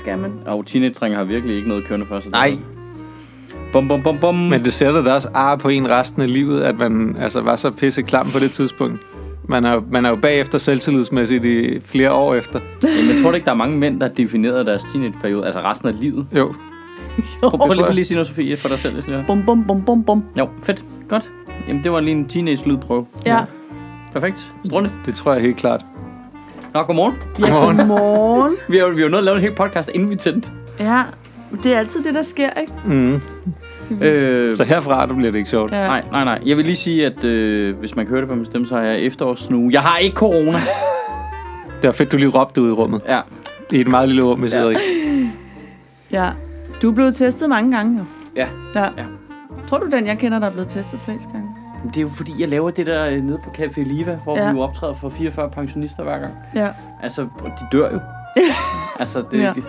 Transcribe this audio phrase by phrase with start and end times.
[0.00, 0.32] skal man.
[0.46, 2.30] Og teenage har virkelig ikke noget kørende for sig.
[2.30, 2.56] Nej.
[3.72, 4.34] Bum, bum, bum, bum.
[4.34, 7.56] Men det sætter da også ar på en resten af livet, at man altså, var
[7.56, 9.00] så pisse klam på det tidspunkt.
[9.48, 12.60] Man er, jo- man er jo bagefter selvtillidsmæssigt i flere år efter.
[12.82, 15.88] Jamen, jeg tror ikke, der er mange mænd, der har defineret deres teenageperiode, altså resten
[15.88, 16.26] af livet.
[16.36, 16.52] Jo,
[17.40, 18.94] Prøv, prøv tror lige, lige sige noget, Sofie, for dig selv.
[18.94, 19.24] Hvis jeg...
[19.26, 20.24] Bum, bum, bum, bum, bum.
[20.38, 20.84] Jo, fedt.
[21.08, 21.30] Godt.
[21.68, 23.06] Jamen, det var lige en teenage-lydprøve.
[23.26, 23.38] Ja.
[24.12, 24.54] Perfekt.
[24.64, 24.94] Strålende.
[25.06, 25.84] det tror jeg helt klart.
[26.74, 27.14] Nå, godmorgen.
[27.38, 27.76] Ja, Godmorgen.
[27.76, 28.56] godmorgen.
[28.68, 30.50] Vi har jo vi har jo nået at lave en hel podcast, inden vi tændte.
[30.80, 31.02] Ja,
[31.62, 32.72] det er altid det, der sker, ikke?
[32.84, 33.20] Mm.
[34.00, 35.72] Øh, Så herfra, der bliver det ikke sjovt.
[35.72, 35.86] Ja.
[35.86, 36.38] nej, nej, nej.
[36.46, 38.74] Jeg vil lige sige, at øh, hvis man kan høre det på min stemme, så
[38.76, 39.70] har jeg efterårssnue.
[39.72, 40.58] Jeg har ikke corona.
[41.82, 43.00] Det var fedt, du lige råbte ud i rummet.
[43.08, 43.20] Ja.
[43.70, 44.76] I et meget lille rum, vi sidder Ja.
[44.76, 45.28] i.
[46.12, 46.30] Ja.
[46.82, 48.04] Du er blevet testet mange gange, jo.
[48.36, 48.46] Ja.
[48.74, 48.82] Ja.
[48.84, 49.04] Ja.
[49.68, 51.48] Tror du, den jeg kender, der er blevet testet flest gange?
[51.88, 54.50] Det er jo fordi, jeg laver det der øh, nede på Café Liva, hvor Ja.
[54.52, 56.34] vi jo optræder for 44 pensionister hver gang.
[56.54, 56.68] Ja.
[57.02, 57.98] Altså, de dør jo.
[59.00, 59.48] altså, det er Ja.
[59.56, 59.68] ikke...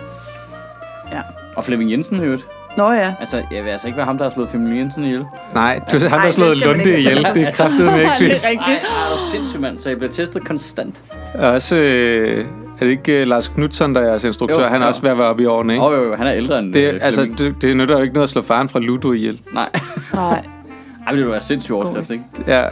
[1.12, 1.20] Ja.
[1.56, 2.42] Og Flemming Jensen hørte.
[2.76, 3.14] Nå ja.
[3.20, 5.24] Altså, jeg vil altså ikke være ham, der har slået Flemming Jensen ihjel.
[5.54, 7.26] Nej, du, han Ej, har det slået Lunde ikke ihjel.
[7.34, 8.44] Det er kraftedeme ikke det fedt.
[8.44, 8.66] er rigtigt.
[8.66, 11.02] Nej, er du sindssyg, mand, så jeg bliver testet konstant.
[11.34, 12.46] Og Også, øh,
[12.80, 14.60] er det ikke uh, Lars Knudsen, der er jeres instruktør?
[14.60, 14.88] Jo, han er jo.
[14.88, 15.84] også ved at være oppe i årene, ikke?
[15.86, 18.14] Åh, jo, jo, han er ældre end Det, øh, altså, det, det nytter jo ikke
[18.14, 19.40] noget at slå faren fra Ludo ihjel.
[19.54, 19.68] Nej,
[20.14, 20.44] Nej.
[21.06, 22.24] Ej, men det vil være sindssygt overskrift, ikke?
[22.46, 22.64] Ja.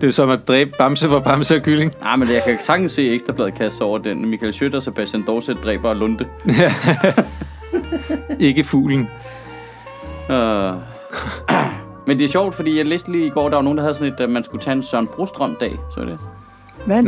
[0.00, 1.94] Det er som at dræbe Bamse for Bamse og Kylling.
[2.00, 4.26] Nej, men jeg kan sagtens se Ekstrabladet kasse over den.
[4.26, 6.26] Michael Schødt og Sebastian Dorset dræber Lunde.
[8.48, 9.08] Ikke fuglen.
[10.30, 10.34] Uh.
[12.06, 13.94] men det er sjovt, fordi jeg læste lige i går, der var nogen, der havde
[13.94, 15.76] sådan et, at man skulle tage en Søren Brostrøm-dag.
[15.94, 16.18] Så er det?
[16.88, 17.04] Hvad er en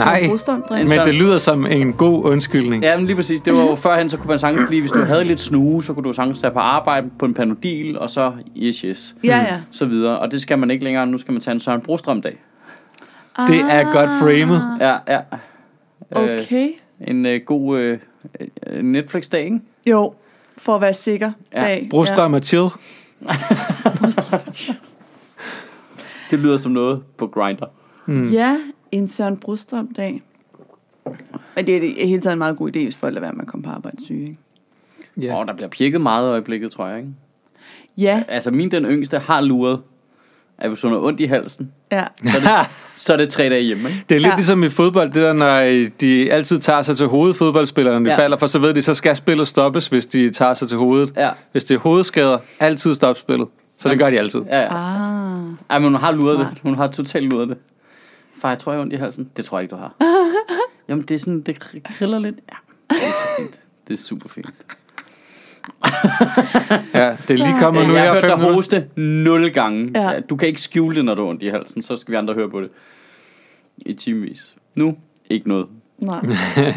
[0.70, 0.80] Nej.
[0.80, 2.82] En Men det lyder som en god undskyldning.
[2.82, 3.40] Ja, men lige præcis.
[3.40, 5.94] Det var jo førhen, så kunne man sagtens lige, hvis du havde lidt snue, så
[5.94, 9.60] kunne du sagtens tage på arbejde på en panodil, og så yes, yes, Ja, ja.
[9.70, 10.18] så videre.
[10.18, 11.06] Og det skal man ikke længere.
[11.06, 12.36] Nu skal man tage en Søren Brostrøm-dag.
[13.48, 14.60] Det er godt framed.
[14.80, 15.18] Ja, ja.
[16.16, 16.68] Øh, Okay.
[17.06, 17.98] en øh, god øh,
[18.66, 19.60] øh, Netflix-dag, ikke?
[19.86, 20.14] Jo,
[20.58, 21.62] for at være sikker Ja.
[21.62, 21.86] bag.
[21.90, 22.68] Brostrøm og chill.
[26.30, 27.64] Det lyder som noget på Grindr.
[28.06, 28.30] Mm.
[28.30, 28.56] Ja,
[28.92, 30.22] en Søren Brudstrøm-dag.
[31.56, 33.46] Men det er hele taget en meget god idé, hvis folk lader være med at
[33.48, 34.36] komme på arbejde syge, ikke?
[35.16, 35.34] Ja.
[35.36, 37.08] Og der bliver pirket meget i øjeblikket, tror jeg, ikke?
[37.98, 39.80] Ja, Altså, min den yngste har luret,
[40.58, 42.04] at hvis hun har ondt i halsen, ja.
[42.24, 44.04] så er det, så er det tre dage hjemme, ikke?
[44.08, 44.36] Det er lidt Ja.
[44.36, 48.18] ligesom i fodbold, det der, når de altid tager sig til hovedet, fodboldspillerne, de Ja.
[48.18, 51.12] falder, for så ved de, så skal spillet stoppes, hvis de tager sig til hovedet.
[51.16, 53.48] Ja, Hvis det er hovedskader, altid stop spillet.
[53.78, 54.40] Så det gør de altid.
[54.42, 54.66] ja, ja.
[54.70, 55.44] Ah.
[55.70, 56.50] Ej, men hun har luret Smart.
[56.54, 56.58] det.
[56.62, 57.56] Hun har totalt luret det.
[58.40, 59.30] Far, jeg tror, jeg ondt i halsen.
[59.36, 59.94] Det tror jeg ikke, du har.
[60.88, 62.36] Jamen, det er sådan, det kriller lidt.
[62.36, 62.56] Ja,
[62.90, 63.60] det er så fint.
[63.88, 64.46] Det er super fint.
[66.94, 69.90] Ja, det er lige kommet nu jeg her har hørt fem dig hoste nul gange.
[69.94, 70.10] Ja.
[70.10, 70.20] Ja.
[70.20, 71.82] Du kan ikke skjule det, når du har ondt i halsen.
[71.82, 72.70] Så skal vi andre høre på det.
[73.76, 74.54] I timevis.
[74.74, 74.96] Nu,
[75.30, 75.66] ikke noget.
[75.98, 76.20] Nej.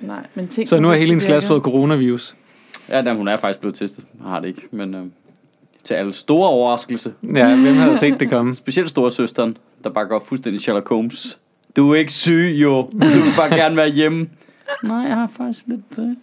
[0.00, 2.36] Nej, men tænk Så nu har hele hendes glas fået coronavirus.
[2.88, 4.04] Ja, jamen, hun er faktisk blevet testet.
[4.18, 4.68] Jeg har det ikke.
[4.70, 5.04] Men øh,
[5.84, 7.14] til alle store overraskelse.
[7.34, 8.54] Ja, hvem havde set det komme?
[8.54, 11.38] Specielt storesøsteren, der bare går fuldstændig Sherlock Holmes.
[11.76, 12.82] Du er ikke syg, jo.
[12.92, 14.28] Du vil bare gerne være hjemme.
[14.84, 15.80] Nej, jeg har faktisk lidt...
[15.98, 16.14] Øh, jeg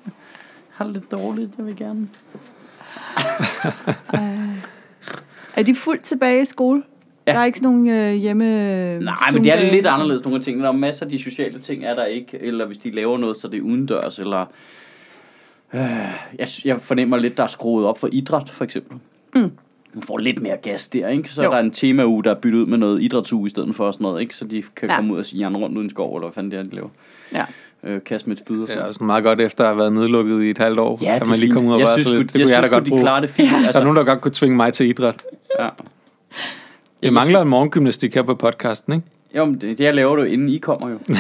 [0.70, 1.52] har det lidt dårligt.
[1.58, 2.08] Jeg vil gerne...
[5.58, 6.84] Er de fuldt tilbage i skole?
[7.28, 7.32] Ja.
[7.32, 8.46] Der er ikke sådan nogle øh, hjemme...
[9.00, 10.64] Nej, men det er lidt anderledes nogle af tingene.
[10.64, 12.40] Der er masser af de sociale ting, er der ikke.
[12.42, 14.20] Eller hvis de laver noget, så det er udendørs.
[14.20, 14.46] Eller,
[15.74, 15.82] øh,
[16.40, 18.98] jeg, jeg fornemmer lidt, der er skruet op for idræt, for eksempel.
[19.98, 21.30] Man får lidt mere gas der, ikke?
[21.30, 21.50] Så Jo.
[21.50, 24.04] der er en temauge, der er byttet ud med noget idrætsuge i stedet for sådan
[24.04, 24.36] noget, ikke?
[24.36, 24.94] Så de kan Ja.
[24.94, 24.98] ja.
[25.00, 26.90] komme ud og sige rundt uden skov, eller hvad fanden det er, de laver.
[27.34, 27.46] Ja.
[27.84, 28.90] Øh, kast med et spyd og Det sådan er noget.
[28.90, 31.00] også meget godt efter at have været nedlukket i et halvt år.
[31.02, 31.54] Ja, det man er lige fint.
[31.54, 32.34] kommer ud og jeg synes, sig sgu- lidt.
[32.34, 33.02] Det jeg kunne jeg da synes, godt de bruge.
[33.02, 33.50] klarer det fint.
[33.52, 35.24] Der er Altså, nogen, der godt kunne tvinge mig til idræt.
[35.60, 35.70] ja.
[37.02, 39.06] Vi mangler en morgengymnastik her på podcasten, ikke?
[39.38, 40.98] Jo, men det, det jeg laver du, inden I kommer jo.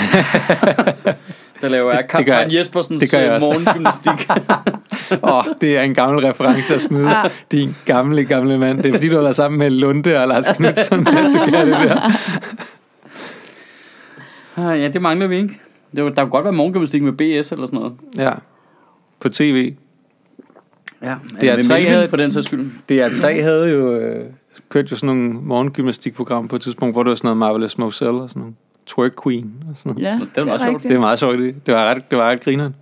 [1.61, 2.57] der laver jeg Det- det gør kaptajn jeg.
[2.59, 3.47] Jespersens Det gør jeg øh, også.
[3.47, 4.29] morgengymnastik.
[5.23, 7.09] Åh, oh, det er en gammel reference at smide.
[7.09, 7.23] Ja.
[7.51, 8.77] Din gamle, gamle mand.
[8.83, 11.67] Det er fordi, du har været sammen med Lunde og Lars Knudsen, at du kan
[11.67, 12.11] det der.
[14.57, 15.59] Ah, ja, det mangler vi ikke.
[15.95, 17.93] Det var, der kunne godt være morgengymnastik med BS eller sådan noget.
[18.17, 18.31] Ja.
[19.19, 19.73] På tv.
[21.01, 22.69] Ja, Det er tre havde- for den sags skyld.
[22.91, 24.25] DR3 havde jo øh,
[24.69, 28.21] kørt jo sådan nogle morgengymnastikprogram på et tidspunkt, hvor det var sådan noget Marvelous Moselle
[28.21, 28.55] og sådan noget.
[28.87, 30.05] Twerk Queen og sådan noget.
[30.05, 30.83] Ja, Det var meget sjovt.
[30.83, 31.37] Det er meget sjovt.
[31.37, 32.75] Det det var ret, det var ret grineren.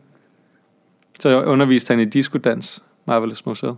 [1.19, 3.75] Så underviste han i disco-dans, Marvelous Moselle.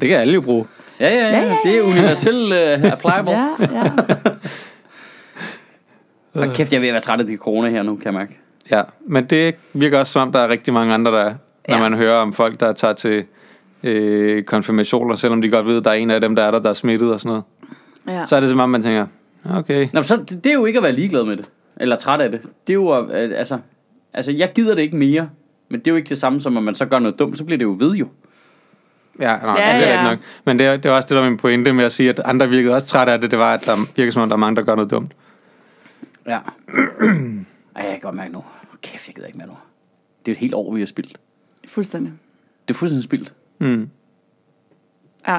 [0.00, 0.66] Det kan alle jo bruge.
[1.00, 1.28] Ja, ja, ja.
[1.28, 3.32] Ja, ja, ja, Det er universel uh, applicable.
[3.32, 3.48] Ja.
[3.60, 3.90] Ja, ja.
[6.40, 8.14] Og kæft, jeg er ved at være træt af de corona her nu, kan jeg
[8.14, 8.38] mærke.
[8.70, 11.34] Ja, men det virker også som om, der er rigtig mange andre, der er,
[11.68, 11.80] når Ja.
[11.80, 13.24] man hører om folk, der tager til
[13.82, 16.58] øh, konfirmationer, selvom de godt ved, at der er en af dem, der er der,
[16.58, 17.28] der er smittet og sådan
[18.06, 18.18] noget.
[18.20, 18.24] ja.
[18.26, 19.06] Så er det som om, man tænker,
[19.44, 21.48] okay, Nå, men så, det, det er jo ikke at være ligeglad med det.
[21.76, 22.42] Eller træt af det.
[22.42, 23.58] Det er jo, at, at, altså,
[24.12, 25.30] altså, jeg gider det ikke mere.
[25.68, 27.44] Men det er jo ikke det samme som, at man så gør noget dumt, så
[27.44, 28.08] bliver det jo ved jo.
[29.20, 30.10] Ja, nej, Ja, er ja.
[30.10, 30.18] nok.
[30.44, 32.20] Men det er, det er også det, der er min pointe med at sige, at
[32.24, 34.38] andre virkede også trætte af det, det var, at der virker som om, der er
[34.38, 35.12] mange, der gør noget dumt.
[36.26, 36.38] Ja.
[37.76, 38.44] Ej, jeg kan godt mærke nu.
[38.82, 39.56] Kæft, jeg gider ikke mere nu.
[40.26, 41.18] Det er et helt år, vi har spildt.
[41.68, 42.12] Fuldstændig.
[42.68, 43.32] Det er fuldstændig spildt.
[43.58, 43.88] Mm.
[45.28, 45.38] Ja.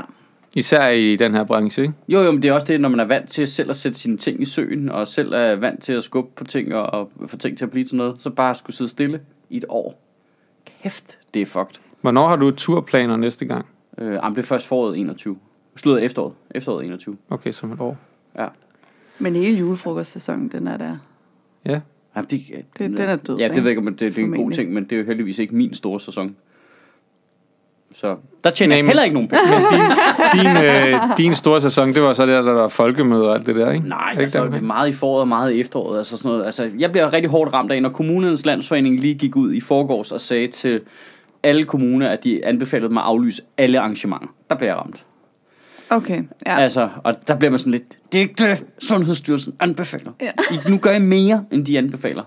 [0.55, 1.93] Især i den her branche, ikke?
[2.07, 3.99] Jo, jo, men det er også det, når man er vant til selv at sætte
[3.99, 7.11] sine ting i søen, og selv er vant til at skubbe på ting og, og
[7.27, 9.99] få ting til at blive til noget, så bare skulle sidde stille i et år.
[10.83, 11.79] Kæft, det er fucked.
[12.01, 13.65] Hvornår har du turplaner næste gang?
[13.97, 15.37] Øh, jamen, det er først foråret 21.
[15.75, 16.33] Slutter efteråret.
[16.51, 17.15] Efteråret 21.
[17.29, 17.97] Okay, som et år.
[18.37, 18.47] Ja.
[19.19, 20.97] Men hele julefrokostsæsonen, den er der.
[21.65, 21.79] Ja.
[22.15, 22.41] Jamen, det,
[22.77, 24.51] Den- den er død, Ja, det ved jeg ikke, om det, det er en god
[24.51, 26.35] ting, men det er jo heldigvis ikke min store sæson.
[27.93, 29.43] Så der tjener jeg heller ikke nogen penge.
[30.33, 33.55] Din, øh, din store sæson, det var så der, der var folkemøde og alt det
[33.55, 33.89] der, ikke?
[33.89, 35.97] Nej, det ikke altså, der, det er meget i foråret og meget i efteråret.
[35.97, 36.45] Altså sådan noget.
[36.45, 40.11] Altså, jeg bliver rigtig hårdt ramt af, når kommunernes landsforening lige gik ud i forgårs
[40.11, 40.81] og sagde til
[41.43, 44.27] alle kommuner, at de anbefalede mig at aflyse alle arrangementer.
[44.49, 45.05] Der bliver jeg ramt.
[45.89, 46.59] Okay, ja.
[46.59, 50.11] Altså, og der bliver man sådan lidt, det er ikke det, Sundhedsstyrelsen anbefaler.
[50.21, 50.31] Ja.
[50.51, 52.23] I, nu gør I mere, end de anbefaler.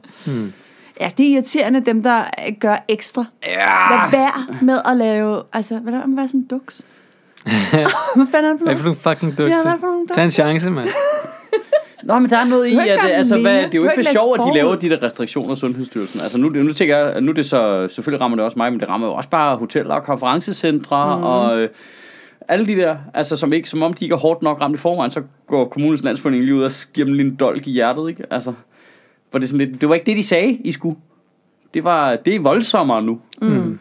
[1.00, 3.25] Ja, det er irriterende, dem der øh, gør ekstra.
[3.43, 3.56] Ja.
[3.90, 6.82] Lad være med at lave, altså, hvad er det, være sådan en duks?
[8.16, 8.78] hvad fanden er det for Hvad er noget?
[8.78, 10.88] for nogle fucking Ja, hvad for nogle Tag en chance, mand.
[12.02, 14.10] Nå, men der er noget i, at altså, hvad, det er jo ikke for læst
[14.10, 16.20] sjov, at de laver de der restriktioner, Sundhedsstyrelsen.
[16.20, 18.81] Altså nu, nu tænker jeg, nu er det så, selvfølgelig rammer det også mig, men
[18.81, 21.22] det rammer jo også bare hoteller og konferencecentre mm.
[21.22, 21.69] og øh,
[22.48, 24.78] alle de der, altså som ikke, som om de ikke er hårdt nok ramt i
[24.78, 28.08] forvejen, så går kommunens landsforening lige ud og giver dem lige en dolk i hjertet,
[28.08, 28.25] ikke?
[28.31, 28.52] Altså,
[29.31, 30.96] hvor det er sådan lidt, det var ikke det, de sagde, I skulle.
[31.75, 33.20] Det var, det er voldsommere nu.
[33.43, 33.78] Mm.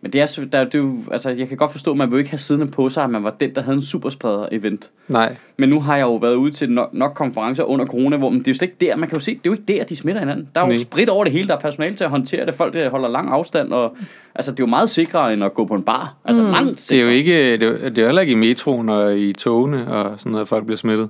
[0.00, 2.08] Men det er, så- der, det er jo, altså, jeg kan godt forstå, at man
[2.10, 4.90] vil jo ikke have siddende på sig, at man var den, der havde en superspreder-event.
[5.08, 5.36] Nej.
[5.56, 8.38] Men nu har jeg jo været ude til nok, nok konferencer under corona, hvor men
[8.38, 9.84] det er jo slet ikke der, man kan jo se, det er jo ikke der,
[9.84, 10.48] de smitter hinanden.
[10.54, 10.76] Der er jo Nej.
[10.78, 13.28] sprit over det hele, der er personale til at håndtere det, folk der holder lang
[13.30, 13.96] afstand, og
[14.34, 16.14] altså, det er jo meget sikrere, end at gå på en bar.
[16.24, 16.48] Altså, mm.
[16.48, 17.02] langt Det er sikrere.
[17.06, 20.18] jo ikke, det er, jo- det er heller ikke i metroen og i togene og
[20.18, 21.08] sådan noget, at folk bliver smittet.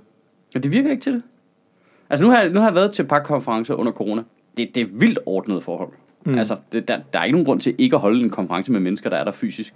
[0.55, 1.23] Men det virker ikke til det.
[2.11, 4.23] Altså, nu har jeg, nu har jeg været til et par konferencer under corona.
[4.57, 5.89] Det, det er vildt ordnet forhold.
[6.25, 6.39] Mm.
[6.39, 8.81] Altså, det, der, der er ikke nogen grund til ikke at holde en konference med
[8.81, 9.75] mennesker, der er der fysisk.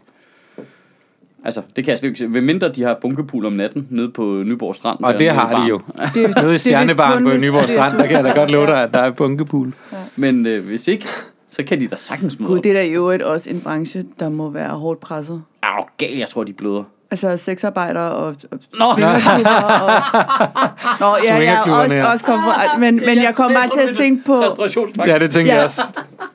[1.44, 2.28] Altså, det kan jeg slet ikke se.
[2.28, 5.04] Mindre de har bunkepool om natten nede på Nyborg Strand.
[5.04, 5.80] Og der det har de jo.
[6.14, 8.50] Det er, Nede i er Stjernebaren på Nyborg det Strand, der kan jeg da godt
[8.56, 8.70] love Ja.
[8.74, 9.72] dig, at der er bunkepool.
[10.16, 11.06] Men øh, hvis ikke,
[11.50, 14.04] så kan de da sagtens møde Gud, det er da i øvrigt også en branche,
[14.20, 15.42] der må være hårdt presset.
[15.62, 16.16] Er du gal?
[16.16, 16.84] Jeg tror, de bløder.
[17.12, 18.92] Altså sexarbejdere og, og Nå.
[18.92, 19.50] swingerklubber
[19.84, 19.90] og...
[21.00, 22.06] Nå, ja, ja, også, ja.
[22.12, 24.42] også konfer- men, men jeg kom bare til at tænke på...
[25.06, 25.56] Ja, det tænker Ja.
[25.56, 25.82] jeg også.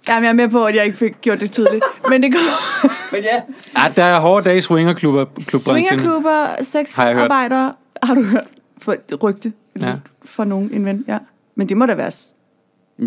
[0.10, 1.84] Jamen, jeg er med på, at jeg ikke fik gjort det tydeligt.
[2.10, 2.42] Men det kom...
[3.12, 3.42] Men ja,
[3.84, 5.26] Ja, der er hårde dage i swingerklubber.
[5.40, 7.74] Swingerklubber, Har jeg sexarbejdere...
[8.04, 8.48] Har du hørt?
[8.82, 9.94] For et rygte Ja.
[10.26, 11.18] fra nogen, en ven, ja.
[11.56, 12.12] Men det må da være...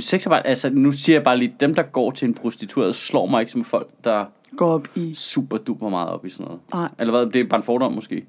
[0.00, 3.40] sexarbejde, altså nu siger jeg bare lige, dem der går til en prostitueret, slår mig
[3.40, 4.24] ikke som folk, der
[4.58, 5.14] Gå op i...
[5.14, 6.60] super duper meget op i sådan noget.
[6.74, 8.24] Nej, Eller hvad, det er bare en fordom måske.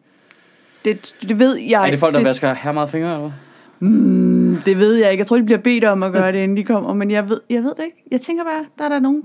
[0.86, 3.31] det, det ved jeg Er det folk, der det, vasker her meget fingre, eller hvad?
[3.90, 5.22] Mm, det ved jeg ikke.
[5.22, 6.94] Jeg tror, de bliver bedt om at gøre det, inden de kommer.
[6.94, 8.04] Men jeg ved, jeg ved det ikke.
[8.12, 9.24] Jeg tænker bare, der er der nogen...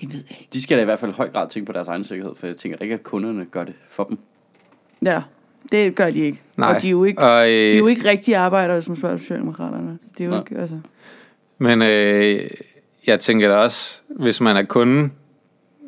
[0.00, 0.50] Det ved jeg ikke.
[0.52, 2.46] De skal da i hvert fald i høj grad tænke på deres egen sikkerhed, for
[2.46, 4.18] jeg tænker da ikke, at kunderne gør det for dem.
[5.02, 5.22] Ja,
[5.72, 6.40] det gør de ikke.
[6.56, 6.74] Nej.
[6.74, 9.16] Og de er jo ikke, Og, øh, de er jo ikke rigtige arbejdere, som spørger
[9.16, 9.98] Socialdemokraterne.
[10.18, 10.40] Det er jo Nej.
[10.40, 10.78] ikke, altså...
[11.58, 12.40] Men øh,
[13.06, 15.10] jeg tænker da også, hvis man er kunde,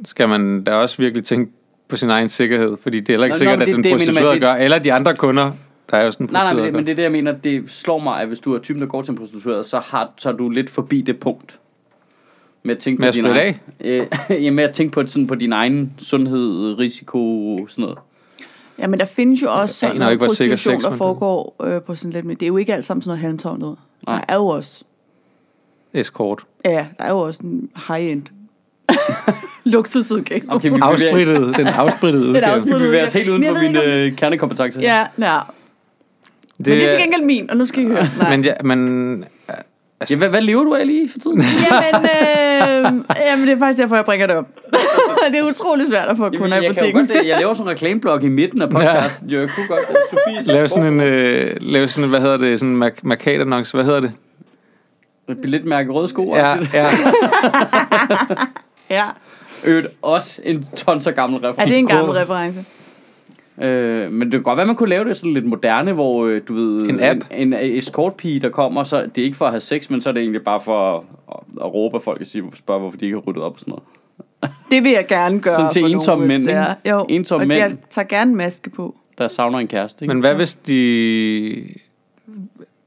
[0.04, 1.52] skal man da også virkelig tænke
[1.88, 2.76] på sin egen sikkerhed.
[2.82, 4.42] Fordi det er heller ikke Nå, sikkert, nå, at den det- det mener prostituerede det-
[4.42, 4.52] gør.
[4.52, 5.50] Eller de andre kunder,
[5.90, 7.32] der er jo sådan en Nej, nej, men det, men det er det, jeg mener.
[7.32, 10.10] Det slår mig, at hvis du er typen, der går til en prostitueret, så, har,
[10.16, 11.60] så er du lidt forbi det punkt.
[12.62, 14.06] Med at tænke Med på at din egen, øh,
[14.44, 17.98] ja, med at tænke på, sådan, på din egen sundhed, risiko, sådan noget.
[18.78, 22.24] Ja, men der findes jo også sådan noget prostitution, der foregår øh, på sådan lidt...
[22.24, 23.78] Men det er jo ikke alt sammen sådan noget halmtårn noget.
[24.06, 24.24] Der Nej.
[24.28, 24.84] er jo også...
[25.94, 26.42] Escort.
[26.64, 28.22] Ja, der er jo også en high-end
[29.64, 30.40] luksusudgave.
[30.48, 32.44] Okay, vi Afsprittet, den afsprittede Den udgave.
[32.46, 34.80] afsprittede- vi bevæger os helt uden jeg for min ikke, om øh, kernekompetence.
[34.80, 35.38] Ja, ja.
[36.58, 38.08] Det, men det er til gengæld min, og nu skal I høre.
[38.18, 38.30] Nej.
[38.36, 39.24] Men, ja, men
[40.10, 41.42] Ja, hvad, hvad lever du af lige for tiden?
[41.70, 44.46] Jamen, øh, jamen, det er faktisk derfor, jeg bringer det op.
[45.32, 47.06] det er utrolig svært at få Jamen, kunder i jeg, kan jo butikken.
[47.06, 47.28] godt, det.
[47.28, 49.30] jeg laver sådan en reklameblok i midten af podcasten.
[49.30, 49.38] Ja.
[49.40, 49.96] Jeg kunne godt det.
[50.10, 53.74] Sofie lav sådan en, øh, lav sådan en, hvad hedder det, sådan en mark- markatannonce,
[53.74, 54.12] hvad hedder det?
[55.28, 56.34] Et billetmærke røde sko.
[56.34, 56.88] Ja, ja.
[58.90, 59.04] Ja.
[59.66, 61.64] Øvrigt også en ton så gammel reference.
[61.68, 62.64] det er en gammel reference.
[63.62, 66.40] Øh, men det kan godt være, man kunne lave det sådan lidt moderne, hvor øh,
[66.48, 66.80] du ved...
[66.88, 67.20] En app?
[67.30, 70.08] En, en escortpige, der kommer, så det er ikke for at have sex, men så
[70.08, 71.02] er det egentlig bare for at,
[71.60, 73.70] at, råbe af folk og sige, spørge, hvorfor de ikke har ryddet op og sådan
[73.72, 73.84] noget.
[74.70, 76.74] Det vil jeg gerne gøre Sådan til ensomme mænd, det er.
[76.90, 77.60] Jo, Ensomme og mænd.
[77.60, 78.96] jeg tager gerne en maske på.
[79.18, 80.14] Der savner en kæreste, ikke?
[80.14, 81.68] Men hvad hvis de...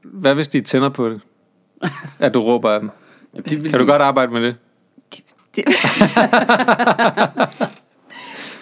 [0.02, 1.20] Hvad hvis de tænder på det?
[2.18, 2.90] At du råber af dem?
[3.34, 4.56] Jamen, det vil- Kan du godt arbejde med det?
[5.56, 5.64] Det,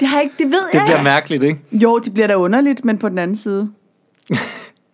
[0.00, 1.04] det har jeg ikke, det ved Det jeg bliver ikke.
[1.04, 1.60] mærkeligt, ikke?
[1.72, 3.70] Jo, det bliver da underligt, men på den anden side.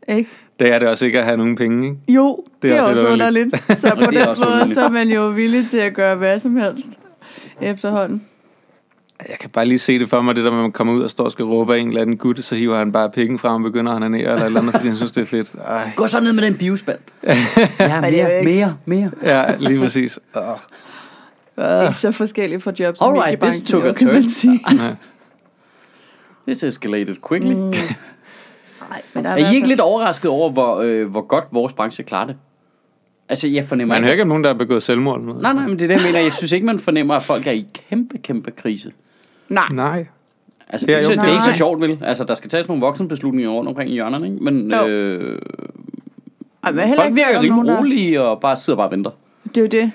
[0.09, 0.31] ikke?
[0.61, 1.99] Det er det også ikke at have nogen penge, ikke?
[2.09, 3.43] Jo, det, det er også underligt.
[3.55, 3.81] underligt.
[3.81, 4.75] Så på det er den også måde, underligt.
[4.75, 6.89] så er man jo villig til at gøre hvad som helst
[7.61, 8.23] efterhånden.
[9.29, 11.03] Jeg kan bare lige se det for mig, det der med, at man kommer ud
[11.03, 13.39] og står og skal råbe af en eller anden gut, så hiver han bare pikken
[13.39, 15.53] frem og begynder at hanere eller et eller andet, fordi han synes, det er fedt.
[15.67, 15.91] Ej.
[15.97, 16.99] Gå så ned med den biospand.
[17.27, 17.33] ja,
[17.81, 19.11] det er mere, mere, mere.
[19.23, 20.19] Ja, lige præcis.
[21.57, 21.83] Uh.
[21.85, 24.31] Ikke så forskellige fra jobs som Alright, this mediebranchen, took a kan man turn.
[24.31, 24.61] sige.
[26.47, 27.55] This escalated quickly.
[27.55, 27.61] Mm.
[28.91, 32.05] Nej, men der Er I ikke lidt overrasket over, hvor, øh, hvor godt vores branche
[32.05, 32.37] klarer det?
[33.29, 35.17] Altså, jeg fornemmer Man hører ikke om nogen, der har begået selvmord.
[35.17, 35.43] eller noget.
[35.43, 36.19] Nej, nej, men det er det, jeg mener.
[36.21, 38.93] Jeg synes ikke, man fornemmer, at folk er i kæmpe, kæmpe krise.
[39.49, 40.07] Nej, Nej.
[40.69, 41.99] Altså, det, er, jo, så, det er ikke så sjovt, vel?
[42.03, 44.45] Altså, der skal tages nogle voksenbeslutninger rundt omkring i hjørnerne, ikke?
[44.45, 44.87] Men Jo.
[44.87, 45.39] øh,
[46.65, 49.11] Ej, men folk ikke virker rimelig rolige og bare sidder bare og venter.
[49.45, 49.93] Det er jo det.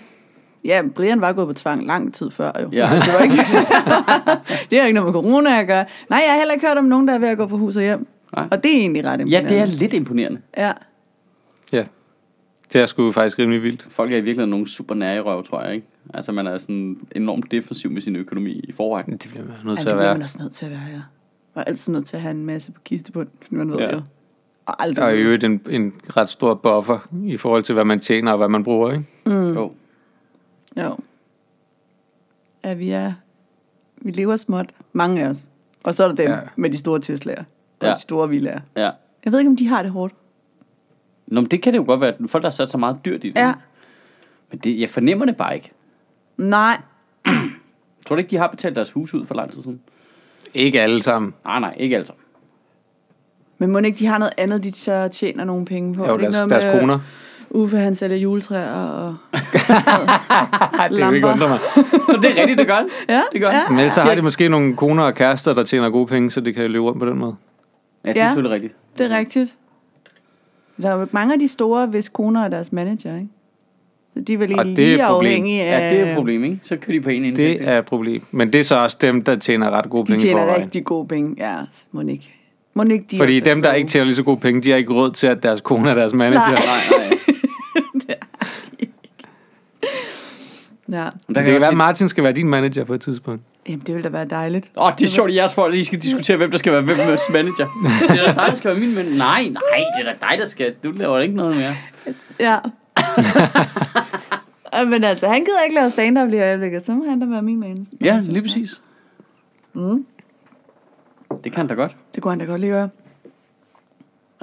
[0.65, 2.69] Ja, Brian var gået på tvang lang tid før jo.
[2.71, 2.89] Ja.
[2.93, 3.35] Det, var ikke,
[4.69, 5.85] det har ikke noget med corona at gøre.
[6.09, 7.75] Nej, jeg har heller ikke hørt om nogen, der er ved at gå fra hus
[7.75, 8.07] og hjem.
[8.35, 8.47] Nej.
[8.51, 9.49] Og det er egentlig ret Ja, imponerende.
[9.49, 10.41] det er lidt imponerende.
[10.57, 10.71] Ja.
[11.71, 11.83] Ja.
[12.73, 13.87] Det er sgu faktisk rimelig vildt.
[13.89, 15.87] Folk er i virkeligheden nogle super nære i røv, tror jeg, ikke?
[16.13, 19.11] Altså, man er sådan enormt defensiv med sin økonomi i forvejen.
[19.11, 20.13] Det bliver man nødt ja, til det at bliver være.
[20.13, 21.01] man også nødt til at være, ja.
[21.53, 23.83] Og altid nødt til at have en masse på kistebund, fordi man ved Ja.
[23.85, 23.95] ja.
[23.95, 24.01] jo.
[24.65, 27.99] Og aldrig Og i øvrigt en, en ret stor buffer i forhold til, hvad man
[27.99, 29.03] tjener og hvad man bruger, ikke?
[29.25, 29.53] Mm.
[29.53, 29.71] Jo.
[30.77, 30.97] Jo.
[32.63, 33.13] Ja, vi er...
[33.97, 34.69] Vi lever småt.
[34.93, 35.37] Mange af os.
[35.83, 36.39] Og så er der dem Ja.
[36.55, 37.43] med de store Tesla'er.
[37.79, 37.93] Og Ja.
[37.93, 38.59] de store villager.
[38.75, 38.91] Ja.
[39.25, 40.13] Jeg ved ikke, om de har det hårdt.
[41.27, 42.13] Nå, men det kan det jo godt være.
[42.27, 43.35] Folk, der har sat så meget dyrt i det.
[43.35, 43.53] Ja.
[44.51, 45.71] Men det, jeg fornemmer det bare ikke.
[46.37, 46.81] Nej.
[48.05, 49.81] Tror du ikke, de har betalt deres hus ud for lang tid siden?
[50.53, 51.33] Ikke alle sammen.
[51.45, 52.13] Nej, nej, ikke altså.
[53.57, 56.05] Men må ikke, de har noget andet, de så tjener nogle penge på?
[56.05, 56.99] Jo, Er deres, noget deres med, koner.
[57.51, 59.15] Uffe, han sælger juletræer og...
[60.89, 61.59] Det vil ikke undre mig.
[62.07, 62.87] Nå, det er rigtigt, det gør det.
[63.15, 63.69] Ja, Det gør ja.
[63.69, 66.41] Men ellers så har de måske nogle koner og kærester, der tjener gode penge, så
[66.41, 67.35] det kan løbe rundt på den måde.
[68.05, 68.27] Ja, det er Ja.
[68.29, 68.75] selvfølgelig rigtigt.
[68.97, 69.55] Det er rigtigt.
[70.81, 73.27] Der er jo mange af de store, hvis koner er deres manager, ikke?
[74.13, 75.27] Så de er vel Og egentlig det er et lige problem.
[75.29, 75.79] afhængige af...
[75.89, 76.59] Ja, det er et problem, ikke?
[76.63, 77.59] Så kører de på en indtægt.
[77.59, 78.23] Det er et problem.
[78.31, 80.85] Men det er så også dem, der tjener ret gode De penge i tjener rigtig
[80.85, 81.35] gode penge.
[81.37, 81.55] Ja,
[81.91, 82.33] må ikke.
[82.73, 83.77] Må ikke de Fordi er dem, der gode.
[83.79, 85.93] ikke tjener lige så gode penge, de har ikke råd til, at deres kone er
[85.95, 86.39] deres manager.
[86.39, 86.55] Nej.
[86.55, 87.28] Nej, nej.
[90.91, 93.41] Ja, Men der Det kan være, at Martin skal være din manager på et tidspunkt.
[93.67, 94.71] jamen det ville da være dejligt.
[94.77, 96.81] Åh, oh, det er sjovt, at jeres folk lige skal diskutere, hvem der skal være
[96.81, 97.67] hvem manager.
[98.09, 99.17] Det er da dig, der skal være min manager.
[99.17, 100.73] Nej, nej, det er da dig, der skal.
[100.83, 101.75] Du laver ikke noget mere.
[102.39, 102.57] Ja.
[104.85, 107.41] Men altså, han gider ikke lave stand-up lige i øjeblikket, så må han da være
[107.41, 107.85] min manager.
[108.01, 108.81] Ja, lige præcis.
[109.73, 110.05] Mm.
[111.43, 111.95] Det kan han da godt.
[112.15, 112.89] Det kunne han da godt lige gøre.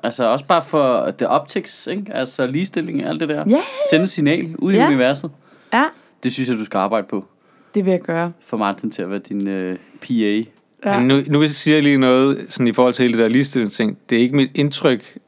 [0.03, 2.13] Altså også bare for the optics, ikke?
[2.15, 3.45] Altså ligestilling og alt det der.
[3.49, 3.61] Ja.
[3.91, 4.87] Sende signal ud i Ja.
[4.87, 5.31] universet.
[5.73, 5.85] Ja,
[6.23, 7.25] Det synes jeg, du skal arbejde på.
[7.75, 8.33] det vil jeg gøre.
[8.47, 10.15] For Martin til at være din øh, PA.
[10.91, 10.99] Ja.
[10.99, 13.99] Men nu, nu siger jeg lige noget sådan i forhold til hele det der ligestillingsting.
[14.11, 15.19] Det er ikke mit indtryk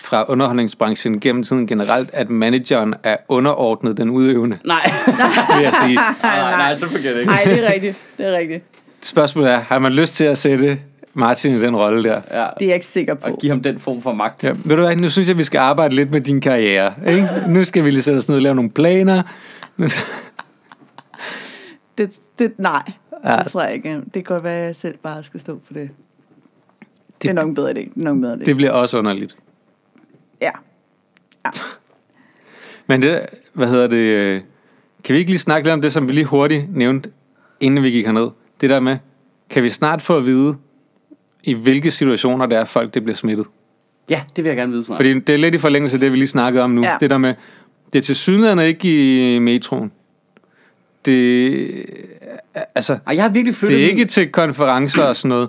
[0.00, 4.92] fra underholdningsbranchen gennem tiden generelt, at manageren er underordnet den udøvende, Nej.
[5.56, 5.94] vil jeg sige.
[5.94, 7.32] nej, nej, nej, så forget det ikke.
[7.32, 7.96] Nej, det er rigtigt.
[8.18, 8.64] Det er rigtigt.
[9.02, 10.78] Spørgsmålet er, har man lyst til at sætte
[11.14, 12.14] Martin i den rolle der?
[12.20, 12.36] Det Ja.
[12.40, 13.26] er jeg ikke sikker på.
[13.30, 14.44] Og give ham den form for magt.
[14.44, 16.94] Ja, ved du hvad, nu synes jeg, vi skal arbejde lidt med din karriere.
[17.08, 17.28] Ikke?
[17.48, 19.22] Nu skal vi lige sætte os ned og lave nogle planer.
[21.98, 22.92] Det, det, nej,
[23.24, 23.36] Ja.
[23.36, 23.94] det tror jeg ikke.
[24.04, 25.90] Det kan godt være, at jeg selv bare skal stå for det.
[26.80, 27.74] Det, det er nok en bedre idé.
[27.74, 28.44] Det er nok en bedre idé.
[28.44, 29.36] Det bliver også underligt.
[30.40, 30.50] ja.
[32.86, 34.40] Men det, hvad hedder det, øh,
[35.04, 37.10] kan vi ikke lige snakke lidt om det, som vi lige hurtigt nævnte,
[37.60, 38.30] inden vi gik herned?
[38.60, 38.98] Det der med,
[39.50, 40.56] kan vi snart få at vide,
[41.44, 43.46] i hvilke situationer det er, folk det bliver smittet?
[44.08, 44.98] Ja, det vil jeg gerne vide snart.
[44.98, 46.82] Fordi det er lidt i forlængelse af det, vi lige snakkede om nu.
[46.82, 46.96] Ja.
[47.00, 47.34] Det der med,
[47.92, 49.92] det er til synligheden ikke i metroen.
[51.04, 51.86] Det,
[52.74, 55.48] altså, Ej, jeg har virkelig flyttet det er min- ikke til konferencer og sådan noget.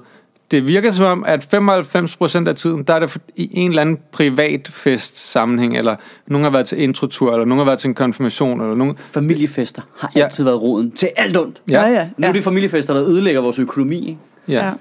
[0.52, 4.00] Det virker som om, at 95% af tiden, der er det i en eller anden
[4.12, 5.96] privat fest sammenhæng, eller
[6.28, 8.96] nogen har været til introtur, eller nogen har været til en konfirmation, eller nogen...
[9.00, 10.24] Familiefester har Ja.
[10.24, 11.62] altid været roden til alt ondt.
[11.72, 11.84] Ja.
[11.88, 12.08] ja.
[12.18, 13.98] Nu er det familiefester, der ødelægger vores økonomi.
[14.08, 14.18] Ikke?
[14.48, 14.66] Ja.
[14.66, 14.72] Ja.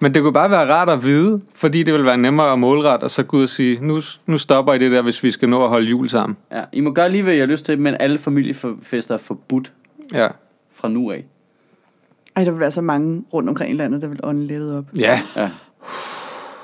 [0.00, 3.04] Men det kunne bare være rart at vide, fordi det vil være nemmere at målrette,
[3.04, 5.48] og så gå ud og sige, nu, nu stopper I det der, hvis vi skal
[5.48, 6.36] nå at holde jul sammen.
[6.52, 9.72] Ja, I må gøre lige, hvad I har lyst til, men alle familiefester er forbudt
[10.12, 10.28] Ja.
[10.74, 11.24] fra nu af.
[12.36, 14.84] Ej, der vil være så mange rundt omkring i landet, der vil ånde lettet op.
[14.98, 15.20] Ja.
[15.36, 15.50] Ja.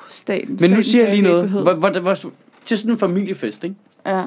[0.08, 0.58] Staten.
[0.60, 1.48] Men nu siger jeg lige noget.
[1.48, 2.16] Hvor, hvor, hvor,
[2.64, 3.76] til sådan en familiefest, ikke?
[4.06, 4.22] Ja.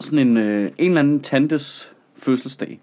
[0.00, 2.80] Sådan en, øh, en eller anden tantes fødselsdag.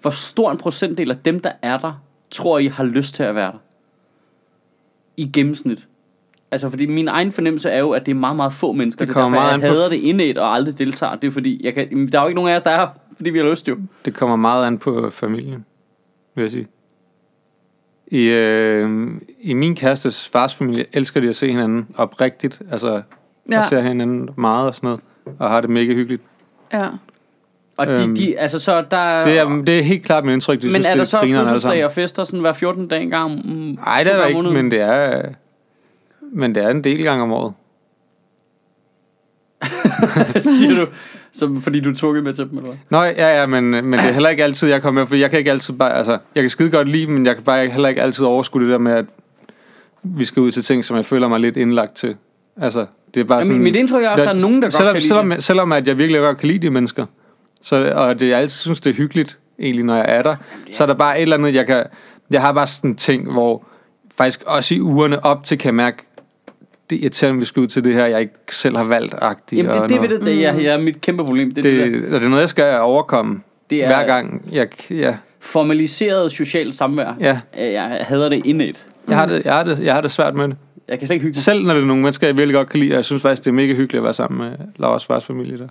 [0.00, 3.34] Hvor stor en procentdel af dem, der er der, tror I har lyst til at
[3.34, 3.58] være der?
[5.16, 5.88] I gennemsnit.
[6.50, 8.98] Altså, fordi min egen fornemmelse er jo, at det er meget, meget få mennesker.
[9.04, 10.78] Det Det, det er kommer derfor, meget jeg an på- hader det indæt og aldrig
[10.78, 11.16] deltager.
[11.16, 12.88] Det er fordi, jeg kan, der er jo ikke nogen af os, der er her,
[13.16, 13.76] fordi vi har lyst jo.
[14.04, 15.64] Det kommer meget an på familien.
[16.34, 16.66] vil jeg sige.
[18.06, 23.02] I, øh, I min kærestes fars familie elsker de at se hinanden oprigtigt, altså.
[23.50, 23.58] Ja.
[23.58, 25.00] og ser hinanden meget og sådan noget,
[25.40, 26.22] og har det mega hyggeligt.
[26.72, 26.88] Ja.
[27.76, 29.24] Og de, Øhm, de, altså så der...
[29.24, 31.84] Det er, det er helt klart mit indtryk, de men synes, er der så fødselsdag
[31.84, 32.88] og fester sådan hver 14.
[32.88, 33.46] dag engang?
[33.74, 34.64] Nej, det er der ikke, om måneden?
[34.64, 35.22] men det er,
[36.32, 37.52] men det er en del gange om året.
[40.58, 40.86] Siger du,
[41.32, 42.78] som, fordi du tvunget med til dem, eller hvad?
[42.90, 45.30] Nå, ja, ja, men, men det er heller ikke altid, jeg kommer med, for jeg
[45.30, 47.88] kan ikke altid bare, altså, jeg kan skide godt lide, men jeg kan bare heller
[47.88, 49.04] ikke altid overskue det der med, at
[50.02, 52.16] vi skal ud til ting, som jeg føler mig lidt indlagt til.
[52.56, 53.62] Altså, det er bare Jamen, sådan...
[53.62, 55.44] mit indtryk er også, at der er nogen, der godt selvom, kan lide selvom, det.
[55.44, 57.06] selvom, at jeg virkelig godt kan lide de mennesker,
[57.64, 60.36] så, og det, jeg altid synes, det er hyggeligt, egentlig, når jeg er der,
[60.72, 61.84] så er der bare et eller andet, jeg kan...
[62.30, 63.66] Jeg har bare sådan en ting, hvor
[64.18, 65.96] faktisk også i ugerne op til, kan jeg mærke,
[66.90, 69.14] det er irriterende, vi skal ud til det her, jeg ikke selv har valgt.
[69.22, 71.54] Jamen, det, og det, det, det, det, er, ja, mit kæmpe problem.
[71.54, 73.40] Det, det, det der det, og det er noget, jeg skal overkomme
[73.70, 74.48] Det er- hver gang.
[74.52, 77.16] Jeg, ja, formaliseret socialt samvær.
[77.20, 77.40] Ja.
[77.58, 78.86] Øh, Jeg hader det indet.
[79.08, 80.56] jeg, har det, jeg, har det, jeg har det svært med det.
[80.88, 81.42] Jeg kan slet ikke hygge mig.
[81.42, 83.44] Selv når det er nogle mennesker, jeg virkelig godt kan lide, og jeg synes faktisk,
[83.44, 85.68] det er mega hyggeligt at være sammen med Lauras fars familie der.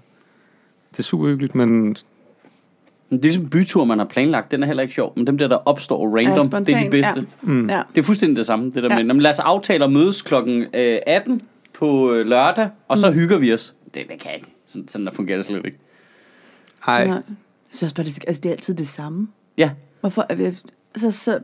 [0.93, 2.01] Det er super hyggeligt, men Det
[3.11, 4.51] er ligesom bytur, man har planlagt.
[4.51, 5.13] Den er heller ikke sjov.
[5.15, 7.19] Men dem der, der opstår random, Ja, det er de bedste.
[7.19, 7.25] ja.
[7.41, 7.69] mm.
[7.69, 7.81] Ja.
[7.95, 8.65] Det er fuldstændig det samme.
[8.65, 8.89] Det der Ja.
[8.89, 11.41] med, jamen, lad os aftale at mødes klokken øh, 18
[11.73, 13.75] på øh, lørdag, og så hygger vi os.
[13.85, 14.47] Det, det kan jeg ikke.
[14.67, 15.77] Sådan, sådan der fungerer det slet ikke.
[16.87, 17.15] ej, Nej.
[17.15, 17.23] Jeg
[17.71, 19.27] synes også bare, det, altså, det er altid det samme.
[19.57, 19.71] Ja,
[20.01, 20.43] Hvorfor er vi...
[20.95, 21.39] Så, så,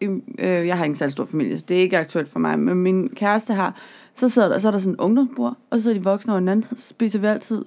[0.00, 2.58] øh, jeg har ikke særlig stor familie, så det er ikke aktuelt for mig.
[2.58, 3.74] Men min kæreste har...
[4.14, 6.40] Så, sidder der, så er der sådan en ungdomsbord, og så sidder de voksne over
[6.40, 7.64] hinanden, så spiser vi altid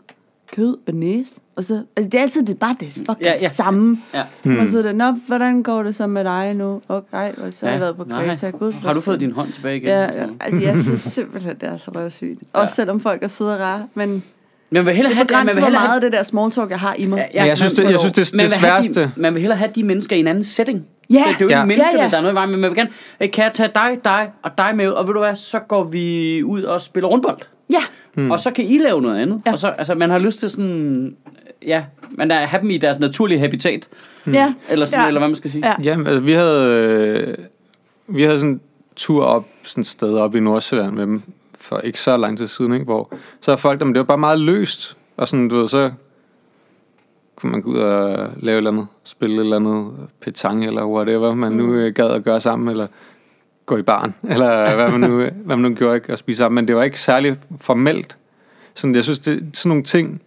[0.56, 1.27] kød, banæs.
[1.56, 3.39] Og så, altså det er altid det, bare det fucking Ja, ja, ja.
[3.41, 3.50] ja.
[3.50, 3.98] samme.
[4.13, 4.24] ja.
[4.44, 4.60] Mm.
[4.60, 6.82] Og så er det, nå, hvordan går det så med dig nu?
[6.89, 8.03] Okay, og så har jeg været på.
[8.03, 8.50] Kreta.
[8.50, 9.88] Gud, Har du fået din hånd tilbage igen?
[9.88, 10.08] Ja, ja,
[10.39, 12.39] altså jeg synes simpelthen, det er så røvsygt.
[12.53, 14.23] Også selvom folk er søde og rare, men Men
[14.71, 16.69] man vil hellere det have, man vil hellere meget have, af det der small talk,
[16.69, 17.30] jeg har i mig.
[17.34, 19.12] Ja, Men jeg synes, det- jeg synes, det er man det vil have de- sværeste.
[19.21, 20.88] Man vil hellere have de mennesker i en anden setting.
[21.10, 21.15] Ja.
[21.15, 21.65] Det, det er jo ikke Ja.
[21.65, 22.10] menneskerne, Ja, ja.
[22.12, 22.58] der er noget i vejen med.
[22.58, 22.89] Man vil gerne,
[23.21, 25.84] "Øh, kan jeg tage dig, dig og dig med, og ved du hvad, så går
[25.84, 27.38] vi ud og spiller rundbold.
[27.71, 27.82] Ja,
[28.19, 28.32] Mm.
[28.32, 29.41] Og så kan I lave noget andet.
[29.45, 29.51] Ja.
[29.51, 31.15] Og så, altså, man har lyst til sådan,
[31.65, 33.89] ja, man er have dem i deres naturlige habitat.
[34.27, 34.53] ja.
[34.69, 35.08] Eller, sådan, Ja.
[35.08, 35.67] eller hvad man skal sige.
[35.67, 35.73] Ja.
[35.84, 36.73] Jamen, altså, vi havde,
[37.27, 37.38] øh,
[38.08, 38.62] vi havde sådan en
[38.95, 41.21] tur op, sådan et sted op i Nordsjælland med dem,
[41.60, 42.86] for ikke så lang tid siden, ikke?
[42.86, 45.91] hvor så er folk, jamen, det var bare meget løst, og sådan, du ved, så
[47.36, 50.86] kunne man gå ud og lave et eller andet, spille et eller andet petanque, eller
[50.86, 52.88] whatever, man nu øh, gad at gøre sammen, eller
[53.69, 56.55] gå i barn, eller hvad man nu, hvad man nu gjorde, ikke, at spise sammen,
[56.55, 58.17] men det var ikke særlig formelt.
[58.73, 60.21] Sådan, jeg synes, det, sådan nogle ting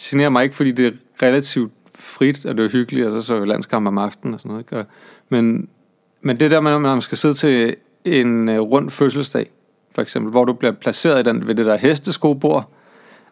[0.00, 3.40] generer mig ikke, fordi det er relativt frit, og det er hyggeligt, og så så
[3.40, 4.64] vi landskamp om aftenen og sådan noget.
[4.64, 4.76] Ikke?
[4.78, 4.84] Og,
[5.28, 5.68] men,
[6.20, 9.50] men det der med, når man skal sidde til en uh, rund fødselsdag,
[9.94, 12.72] for eksempel, hvor du bliver placeret i den, ved det der hesteskobord,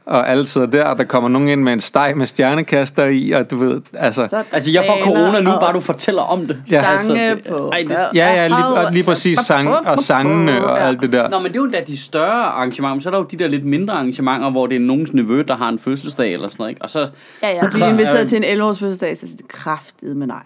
[0.08, 3.30] og alle sidder der, og der kommer nogen ind med en steg med stjernekaster i,
[3.30, 4.26] og du ved, altså...
[4.30, 6.62] Så Altså, jeg får corona nu, og bare du fortæller om det.
[6.70, 6.80] Ja.
[6.80, 7.68] Sange Altså, det- på.
[7.72, 10.86] ej, det- Ja, ja, lige, og lige præcis sang, og sangene og Ja.
[10.86, 11.28] alt det der.
[11.28, 13.00] Nå, men det er jo da de større arrangementer.
[13.00, 15.56] Så er der jo de der lidt mindre arrangementer, hvor det er nogens nevø, der
[15.56, 16.70] har en fødselsdag eller sådan noget.
[16.70, 16.82] Ikke?
[16.82, 17.08] Og så,
[17.42, 20.36] Ja, ja, Så, bliver inviteret øh, til en 11-års fødselsdag, så det kraftet med nej.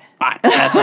[0.44, 0.80] Nej, altså,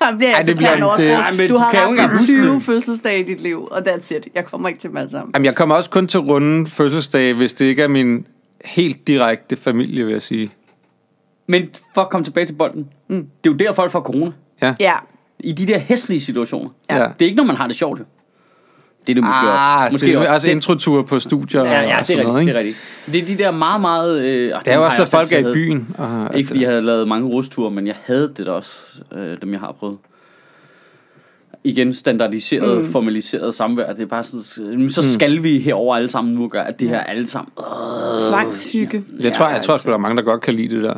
[0.00, 2.26] Der bliver Ej, altså det bliver- plan det- Ej, men Du du har kan huske
[2.26, 2.62] 20 det.
[2.62, 4.28] fødselsdage i dit liv, og that's it.
[4.34, 5.30] Jeg kommer ikke til dem alle sammen.
[5.34, 8.26] Jamen, jeg kommer også kun til runden fødselsdag, hvis det ikke er min
[8.64, 10.50] helt direkte familie, vil jeg sige.
[11.48, 12.88] men for at komme tilbage til bolden.
[13.08, 13.16] Mm.
[13.44, 14.32] Det er jo der, folk får corona.
[14.80, 14.92] Ja,
[15.40, 16.70] I de der hæslige situationer.
[16.90, 16.94] Ja.
[16.94, 18.04] Det er ikke, når man har det sjovt, jo.
[19.06, 19.92] Det er det måske ah, også.
[19.92, 20.32] Måske det er også.
[20.32, 22.68] altså introtur på studier ja, ja, og det er sådan rigtigt, noget, det er ikke?
[22.68, 23.12] rigtigt.
[23.12, 24.18] Det er de der meget, meget...
[24.20, 25.94] Øh, Det er jo også, når folk er i byen.
[25.98, 28.76] Og, Ikke fordi jeg havde lavet mange rusture, men jeg havde det da også,
[29.12, 29.98] øh, dem jeg har prøvet.
[31.64, 32.92] Igen standardiseret, mm.
[32.92, 33.92] formaliseret samvær.
[33.92, 37.00] Det er bare sådan, så skal vi herover alle sammen nu gøre, at det her
[37.00, 37.52] alle sammen...
[37.58, 39.04] Øh, tvangshygge.
[39.20, 39.66] Jeg tror, jeg altså.
[39.66, 40.94] tror sgu, der er mange, der godt kan lide det der.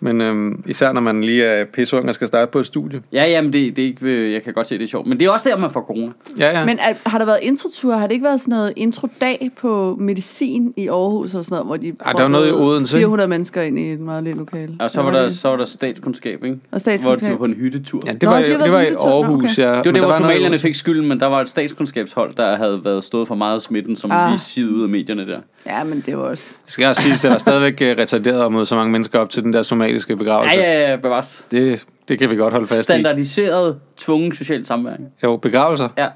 [0.00, 3.02] Men øhm, især når man lige er pisseung og skal starte på et studie.
[3.12, 5.06] Ja, jamen det, det er ikke, øh, jeg kan godt se, det er sjovt.
[5.06, 6.12] Men det er også der, man får corona.
[6.38, 6.64] Ja, ja.
[6.66, 7.94] Men er, har der været introtur?
[7.94, 11.76] Har det ikke været sådan noget introdag på medicin i Aarhus, eller sådan noget, hvor
[11.76, 13.04] de Ej, der var noget i Odense, ikke?
[13.04, 14.76] 400 mennesker ind i et meget lille lokale.
[14.80, 16.54] Og så var, der, så var der statskundskab, ikke?
[16.56, 17.26] Og Hvor statskundskab.
[17.26, 18.02] de var på en hyttetur.
[18.06, 18.90] ja, det Nå, var, de det været var i.
[18.90, 19.62] Nå, Aarhus, okay.
[19.62, 19.68] ja.
[19.68, 21.48] Det var Men der, hvor var noget i somalierne fik skylden, men der var et
[21.48, 24.30] statskundskabshold, der havde været stået for meget smitten, som Ah.
[24.30, 25.38] lige sivet ud af medierne der.
[25.66, 26.56] Ja, men det var også...
[26.64, 29.18] Det skal også siges, at der er stadigvæk øh, retarderet at møde så mange mennesker
[29.18, 30.56] op til den der somaliske begravelse.
[30.56, 31.46] Ja, ja, ja, bevares.
[31.50, 32.84] Det, det kan vi godt holde fast i.
[32.84, 34.92] Standardiseret, tvungen social samvær.
[34.92, 35.04] ikke?
[35.22, 35.88] Jo, begravelser.
[35.98, 36.08] Ja.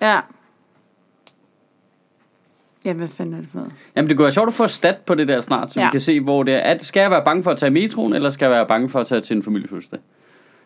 [0.00, 0.20] Ja.
[2.84, 3.72] Ja, hvad fanden er det for noget?
[3.96, 5.84] Jamen, det kunne være sjovt at få stat på det der snart, så ja.
[5.84, 5.88] Ja.
[5.88, 6.58] vi kan se, hvor det er.
[6.58, 9.00] At, skal jeg være bange for at tage metroen, eller skal jeg være bange for
[9.00, 10.00] at tage til en familiefødselsdag?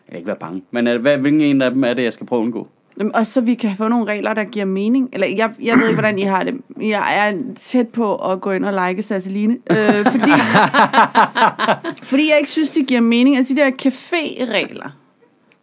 [0.07, 0.63] Jeg kan ikke være bange.
[0.71, 2.67] Men er, hvad, hvilken en af dem er det, jeg skal prøve at undgå?
[3.13, 5.09] Også så vi kan få nogle regler, der giver mening.
[5.13, 6.61] Eller jeg, jeg ved ikke, hvordan I har det.
[6.81, 9.57] Jeg er tæt på at gå ind og like Sasseline.
[9.71, 10.31] Øh, fordi,
[12.03, 13.37] fordi jeg ikke synes, det giver mening.
[13.37, 14.89] Altså de der café-regler.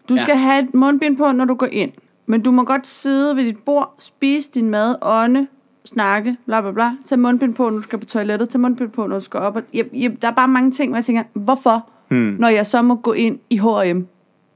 [0.09, 0.20] Du Ja.
[0.20, 1.90] skal have et mundbind på, når du går ind.
[2.27, 5.46] Men du må godt sidde ved dit bord, spise din mad, ånde,
[5.85, 6.90] snakke, bla bla bla.
[7.05, 8.49] Tag mundbind på, når du skal på toilettet.
[8.49, 9.57] Tag mundbind på, når du skal op.
[9.57, 12.37] Og, jeg, jeg, der er bare mange ting, hvor jeg tænker, hvorfor, Hmm.
[12.38, 14.07] når jeg så må gå ind i H&M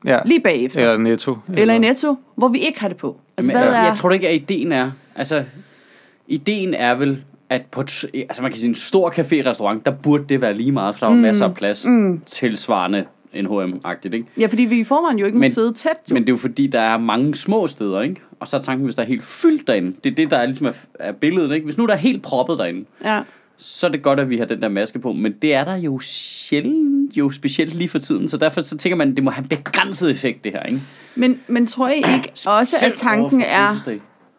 [0.04, 0.18] Ja.
[0.24, 0.80] lige bagefter?
[0.80, 1.36] Eller netto.
[1.56, 3.16] Eller i Netto, hvor vi ikke har det på.
[3.36, 3.88] Altså, Men, hvad jeg, er...
[3.88, 4.90] jeg tror ikke, at ideen er...
[5.16, 5.44] Altså,
[6.28, 10.24] ideen er vel, at på et, altså man kan sige, en stor café-restaurant, der burde
[10.28, 11.22] det være lige meget, for der er mm.
[11.22, 12.20] masser af plads mm.
[12.26, 14.26] tilsvarende en H&M-agtigt, ikke?
[14.38, 15.90] Ja, fordi vi i forvejen jo ikke må Men- sidde tæt.
[16.10, 16.14] Jo.
[16.14, 18.20] Men det er jo fordi, der er mange små steder, ikke?
[18.40, 19.92] Og så er tanken, hvis der er helt fyldt derinde.
[20.04, 21.64] Det er det, der er, ligesom er, er billedet, ikke?
[21.64, 23.20] Hvis nu der er helt proppet derinde, Ja.
[23.60, 25.12] Så er det godt, at vi har den der maske på.
[25.12, 28.28] Men det er der jo sjældent, jo specielt lige for tiden.
[28.28, 30.80] Så derfor så tænker man, at det må have begrænset effekt, det her, ikke?
[31.14, 33.76] Men, men tror I ikke også, at tanken er,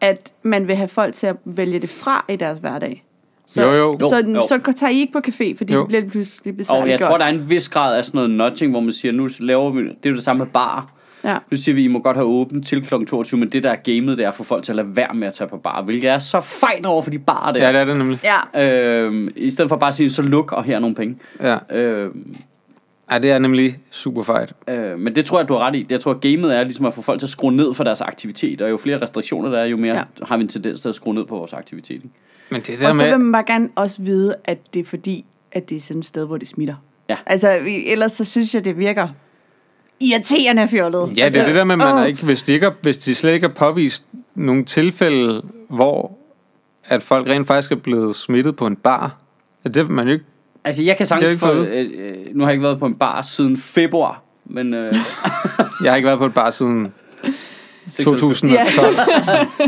[0.00, 3.04] at man vil have folk til at vælge det fra i deres hverdag?
[3.46, 3.98] Så, Jo, jo.
[4.08, 4.42] Så, Jo, jo.
[4.48, 5.80] så tager I ikke på café, fordi Jo.
[5.80, 7.08] det bliver pludselig besværligt Og jeg gjort.
[7.08, 9.70] tror, der er en vis grad af sådan noget nudging, hvor man siger, nu laver
[9.70, 10.92] vi, det er jo det samme med bar.
[11.24, 11.36] Ja.
[11.50, 12.94] Nu siger vi, I må godt have åbent til kl.
[13.04, 15.14] 22, men det der er gamet, det er at få folk til at lade være
[15.14, 17.60] med at tage på bar, hvilket er så fejl over for de barer der.
[17.66, 18.20] Ja, det er det nemlig.
[18.54, 21.16] Ja, Øhm, I stedet for bare at sige, så luk, og her er nogle penge.
[21.42, 21.58] Ja.
[21.76, 22.36] Øhm,
[23.12, 24.52] ja, det er nemlig super fejt.
[24.68, 25.86] øh, men det tror jeg, du har ret i.
[25.90, 28.00] Jeg tror, at gamet er ligesom at få folk til at skrue ned for deres
[28.00, 30.02] aktivitet, og jo flere restriktioner der er, jo mere Ja.
[30.22, 32.02] har vi en tendens til at skrue ned på vores aktivitet.
[32.50, 33.18] Men det og der så vil med...
[33.18, 36.26] man bare gerne også vide, at det er fordi, at det er sådan et sted,
[36.26, 36.74] hvor det smitter.
[37.08, 37.16] Ja.
[37.26, 39.08] Altså, vi- ellers så synes jeg, det virker
[40.02, 41.08] irriterende fjollet.
[41.08, 42.00] Ja, det altså, er det der med, at man åh.
[42.00, 46.18] er ikke, hvis, de ikke er, hvis de slet ikke har påvist nogle tilfælde, hvor
[46.84, 49.16] at folk rent faktisk er blevet smittet på en bar.
[49.64, 50.24] at Det vil man jo ikke...
[50.64, 51.46] Altså, jeg kan sagtens Det få...
[51.46, 54.74] er Øh, øh, nu har jeg ikke været på en bar siden februar, men...
[54.74, 54.92] Øh,
[55.84, 56.92] Jeg har ikke været på en bar siden
[58.02, 58.50] 2000.
[58.50, 58.96] 2012.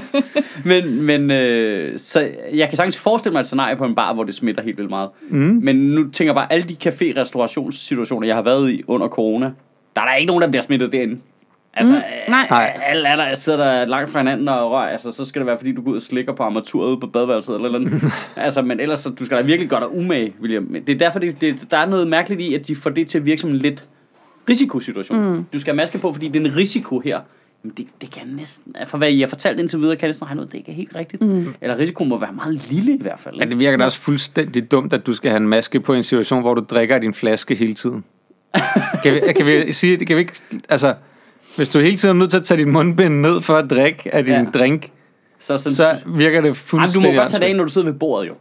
[0.64, 4.25] Men, men øh, så jeg kan sagtens forestille mig et scenarie på en bar, hvor
[4.25, 5.11] det smitter helt vildt meget.
[5.29, 5.61] Mm.
[5.62, 9.53] Men nu tænker jeg bare, alle de café-restaurationssituationer, jeg har været i under corona,
[9.97, 11.21] der er der ikke nogen, der bliver smittet derinde.
[11.77, 12.81] Altså, mm, nej.
[12.83, 15.59] Alle er der, sidder der langt fra hinanden og rører, altså, så skal det være,
[15.59, 18.13] fordi du går ud og slikker på armaturet ude på badeværelset eller eller andet.
[18.37, 20.77] altså, men ellers, så, du skal da virkelig gøre dig umage, William.
[20.87, 23.19] Det er derfor, det, det, der er noget mærkeligt i, at de får det til
[23.19, 23.85] at virke som en lidt
[24.49, 25.35] risikosituation.
[25.35, 25.45] Mm.
[25.53, 27.21] Du skal have maske på, fordi det er en risiko her.
[27.63, 30.27] Men det, det kan næsten, for hvad I har fortalt indtil videre, kan jeg næsten
[30.27, 31.23] regne ud, det ikke er helt rigtigt.
[31.23, 31.55] Mm.
[31.61, 33.39] Eller risikoen må være meget lille i hvert fald.
[33.39, 35.97] Men det virker da også fuldstændig dumt, at du skal have en maske på i
[35.97, 38.05] en situation, hvor du drikker din flaske hele tiden.
[39.03, 40.33] Kan, vi, kan vi sige, kan vi ikke,
[40.69, 40.95] altså,
[41.57, 44.14] hvis du hele tiden er nødt til at tage din mundbind ned for at drikke
[44.14, 44.45] af din Ja.
[44.55, 44.90] drink,
[45.40, 47.71] Så, sådan, så virker det Jamen, du fuldstændig må godt tage det af, når du
[47.71, 48.35] sidder ved bordet jo.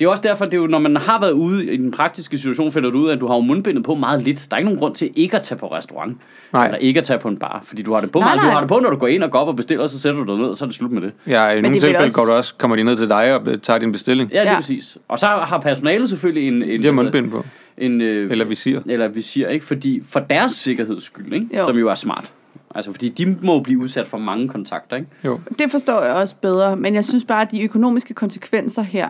[0.00, 2.38] Det er også derfor, det er jo, når man har været ude i den praktiske
[2.38, 4.46] situation, finder du ud af, at du har jo mundbindet på meget lidt.
[4.50, 6.16] Der er ikke nogen grund til ikke at tage på restaurant.
[6.52, 6.64] Nej.
[6.66, 7.62] Eller ikke at tage på en bar.
[7.64, 8.38] Fordi du har det på Nej, meget.
[8.40, 8.52] Du nej.
[8.52, 10.32] har det på, når du går ind og går op og bestiller, så sætter du
[10.32, 11.12] dig ned, og så er det slut med det.
[11.26, 13.78] Ja, i nogle tilfælde også- går du også, kommer de ned til dig og tager
[13.78, 14.30] din bestilling.
[14.32, 14.56] Ja, det er Ja.
[14.56, 14.98] præcis.
[15.08, 16.62] Og så har personalet selvfølgelig en...
[16.62, 17.44] en De har mundbind på.
[17.78, 18.80] En, øh, Eller visir.
[18.86, 19.64] Eller visir, ikke?
[19.66, 21.46] Fordi for deres sikkerheds skyld, ikke?
[21.58, 21.66] Jo.
[21.66, 22.32] Som jo er smart.
[22.74, 25.08] Altså, fordi de må blive udsat for mange kontakter, ikke?
[25.24, 25.40] Jo.
[25.58, 29.08] Det forstår jeg også bedre, men jeg synes bare, at de økonomiske konsekvenser her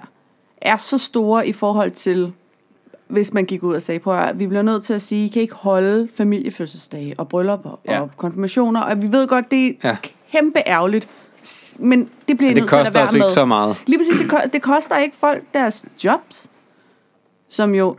[0.64, 2.32] er så store i forhold til,
[3.08, 5.28] hvis man gik ud og sagde, prøv at, vi bliver nødt til at sige, I
[5.28, 8.00] kan ikke holde familiefødselsdage og bryllupper Ja.
[8.00, 9.88] og konfirmationer, og vi ved godt, det er Ja.
[9.88, 9.96] ja.
[10.32, 11.08] kæmpe ærgerligt,
[11.78, 13.32] men det bliver I Det nødt til at koster være ikke med.
[13.32, 13.76] så meget.
[13.86, 16.50] Lige præcis, det, ko- det koster ikke folk deres jobs,
[17.48, 17.96] som jo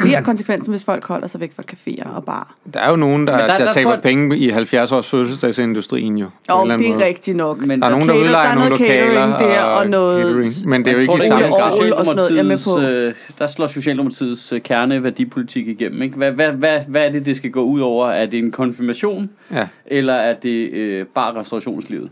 [0.00, 2.54] bliver konsekvensen, hvis folk holder sig væk fra caféer og bar.
[2.74, 4.92] Der er jo nogen, der, Men der- der, der taber tror jeg- penge i 70
[4.92, 6.26] års fødselsdagsindustrien jo.
[6.48, 7.04] anden det er måde.
[7.04, 7.58] rigtigt nok.
[7.60, 9.86] Men Der er nogen, der Cater- udlejer der er nogle noget lokaler catering der, og
[9.86, 10.68] noget- catering.
[10.68, 13.08] Men det er jo ikke tror i samme grad.
[13.08, 16.02] Øh, der slår Socialdemokratiets øh, kerneværdipolitik igennem.
[16.02, 16.16] Ikke?
[16.16, 18.06] Hvad, hvad, hvad, hvad er det, det skal gå ud over?
[18.10, 19.66] Er det en konfirmation, Ja.
[19.86, 22.10] eller er det øh, bare restaurationslivet?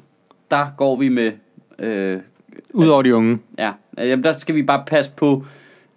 [0.51, 1.33] Der går vi med...
[1.79, 2.19] Øh,
[2.73, 3.39] Udover de unge.
[3.59, 5.45] ja, jamen, der skal vi bare passe på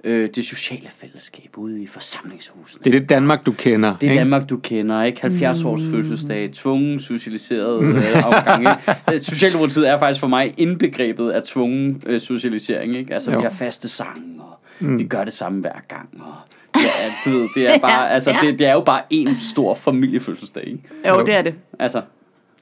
[0.04, 2.82] øh, det sociale fællesskab ude i forsamlingshusene.
[2.84, 3.96] Det er det Danmark, du kender.
[3.98, 4.20] Det er ikke?
[4.20, 5.22] Danmark, du kender, ikke?
[5.22, 8.62] 70 års fødselsdag, tvungen socialiseret øh, afgang,
[9.10, 9.24] ikke?
[9.26, 13.14] Socialdemokratiet er faktisk for mig indbegrebet af tvungen øh, socialisering, ikke?
[13.14, 13.38] Altså, Jo.
[13.38, 14.98] vi har faste sang, og mm.
[14.98, 16.34] vi gør det samme hver gang, og
[16.82, 16.90] ja,
[17.26, 18.38] du ved, det er bare, altså, Ja.
[18.42, 20.80] det, det er jo bare en stor familiefødselsdag, ikke?
[21.08, 21.26] Jo, Jo.
[21.26, 21.56] det er det.
[21.80, 22.02] Altså,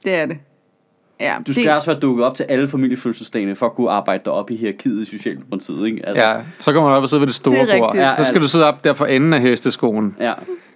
[0.04, 0.36] Det er det.
[1.22, 4.22] Ja, du skal det, også være dukket op til alle familiefødselsdagene, for at kunne arbejde
[4.24, 6.06] dig op i hierarkiet i Socialdemokratiet, ikke?
[6.06, 7.96] Altså, Ja, så kommer man op og sidder ved det store Det bord.
[7.96, 10.32] Ja, så skal Ja, du sidde op der for enden af hesteskoen, ja.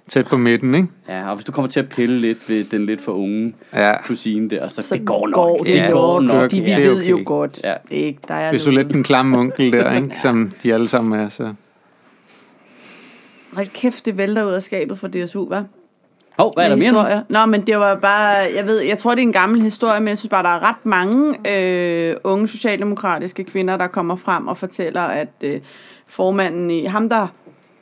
[0.08, 0.88] tæt på midten, ikke?
[1.08, 4.02] Ja, og hvis du kommer til at pille lidt ved den lidt for unge Ja.
[4.02, 5.34] kusine der, så, så det går nok.
[5.34, 6.50] Går det, Ja, går er nok.
[6.50, 7.24] De, vi er ved jo okay.
[7.24, 7.60] godt.
[7.64, 7.74] Ja.
[7.90, 8.18] Ikke?
[8.28, 10.10] Der er Hvis du er lidt den klamme onkel der, ikke?
[10.22, 11.52] Som de alle sammen er, så...
[13.52, 15.62] Hold kæft, det vælter ud af skabet fra DSU, hva'?
[16.38, 16.98] Hov, hvad er der mere nu?
[16.98, 17.22] historie.
[17.28, 20.08] Nå, men det var bare, jeg ved, jeg tror, det er en gammel historie, men
[20.08, 24.56] jeg synes bare, der er ret mange øh, unge socialdemokratiske kvinder, der kommer frem og
[24.58, 25.60] fortæller, at øh,
[26.06, 27.26] formanden i ham, der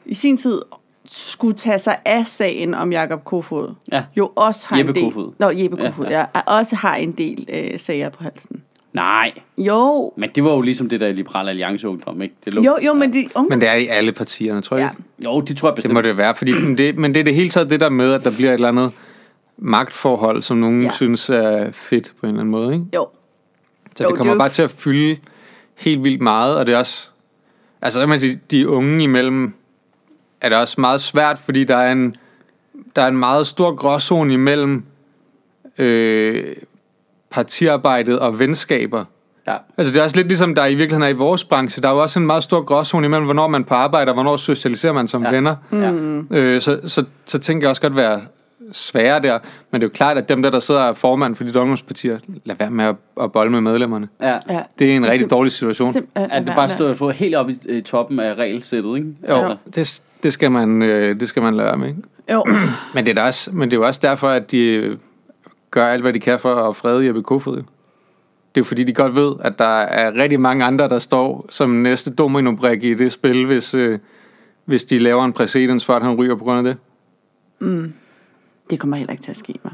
[0.07, 0.63] i sin tid
[1.07, 4.03] skulle tage sig af sagen om Jakob Kofod, Ja.
[4.17, 5.05] jo også har Jeppe en del...
[5.05, 5.33] Kofod.
[5.39, 6.19] Nå, Jeppe Kofod, ja.
[6.19, 6.41] ja, ja.
[6.47, 8.63] Også har en del øh, sager på halsen.
[8.95, 12.35] Nej, Jo, men det var jo ligesom det der Liberale Alliance ungdom, ikke?
[12.45, 12.63] Det lå...
[12.63, 13.49] jo, jo, men de unge...
[13.49, 14.91] Men det er i alle partierne, tror jeg
[15.23, 15.25] Ja.
[15.29, 15.95] Jo, det tror jeg Det bestemt.
[15.95, 18.13] må det være, fordi men det, men det er det hele taget det der med,
[18.13, 18.93] at der bliver et eller andet
[19.59, 20.91] magtforhold, som nogen Ja.
[20.91, 22.87] synes er fedt på en eller anden måde, ikke?
[22.95, 23.09] Jo,
[23.97, 25.17] Så Jo, det det kommer er jo bare f- til at fylde
[25.75, 27.09] helt vildt meget, og det er også...
[27.83, 29.53] Altså, der kan man sige, de unge imellem
[30.41, 32.17] er det også meget svært, fordi der er en,
[32.97, 34.85] der er en meget stor gråzone imellem
[35.79, 36.57] øh,
[37.35, 39.05] partiarbejdet og venskaber.
[39.49, 39.57] Ja.
[39.79, 41.83] Altså det er også lidt ligesom der er i virkeligheden er i vores branche.
[41.83, 44.37] Der er jo også en meget stor gråzone imellem, hvornår man på arbejde, og hvornår
[44.37, 45.31] socialiserer man som Ja.
[45.31, 45.57] venner.
[45.73, 45.93] Ja.
[46.31, 48.21] Øh, så, så, så tænker jeg også godt være
[48.73, 49.39] svære der.
[49.71, 52.19] Men det er jo klart, at dem der, der sidder er formand for de ungdomspartier,
[52.45, 54.09] lad være med at, at bolle med medlemmerne.
[54.23, 54.39] ja.
[54.51, 54.61] ja.
[54.79, 55.93] Det er en rigtig Sim- dårlig situation.
[55.93, 59.09] Simpelthen At det bare stod på helt oppe i, toppen af regelsættet, ikke?
[59.29, 61.89] Jo, Altså, det, det, skal man, øh, det skal man lade være med.
[61.89, 62.03] Ikke?
[62.33, 62.45] Jo,
[62.95, 64.97] Men, det er også, men det er jo også derfor, at de
[65.75, 67.63] gør alt, hvad de kan for at frede Jeppe Kofod.
[68.55, 71.71] Det er fordi, de godt ved, at der er rigtig mange andre, der står som
[71.71, 73.99] næste domino-brik i det spil, hvis, øh,
[74.65, 76.77] hvis de laver en præcedens for, at han ryger på grund af det.
[78.71, 79.69] det kommer heller ikke til at ske, hva'?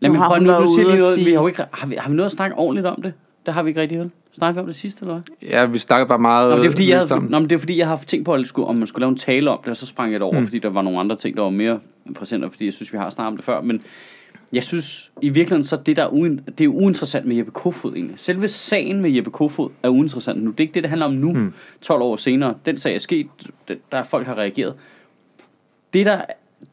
[0.00, 1.14] Nej, Nu men har prøv hun nu, nu siger lige noget.
[1.14, 3.12] sige- Vi har, jo ikke, har, vi, har vi noget at snakke ordentligt om det?
[3.46, 4.10] Det har vi ikke rigtig vel.
[4.32, 5.48] Snakker vi om det sidste, eller hvad?
[5.50, 7.22] Ja, vi snakker bare meget Nå, det er fordi, jeg havde, om.
[7.22, 9.10] nå, men det er fordi, jeg har tænkt på, at skulle, om man skulle lave
[9.10, 10.44] en tale om det, og så sprang jeg det over, mm.
[10.44, 11.80] fordi der var nogle andre ting, der var mere
[12.14, 13.60] præsenter, fordi jeg synes, vi har snakket om det før.
[13.60, 13.82] Men
[14.52, 17.94] jeg synes, i virkeligheden, så det, der er, uin, det er uinteressant med Jeppe Kofod
[17.94, 18.18] egentlig.
[18.18, 20.50] Selve sagen med Jeppe Kofod er uinteressant nu.
[20.50, 21.52] Det er ikke det, det handler om nu, mm.
[21.80, 22.54] 12 år senere.
[22.66, 23.26] Den sag er sket,
[23.68, 24.74] der er folk har reageret.
[25.92, 26.20] Det, der,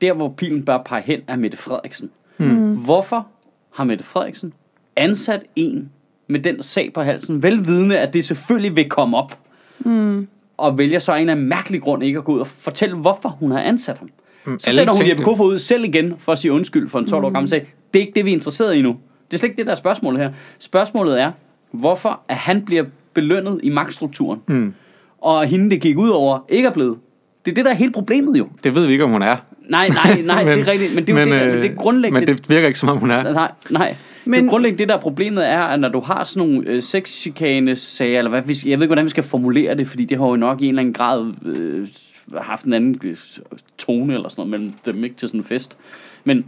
[0.01, 2.11] der hvor pilen bør pege hen, er Mette Frederiksen.
[2.37, 2.75] Mm.
[2.75, 3.27] Hvorfor
[3.71, 4.53] har Mette Frederiksen
[4.95, 5.91] ansat en
[6.27, 9.39] med den sag på halsen, velvidende, at det selvfølgelig vil komme op,
[9.79, 10.27] mm.
[10.57, 13.29] og vælger så af en anden mærkelig grund ikke at gå ud og fortælle, hvorfor
[13.29, 14.09] hun har ansat ham.
[14.45, 17.07] Så alle sætter hun Jeppe Kofod ud selv igen for at sige undskyld for en
[17.07, 17.67] 12 år gammel sag.
[17.93, 18.89] Det er ikke det, vi er interesseret i nu.
[19.27, 20.31] Det er slet ikke det, der er spørgsmålet her.
[20.59, 21.31] Spørgsmålet er,
[21.71, 24.73] hvorfor at han bliver belønnet i magtstrukturen, Mm.
[25.21, 26.97] og hende, det gik ud over, ikke er blevet.
[27.45, 28.47] Det er det, der er hele problemet jo.
[28.63, 29.35] Det ved vi ikke, om hun er.
[29.69, 30.95] Nej, nej, nej, det er rigtigt.
[30.95, 32.25] Men det er jo det, det, er grundlæggende.
[32.25, 33.33] Men det virker ikke, som om hun er.
[33.33, 33.95] Nej, nej.
[34.25, 36.67] Men, Men- det grundlæggende det der er problemet er, at når du har sådan nogle
[36.69, 38.47] øh, sexchikane sager, eller hvad, jeg
[38.79, 40.79] ved ikke, hvordan vi skal formulere det, fordi det har jo nok i en eller
[40.81, 41.87] anden grad øh,
[42.37, 43.17] haft en anden øh,
[43.77, 45.77] tone eller sådan noget mellem dem, ikke til sådan en fest.
[46.23, 46.45] Men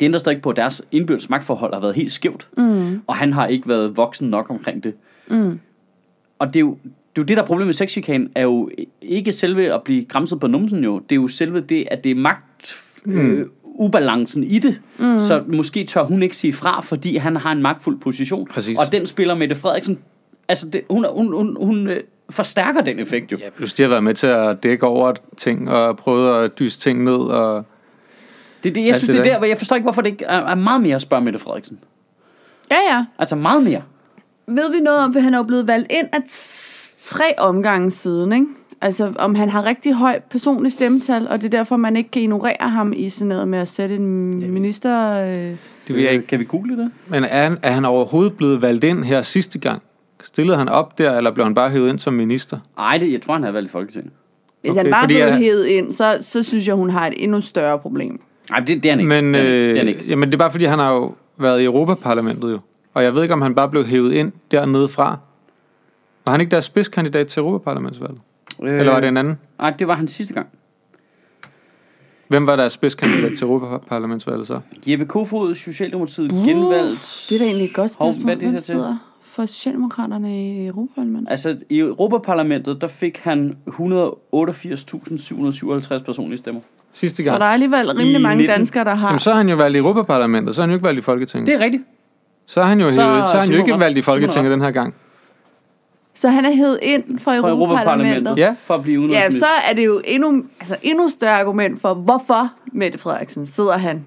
[0.00, 3.02] det ændrer stadig ikke på, at deres indbyrdes magtforhold har været helt skævt, mm.
[3.06, 4.94] og han har ikke været voksen nok omkring det.
[5.28, 5.60] Mm.
[6.38, 6.78] Og det er jo
[7.16, 8.70] det, er jo det der er problemet med sexchikane, er jo
[9.02, 10.98] ikke selve at blive græmset på numsen jo.
[10.98, 14.80] Det er jo selve det, at det er magt, øh, ubalancen i det.
[14.98, 15.18] Mm.
[15.18, 18.46] Så måske tør hun ikke sige fra, fordi han har en magtfuld position.
[18.46, 18.78] Præcis.
[18.78, 19.98] Og den spiller Mette Frederiksen,
[20.48, 22.00] altså det, hun, hun, hun, hun øh,
[22.30, 23.36] forstærker den effekt jo.
[23.40, 26.80] Ja, plus de har været med til at dække over ting, og prøvet at dyse
[26.80, 27.64] ting ned, og
[28.62, 29.38] Det, er det, jeg Alt synes, det det er der.
[29.38, 31.78] hvor jeg forstår ikke, hvorfor det ikke er, er meget mere at spørge Mette Frederiksen.
[32.70, 33.04] Ja, ja.
[33.18, 33.82] Altså meget mere.
[34.46, 37.90] Ved vi noget om, for han er jo blevet valgt ind af t- tre omgange
[37.90, 38.46] siden, ikke?
[38.80, 42.22] Altså, om han har rigtig høj personlig stemmetal, og det er derfor, man ikke kan
[42.22, 45.14] ignorere ham i sådan noget med at sætte en minister...
[45.14, 45.28] Øh...
[45.86, 46.26] det vil jeg ikke.
[46.26, 46.90] Kan vi google det?
[47.08, 49.82] Men er han, er han overhovedet blevet valgt ind her sidste gang?
[50.24, 52.58] Stillede han op der, eller blev han bare hævet ind som minister?
[52.76, 54.12] Nej, det, jeg tror, han har valgt i Folketinget.
[54.60, 57.14] Hvis Okay, han bare blev jeg- hævet ind, så, så synes jeg, hun har et
[57.16, 58.18] endnu større problem.
[58.50, 59.08] Nej, det, det er han ikke.
[59.08, 59.68] Men, er ikke.
[59.68, 60.04] Det er han øh, ikke.
[60.08, 62.58] jamen, det er bare fordi, han har jo været i Europaparlamentet jo.
[62.94, 65.18] Og jeg ved ikke, om han bare blev hævet ind dernede fra.
[66.24, 68.18] Var han ikke deres spidskandidat til Europaparlamentsvalget?
[68.62, 68.78] Øh.
[68.78, 69.38] Eller var det en anden?
[69.58, 70.46] Nej, det var han sidste gang.
[72.28, 74.60] Hvem var deres spidskandidat til Europaparlamentsvalget så?
[74.86, 77.26] Jeppe Kofod, Socialdemokratiet, genvalgt.
[77.28, 78.24] Det er da egentlig et godt Hov, spørgsmål.
[78.24, 78.66] hvad er det Hvem her til?
[78.66, 78.96] sidder
[79.34, 81.30] for Socialdemokraterne i Europaparlamentet?
[81.30, 83.74] Altså, i Europaparlamentet, der fik han 188.757
[86.04, 86.60] personlige stemmer.
[86.92, 87.40] Sidste Så gang?
[87.40, 88.56] der er alligevel rimelig I mange 19.
[88.58, 89.08] danskere, der har...
[89.08, 91.02] Jamen, så er han jo valgt i Europaparlamentet, så er han jo ikke valgt i
[91.02, 91.46] Folketinget.
[91.46, 91.82] Det er rigtigt.
[92.46, 94.60] Så er han jo, Så- så, hævet, så han jo ikke valgt i Folketinget den
[94.60, 94.94] her gang.
[96.16, 98.16] Så han er hævet ind fra Fra Europaparlamentet.
[98.16, 98.38] Europaparlamentet.
[98.38, 98.54] Ja.
[98.64, 99.46] For at blive Ja, udenrigsminister.
[99.48, 104.04] så er det jo endnu, altså endnu større argument for, hvorfor Mette Frederiksen sidder han.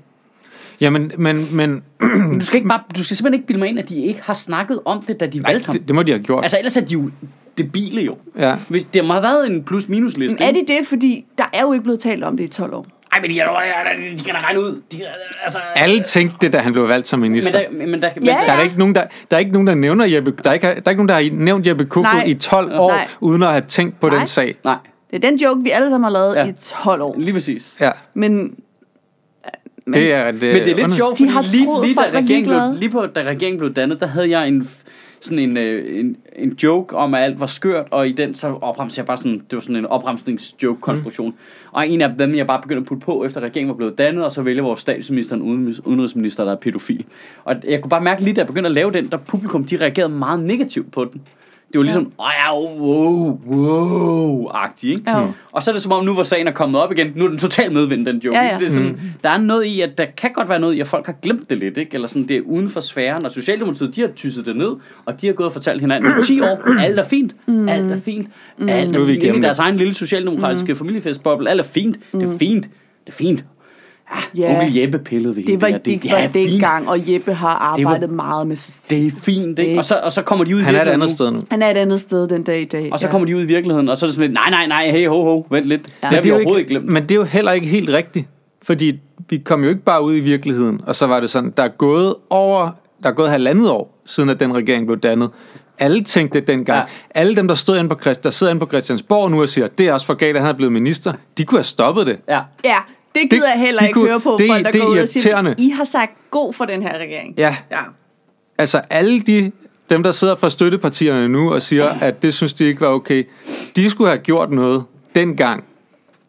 [0.82, 3.80] Jamen, men, men Men du skal, ikke bare, du skal simpelthen ikke bilde mig ind,
[3.80, 5.76] at de ikke har snakket om det, da de valgte ham.
[5.78, 6.44] det, det, må de have gjort.
[6.44, 7.10] Altså, ellers er de jo
[7.58, 8.16] debile jo.
[8.38, 8.56] ja.
[8.70, 10.38] Hvis det må have været en plus-minus-liste.
[10.40, 12.74] Men er de det, fordi der er jo ikke blevet talt om det i 12
[12.74, 12.86] år?
[13.14, 13.46] Ej, men de kan,
[14.18, 14.82] de kan da regne ud.
[14.92, 14.98] De,
[15.44, 17.52] altså, Alle tænkte det, da han blev valgt som men minister.
[17.52, 19.68] der, men der, men Ja, der, Der er, ikke nogen, der, der er ikke nogen,
[19.68, 22.14] der nævner Jeppe, der er ikke, der er ikke nogen, der har nævnt Jeppe Kofod
[22.14, 22.24] Nej.
[22.26, 23.08] i 12 år, Nej.
[23.20, 24.18] uden at have tænkt på Nej.
[24.18, 24.56] den sag.
[24.64, 24.76] Nej,
[25.12, 26.44] Det er den joke, vi alle sammen har lavet Ja.
[26.44, 26.50] ja.
[26.50, 27.16] i 12 år.
[27.18, 27.74] lige præcis.
[27.82, 28.56] Ja, Men
[29.94, 30.32] det er...
[30.32, 32.80] Det, Men det er lidt sjovt, De fordi har lige, troet, lige, da regeringen blev,
[32.80, 34.70] lige på, da regeringen blev dannet, der havde jeg en
[35.22, 38.48] sådan en, øh, en, en joke om, at alt var skørt, og i den så
[38.48, 41.30] opremser jeg bare sådan, det var sådan en opremsningsjoke-konstruktion.
[41.30, 41.36] Mm.
[41.72, 44.24] Og en af dem, jeg bare begyndte at putte på, efter regeringen var blevet dannet,
[44.26, 47.06] og så vælger vores statsminister en uden- udenrigsminister, der er pædofil.
[47.44, 49.78] Og jeg kunne bare mærke lige, da jeg begyndte at lave den, der publikum, de
[49.78, 51.22] reagerede meget negativt på den.
[51.74, 52.52] Det var ligesom, ja.
[52.52, 55.12] ja, wow, wow-agtigt, ikke?
[55.12, 55.26] Ja.
[55.52, 57.30] Og så er det som om, nu hvor sagen er kommet op igen, nu er
[57.30, 58.38] den totalt medvind, den joke.
[58.38, 58.60] Ja, ja.
[58.60, 60.88] Det er sådan, Der er noget i, at der kan godt være noget i, at
[60.88, 61.94] folk har glemt det lidt, ikke?
[61.94, 64.72] Eller sådan, det er uden for sfæren, og Socialdemokratiet, de har tysset det ned,
[65.06, 68.00] og de har gået og fortalt hinanden i 10 år, alt er fint, alt er
[68.00, 68.28] fint,
[68.68, 71.66] alt Nu er vi fint, igennem Inde i deres egen lille socialdemokratiske familiefestboble, alt er
[71.66, 72.64] fint, det er fint,
[73.06, 73.46] det er fint.
[74.38, 74.60] Ja, Ja.
[74.60, 76.10] onkel Jeppe pillede ved Det var, hende det, der.
[76.10, 76.52] det var fint.
[76.52, 78.90] dengang, og Jeppe har arbejdet Det meget med sig.
[78.90, 79.72] Det er fint, ikke?
[79.72, 81.40] Det- Og så, og så kommer de ud i Han er et andet sted nu.
[81.52, 82.90] Han er et andet sted den dag i dag.
[82.94, 83.12] Og så ja.
[83.12, 85.08] kommer de ud i virkeligheden, og så er det sådan lidt, nej, nej, nej, hey,
[85.08, 85.82] ho, ho, vent lidt.
[86.04, 86.86] Ja, det har vi er overhovedet ikke glemt.
[86.90, 88.28] Men det er jo heller ikke helt rigtigt.
[88.62, 91.64] Fordi vi kom jo ikke bare ud i virkeligheden, og så var det sådan, der
[91.64, 92.70] er gået over,
[93.04, 95.30] der er gået halvandet år, siden at den regering blev dannet.
[95.80, 96.78] Alle tænkte det dengang.
[96.78, 96.84] Ja.
[97.16, 97.20] Ja.
[97.22, 99.68] Alle dem, der, stod inde på, Christ, der sidder inde på Christiansborg nu og siger,
[99.68, 102.20] det er også for galt, at han er blevet minister, de kunne have stoppet det.
[102.30, 102.40] Ja.
[102.66, 102.76] Ja,
[103.22, 104.98] det gider jeg heller de ikke kunne- høre på, det- folk der det går ud
[104.98, 105.56] og siger, irriterende.
[105.58, 107.34] I har sagt god for den her regering.
[107.38, 107.78] Ja, Ja.
[108.58, 109.52] altså alle de,
[109.90, 113.28] dem, der sidder fra støttepartierne nu og siger, at det synes de ikke var okay,
[113.76, 114.84] de skulle have gjort noget
[115.16, 115.64] dengang,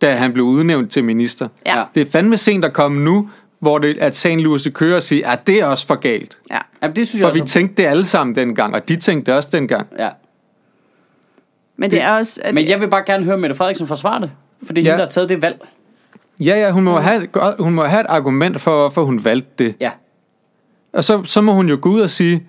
[0.01, 1.48] da han blev udnævnt til minister.
[1.66, 1.83] Ja.
[1.94, 5.03] Det er fandme sent at komme nu, hvor det, at sagen lurer sig kører og
[5.03, 6.38] sige, at det er også for galt.
[6.51, 6.59] ja.
[6.83, 7.53] Jamen, det synes jeg For vi også.
[7.53, 9.87] tænkte det alle sammen dengang, og de tænkte det også dengang.
[9.98, 10.09] Ja.
[11.77, 12.40] Men det er også...
[12.44, 14.31] At, Men jeg vil bare gerne høre Mette Frederiksen forsvare det.
[14.66, 14.90] For det er Ja.
[14.90, 15.61] hende, der har taget det valg.
[16.40, 19.74] Ja, ja, hun må, have, hun må have et argument for, hvorfor hun valgte det.
[19.81, 19.90] Ja.
[20.92, 22.46] Og så, så må hun jo gå ud og sige,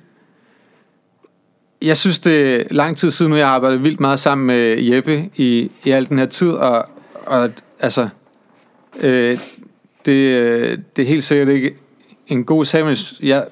[1.81, 4.81] jeg synes, det er lang tid siden, nu jeg har arbejdet vildt meget sammen med
[4.81, 6.85] Jeppe i, i al den her tid, og,
[7.25, 7.49] og
[7.79, 8.09] altså,
[8.99, 9.37] øh,
[10.05, 11.75] det, øh, det er helt sikkert ikke
[12.27, 13.45] en god sag, men jeg,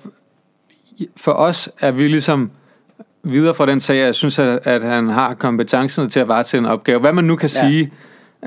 [1.15, 2.52] for os er vi ligesom
[3.23, 6.65] videre fra den sag, jeg synes, at, at han har kompetencerne til at varetage en
[6.65, 7.00] opgave.
[7.00, 7.69] Hvad man nu kan Ja.
[7.69, 7.91] sige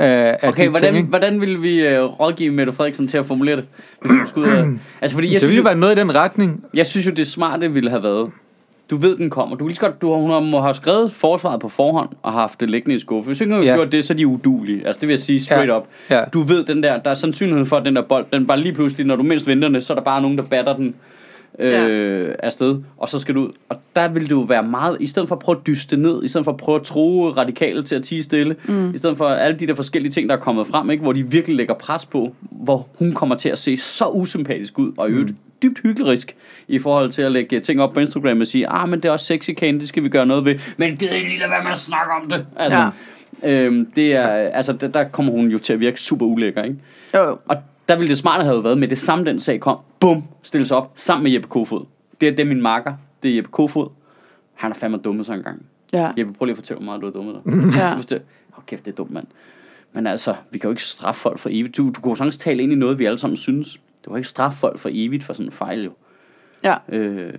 [0.00, 0.96] øh, af Okay, de hvordan, ting.
[0.96, 1.08] ikke?
[1.08, 3.64] hvordan vil vi øh, rådgive Mette Frederiksen til at formulere det?
[4.00, 4.64] Hvis hun skulle af...
[5.00, 6.64] Altså, fordi jeg Det synes, ville jo være noget i den retning.
[6.74, 8.30] jeg synes jo, det smarte ville have været...
[8.90, 9.56] Du ved, den kommer.
[9.56, 12.70] Du, lige godt, du, hun har- må have skrevet forsvaret på forhånd og haft det
[12.70, 13.26] liggende i skuffe.
[13.28, 13.74] Hvis ikke hun Ja.
[13.74, 14.86] gjort det, så er de udulige.
[14.86, 15.76] Altså, det vil jeg sige straight Ja.
[15.76, 15.84] up.
[16.10, 16.20] Ja.
[16.32, 18.72] Du ved, den der, der er sandsynlighed for, at den der bold, den bare lige
[18.74, 20.94] pludselig, når du mindst venter det, så er der bare nogen, der batter den
[21.58, 23.52] øh, afsted, og så skal du ud.
[23.68, 26.24] Og der vil det jo være meget, i stedet for at prøve at dyste ned,
[26.24, 28.94] i stedet for at prøve at true radikale til at tige stille, mm.
[28.94, 31.30] i stedet for alle de der forskellige ting, der er kommet frem, ikke, hvor de
[31.30, 35.12] virkelig lægger pres på, hvor hun kommer til at se så usympatisk ud, og i
[35.12, 35.32] øvrigt
[35.62, 36.18] dybt hyggelig
[36.68, 39.12] i forhold til at lægge ting op på Instagram og sige, ah, men det er
[39.12, 41.62] også sexy Kane, det skal vi gøre noget ved, men gider I lige lade være
[41.62, 42.46] med at snakke om det?
[42.56, 42.90] Altså,
[43.42, 43.50] Ja.
[43.50, 46.76] øhm, det er, altså, der, der kommer hun jo til at virke super ulækker, ikke?
[47.14, 47.38] Jo, jo.
[47.48, 47.56] Og
[47.90, 49.78] der ville det smarte have været med det samme den sag kom.
[50.00, 51.84] Bum, stilles op sammen med Jeppe Kofod.
[52.20, 52.94] Det er det min marker.
[53.22, 53.88] Det er Jeppe Kofod.
[54.54, 55.62] Han er fandme dummet sig engang.
[55.92, 56.12] Ja.
[56.18, 57.52] Jeppe, prøv lige at fortælle, hvor meget du har dummet dig.
[57.80, 57.96] Ja.
[58.58, 59.26] Åh, kæft, det er dumt, mand.
[59.92, 61.76] Men altså, vi kan jo ikke straffe folk for evigt.
[61.76, 63.80] Du, du kan jo sagtens tale ind i noget, vi alle sammen synes.
[64.04, 65.90] Du kan ikke straffe folk for evigt for sådan en fejl, jo.
[66.64, 66.74] Ja.
[66.88, 67.32] Øh,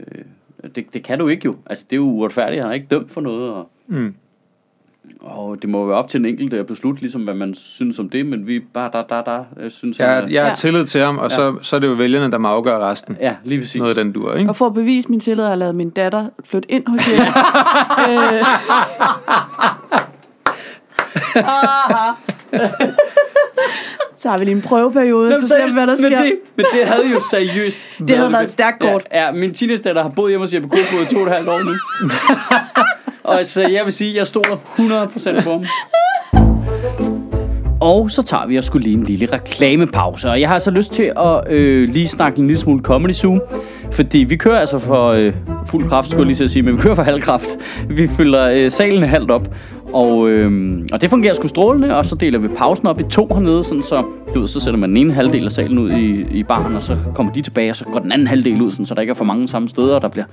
[0.76, 1.56] det, det kan du ikke jo.
[1.66, 2.62] Altså, det er jo uretfærdigt.
[2.62, 3.52] Han er ikke dømt for noget.
[3.54, 4.16] Og, Mm.
[5.22, 8.10] Og det må være op til den enkelte at beslutte, ligesom hvad man synes om
[8.10, 8.26] det.
[8.26, 10.56] Men vi bare, der, der, der, jeg synes, han Jeg, er- jeg har Ja.
[10.56, 13.18] tillid til ham, og så, så er det jo vælgerne, der må afgøre resten.
[13.22, 13.76] Ja, lige præcis.
[13.80, 14.50] Noget af den dur, ikke?
[14.50, 17.24] Og for at bevise min tillid, har jeg lavet min datter flytte ind hos Jeppe.
[18.12, 18.46] øh,
[24.22, 26.24] så har vi lige en prøveperiode, så ser vi, hvad der men sker.
[26.24, 29.04] det, men det havde jo seriøst Det havde været et stærkt kort.
[29.12, 31.50] Ja, ja min teenage har boet hjemme hos Jeppe Kofod i to og et halvt
[31.50, 31.72] år nu.
[33.23, 35.65] og så jeg vil sige, at jeg stoler 100% på ham.
[37.81, 40.29] Og så tager vi og skulle lige en lille reklamepause.
[40.29, 43.39] Og jeg har altså lyst til at øh, lige snakke en lille smule Comedy Zoo.
[43.91, 45.34] Fordi vi kører altså for øh,
[45.65, 47.49] fuld kraft, skulle jeg lige så sige, men vi kører for halv kraft.
[47.89, 49.47] Vi fylder øh, salen halvt op.
[49.93, 53.27] Og, øh, og det fungerer sgu strålende, og så deler vi pausen op i to
[53.34, 56.26] hernede, sådan så, du ved, så sætter man den ene halvdel af salen ud i,
[56.32, 58.86] i baren, og så kommer de tilbage, og så går den anden halvdel ud, sådan,
[58.86, 60.26] så der ikke er for mange samme steder, og der bliver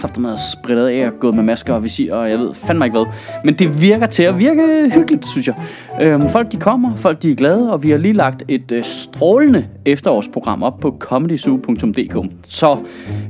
[0.00, 2.98] kraftigt med spredt af og gået med masker og visir, og jeg ved fandme ikke
[2.98, 3.06] hvad.
[3.44, 5.54] Men det virker til at virke hyggeligt, synes jeg.
[6.02, 8.84] Øhm, folk de kommer, folk de er glade, og vi har lige lagt et øh,
[8.84, 12.30] strålende efterårsprogram op på comedyzoo.dk.
[12.48, 12.76] Så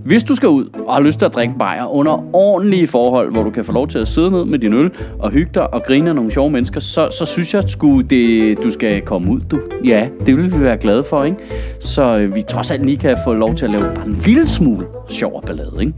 [0.05, 3.43] hvis du skal ud og har lyst til at drikke bajer under ordentlige forhold, hvor
[3.43, 5.83] du kan få lov til at sidde ned med din øl og hygge dig og
[5.83, 9.41] griner nogle sjove mennesker, så, så synes jeg sku, det, du skal komme ud.
[9.41, 9.61] Du.
[9.85, 11.37] Ja, det vil vi være glade for, ikke?
[11.81, 14.49] Så øh, vi trods alt lige kan få lov til at lave bare en lille
[14.49, 15.93] smule sjov og ballade, ikke?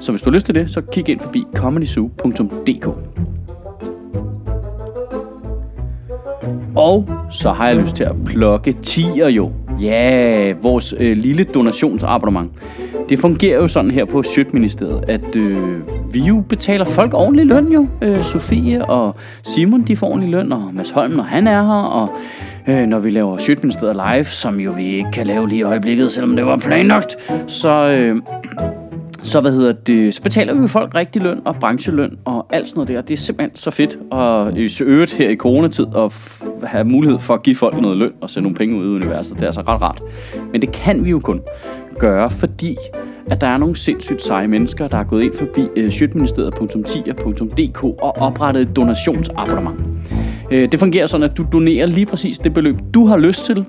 [0.00, 2.86] Så hvis du har lyst til det, så kig ind forbi comedyzoo.dk.
[6.76, 9.52] Og så har jeg lyst til at plukke tier jo.
[9.80, 12.50] Ja, vores øh, lille donationsabonnement.
[13.08, 15.58] Det fungerer jo sådan her på Sjøtministeriet, at øh,
[16.12, 17.86] vi jo betaler folk ordentlig løn jo.
[18.02, 21.82] Øh, Sofie og Simon, de får ordentlig løn, og Mads Holm, når han er her,
[21.82, 22.08] og
[22.68, 26.12] øh, når vi laver Sjøtministeriet live, som jo vi ikke kan lave lige i øjeblikket,
[26.12, 27.16] selvom det var planlagt,
[27.46, 28.16] så, øh,
[29.24, 32.68] så, hvad hedder det, så betaler vi jo folk rigtig løn og brancheløn og alt
[32.68, 33.00] sådan noget der.
[33.02, 33.98] Det er simpelthen så fedt.
[34.12, 37.96] at i øvrigt her i coronatid at f- have mulighed for at give folk noget
[37.96, 39.34] løn og sende nogle penge ud i universet.
[39.34, 40.02] Det er altså ret rart.
[40.52, 41.40] Men det kan vi jo kun
[41.98, 42.76] gøre, fordi
[43.26, 48.16] at der er nogle sindssygt seje mennesker, der er gået ind forbi øh, sjøtministeriet.10.dk og
[48.18, 49.80] oprettet et donationsabonnement.
[50.50, 53.64] Øh, det fungerer sådan, at du donerer lige præcis det beløb, du har lyst til,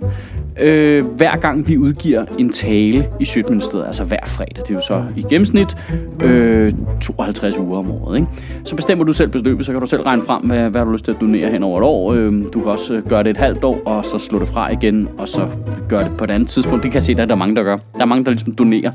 [0.59, 4.63] øh, hver gang vi udgiver en tale i Sjøtministeriet, altså hver fredag.
[4.63, 5.77] Det er jo så i gennemsnit
[6.23, 8.15] øh, 52 uger om året.
[8.15, 8.27] Ikke?
[8.63, 10.93] Så bestemmer du selv beløbet, så kan du selv regne frem, hvad, hvad du har
[10.93, 12.13] lyst til at donere hen over et år.
[12.13, 14.71] Øh, du kan også øh, gøre det et halvt år, og så slå det fra
[14.71, 15.47] igen, og så
[15.89, 16.83] gøre det på et andet tidspunkt.
[16.83, 17.77] Det kan jeg se, der er der mange, der gør.
[17.93, 18.91] Der er mange, der ligesom donerer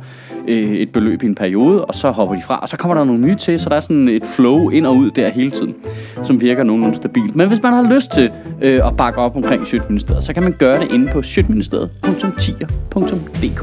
[0.51, 3.05] øh, et beløb i en periode, og så hopper de fra, og så kommer der
[3.05, 5.75] nogle nye til, så der er sådan et flow ind og ud der hele tiden,
[6.23, 7.37] som virker nogenlunde stabilt.
[7.37, 8.31] Men hvis man har lyst til
[8.63, 13.63] øh, at bakke op omkring Sjøtministeriet, så kan man gøre det inde på sjøtministeriet.10.dk.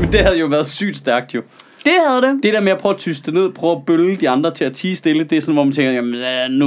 [0.00, 1.42] Men det havde jo været sygt stærkt jo.
[1.84, 2.42] Det havde det.
[2.42, 4.72] Det der med at prøve at tyste ned, prøve at bølle de andre til at
[4.72, 6.66] tige stille, det er sådan, hvor man tænker, jamen ja, nu,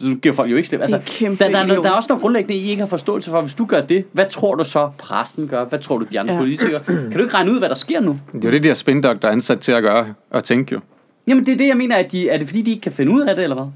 [0.00, 0.80] nu giver folk jo ikke slip.
[0.80, 2.86] Altså, Det er kæmpe der, der, der, der er også noget grundlæggende, I ikke har
[2.86, 3.40] forståelse for.
[3.40, 5.64] Hvis du gør det, hvad tror du så præsten gør?
[5.64, 6.40] Hvad tror du de andre ja.
[6.40, 6.80] Politikere?
[6.86, 8.18] Kan du ikke regne ud, hvad der sker nu?
[8.32, 10.80] Det er jo det, de har spindokter ansat til at gøre og tænke jo.
[11.26, 13.12] Jamen det er det, jeg mener, at de, er det fordi, de ikke kan finde
[13.12, 13.66] ud af det, eller hvad?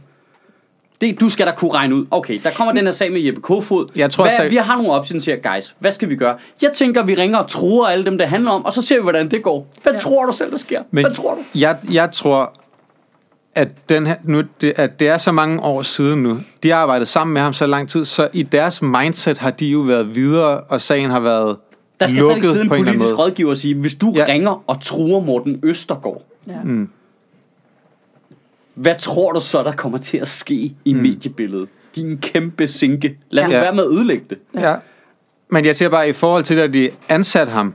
[1.00, 2.06] Det, du skal da kunne regne ud.
[2.10, 3.86] Okay, der kommer den her sag med Jeppe Kofod.
[3.96, 5.74] Jeg tror, hvad, sag- Vi har nogle options her, guys.
[5.78, 6.36] Hvad skal vi gøre?
[6.62, 9.02] Jeg tænker, vi ringer og truer alle dem, det handler om, og så ser vi,
[9.02, 9.66] hvordan det går.
[9.82, 9.98] Hvad ja.
[9.98, 10.82] tror du selv, der sker?
[10.90, 11.40] Men hvad tror du?
[11.58, 12.52] Jeg, jeg tror,
[13.54, 16.38] at, den her, nu, det, at det er så mange år siden nu.
[16.62, 19.66] De har arbejdet sammen med ham så lang tid, så i deres mindset har de
[19.66, 21.56] jo været videre, og sagen har været
[22.00, 24.24] Der skal stadig sidde en politisk rådgiver og sige, hvis du ja.
[24.28, 26.52] ringer og truer Morten Østergaard, Ja.
[26.64, 26.88] Mm.
[28.74, 31.00] Hvad tror du så, der kommer til at ske i mm.
[31.00, 31.68] mediebilledet?
[31.96, 33.18] Din kæmpe sinke.
[33.30, 33.48] Lad Ja.
[33.48, 33.60] nu Ja.
[33.60, 34.38] være med at ødelægge det.
[34.54, 34.74] Ja.
[35.48, 37.74] Men jeg siger bare, i forhold til, at de ansat ham,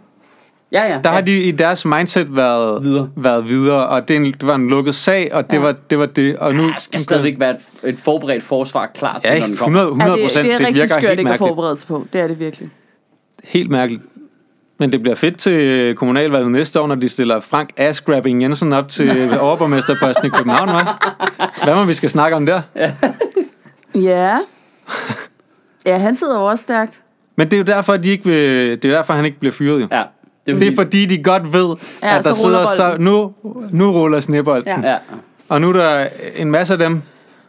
[0.72, 0.88] Ja, ja.
[0.90, 1.10] der ja.
[1.10, 3.10] har de i deres mindset været Videre.
[3.16, 5.62] været videre og det, en, det var en lukket sag, og det, Ja.
[5.62, 6.38] var, det var det.
[6.38, 7.52] Og nu, Der skal stadigvæk være
[7.84, 9.80] et, et forberedt forsvar klar til, Ja, når den kommer.
[9.82, 10.46] 100, 100 Ja, det, procent.
[10.46, 12.06] det er det, rigtig virker skørt helt ikke at forberede sig på.
[12.14, 12.70] Det er det virkelig.
[13.44, 14.04] Helt mærkeligt.
[14.78, 18.88] Men det bliver fedt til kommunalvalget næste år, når de stiller Frank Asgrabbing Jensen op
[18.88, 21.64] til overborgmesterposten i København, hva'?
[21.64, 22.62] Hvad må vi skal snakke om der?
[23.96, 24.38] Ja.
[25.86, 27.02] Ja, han sidder jo også stærkt.
[27.36, 29.54] Men det er jo derfor, at de ikke vil, det er derfor, han ikke bliver
[29.54, 29.88] fyret jo.
[29.92, 30.04] Ja,
[30.46, 32.96] det er, Det er fordi, de godt ved, Ja, at der så sidder så...
[33.00, 33.34] Nu,
[33.72, 34.84] nu ruller snebolden.
[34.84, 34.92] Ja.
[34.92, 34.98] Ja.
[35.50, 36.06] Og nu er der
[36.36, 37.02] en masse af dem,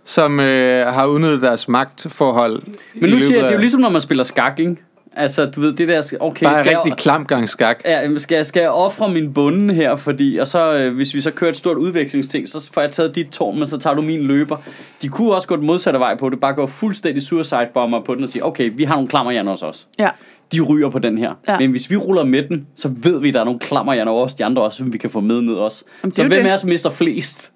[0.04, 2.62] som øh, har udnyttet deres magtforhold.
[2.94, 4.76] Men nu siger jeg, det er jo ligesom, når man spiller skak, ikke?
[5.16, 7.80] Altså, du ved, det der, okay, Bare skal en rigtig jeg, klam gang skak.
[7.84, 11.20] ja, skal, jeg, skal jeg ofre min bunde her, fordi, og så, øh, hvis vi
[11.20, 14.02] så kører et stort udvekslingsting, så får jeg taget dit tårn, men så tager du
[14.02, 14.56] min løber.
[15.02, 18.14] De kunne også gå den modsatte vej på det, bare gå fuldstændig suicide bomber på
[18.14, 19.86] den og sige, okay, vi har nogle klammerhjerner hos os.
[19.98, 20.10] Ja.
[20.52, 21.34] De ryger på den her.
[21.48, 21.58] Ja.
[21.58, 24.24] Men hvis vi ruller med den, så ved vi, at der er nogle klammerhjerner over
[24.24, 25.84] os, de andre også, som vi kan få med ned også.
[26.02, 26.50] Jamen, er så hvem det.
[26.50, 27.52] er os mister flest?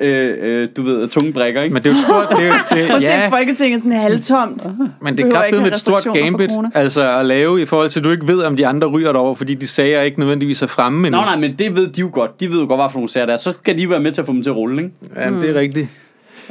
[0.00, 1.74] Øh, øh, du ved, tunge brækker, ikke?
[1.74, 2.28] Men det er jo stort...
[2.38, 4.62] Det er jo, det, Prøv ja, Folketinget sådan halvtomt.
[5.02, 8.10] men det er med et stort gambit altså at lave i forhold til, at du
[8.10, 11.20] ikke ved, om de andre ryger derover, fordi de sager ikke nødvendigvis er fremme endnu.
[11.20, 12.40] Nå nej, men det ved de jo godt.
[12.40, 13.36] De ved jo godt, hvad for nogle sager der er.
[13.36, 14.94] Så skal de være med til at få dem til at rulle, ikke?
[15.16, 15.88] Jamen, det er rigtigt.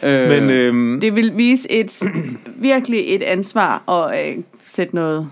[0.03, 2.03] Øh, Men øhm, Det vil vise et
[2.55, 5.27] virkelig et ansvar og øh, sætte noget,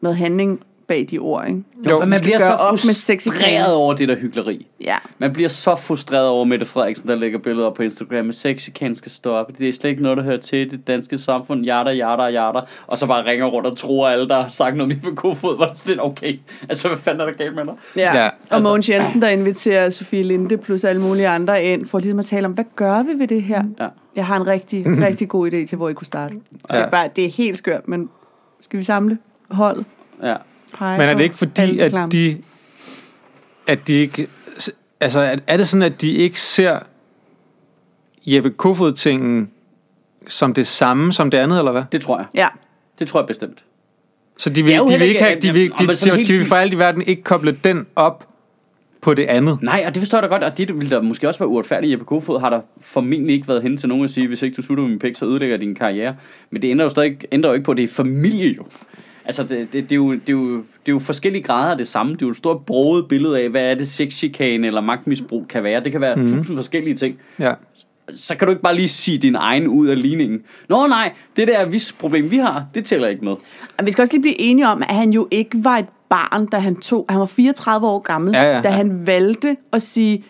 [0.00, 1.62] noget handling bag de ord, ikke?
[1.88, 2.04] Jo.
[2.04, 4.66] man bliver så op med sexy frustreret over det der hyggeleri.
[4.80, 4.96] Ja.
[5.18, 8.70] Man bliver så frustreret over Mette Frederiksen, der lægger billeder op på Instagram med sexy
[8.74, 9.58] kan skal stå op.
[9.58, 11.64] Det er slet ikke noget, der hører til det danske samfund.
[11.64, 12.60] Jada, jada, jada.
[12.86, 15.56] Og så bare ringer rundt og tror alle, der har sagt noget med kofod.
[15.56, 16.34] Hvor det er sådan, okay.
[16.68, 17.74] Altså, hvad fanden er der galt med dig?
[17.96, 18.16] Ja.
[18.16, 18.26] Ja.
[18.26, 22.18] Og altså- Mogens Jensen, der inviterer Sofie Linde plus alle mulige andre ind, for ligesom
[22.18, 23.62] at tale om, hvad gør vi ved det her?
[23.80, 23.88] Ja.
[24.16, 26.34] Jeg har en rigtig, rigtig god idé til, hvor I kunne starte.
[26.70, 26.76] Ja.
[26.76, 28.08] Det, er bare, det er helt skørt, men
[28.60, 29.18] skal vi samle
[29.50, 29.84] holdet?
[30.22, 30.34] Ja.
[30.74, 32.42] Pege Men er det ikke fordi, at de,
[33.66, 34.28] at de ikke,
[35.00, 36.78] altså er- det sådan, at de ikke ser
[38.26, 39.50] Jeppe Kofod-tingen
[40.28, 41.82] som det samme som det andet, eller hvad?
[41.92, 42.26] Det tror jeg.
[42.34, 42.48] Ja.
[42.98, 43.64] Det tror jeg bestemt.
[44.36, 46.24] Så de vil, er de vil ikke ikke- have, de vil, jamen, de, de, de,
[46.24, 48.24] de vil for alt i verden ikke koble den op
[49.00, 49.62] på det andet.
[49.62, 51.90] Nej, og det forstår jeg da godt, og det ville da måske også være uretfærdigt.
[51.90, 54.62] Jeppe Kofod har der formentlig ikke været hen til nogen at sige, hvis ikke du
[54.62, 56.16] sutter min pik, så ødelægger din karriere.
[56.50, 58.66] Men det ændrer jo stadig ændrer jo ikke på, at det er familie jo.
[59.28, 61.76] Altså, det, det, det, er jo, det, er jo, det er jo forskellige grader af
[61.76, 62.12] det samme.
[62.12, 65.64] Det er jo et stort broget billede af, hvad er det sexchikane eller magtmisbrug kan
[65.64, 65.84] være.
[65.84, 66.28] Det kan være mm.
[66.28, 67.18] tusind forskellige ting.
[67.38, 67.54] Ja.
[68.14, 70.42] Så kan du ikke bare lige sige din egen ud af ligningen.
[70.68, 73.34] Nå nej, det der vis problem, vi har, det tæller ikke med.
[73.78, 76.46] Og vi skal også lige blive enige om, at han jo ikke var et barn,
[76.46, 78.62] da han tog, han var 34 år gammel, Ja, ja.
[78.62, 80.24] da han valgte at sige,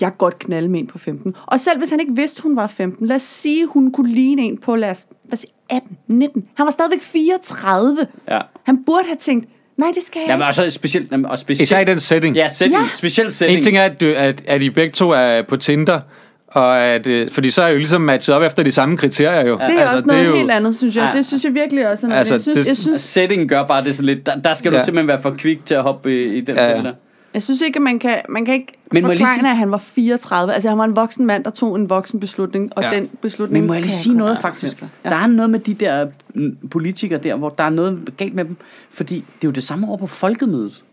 [0.00, 1.34] jeg kan godt knalde med en på 15.
[1.46, 4.42] Og selv hvis han ikke vidste, hun var 15, lad os sige, hun kunne ligne
[4.42, 6.44] en på, lad os, lad os sige 18, 19.
[6.54, 8.06] Han var stadigvæk 34.
[8.30, 8.40] Ja.
[8.62, 10.46] Han burde have tænkt, nej, det skal jeg Jamen, ikke.
[10.48, 12.36] og så specielt, jamen, og specielt Især i den setting.
[12.36, 12.80] Ja, setting.
[12.82, 12.88] Ja.
[12.94, 13.58] Specielt setting.
[13.58, 16.00] En ting er, at, du, at, at I begge to er på Tinder,
[16.48, 19.46] og at, øh, fordi så er I jo ligesom matchet op efter de samme kriterier
[19.46, 19.52] jo.
[19.54, 21.10] Det er altså, også noget jo, helt andet, synes jeg.
[21.12, 21.18] Ja.
[21.18, 22.06] Det synes jeg virkelig også.
[22.06, 24.54] er Altså, jeg, synes, det- jeg, synes, Setting gør bare det sådan lidt, der, der
[24.54, 24.84] skal du Ja.
[24.84, 26.62] simpelthen være for kvik til at hoppe i, i den ja.
[26.82, 26.92] der.
[27.34, 29.50] Jeg synes ikke, at man kan, man kan ikke Men må jeg lige forklare, sige-
[29.50, 30.54] at han var 34.
[30.54, 32.90] Altså, han var en voksen mand, der tog en voksen beslutning, og Ja.
[32.90, 34.82] den beslutning Men må jeg lige sige noget faktisk?
[34.82, 35.08] Ja.
[35.08, 38.44] Der er noget med de der mm, politikere der, hvor der er noget galt med
[38.44, 38.56] dem.
[38.90, 40.84] Fordi det er jo det samme over på folkemødet.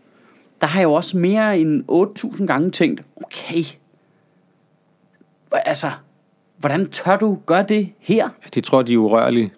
[0.60, 1.84] Der har jeg jo også mere end
[2.38, 3.62] 8.000 gange tænkt, okay,
[5.52, 5.90] altså,
[6.58, 8.28] hvordan tør du gøre det her?
[8.54, 9.52] De tror, de er urørlige.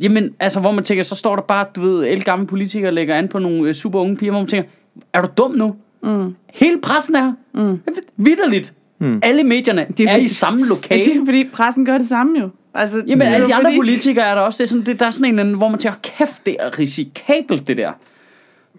[0.00, 3.14] Jamen, altså, hvor man tænker, så står der bare, du ved, el gamle politikere lægger
[3.16, 4.68] an på nogle øh, super unge piger, hvor man tænker,
[5.12, 5.76] er du dum nu?
[6.02, 6.34] Mm.
[6.54, 7.80] Hele pressen er mm.
[8.16, 8.72] vidderligt.
[8.98, 9.20] Mm.
[9.22, 11.04] Alle medierne Det er er, i samme Men lokale.
[11.04, 12.48] det er fordi, pressen gør det samme jo.
[12.74, 14.58] Altså, Jamen, alle de andre politikere er der også.
[14.58, 16.56] Det er sådan, det, der er sådan en eller anden, hvor man tænker, kæft, det
[16.60, 17.90] er risikabelt, det der.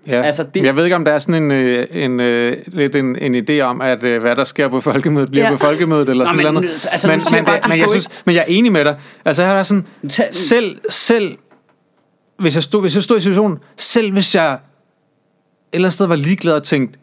[0.08, 0.12] Ja.
[0.22, 0.64] Altså, Altså, det-.
[0.64, 3.60] Jeg ved ikke, om der er sådan en, øh, en, øh, lidt en, en idé
[3.62, 5.50] om, at øh, hvad der sker på folkemødet, bliver Ja.
[5.52, 5.56] ja.
[5.58, 6.88] på folkemødet, eller Nå, sådan men, noget.
[6.92, 8.96] altså, men, siger men, bare, men, skal jeg synes, men jeg er enig med dig.
[9.26, 11.38] Altså, her er der sådan, Tag- selv, selv,
[12.40, 14.60] hvis jeg, stod, hvis jeg stod i situationen, selv hvis jeg et
[15.74, 17.00] eller andet sted var ligeglad og tænkte,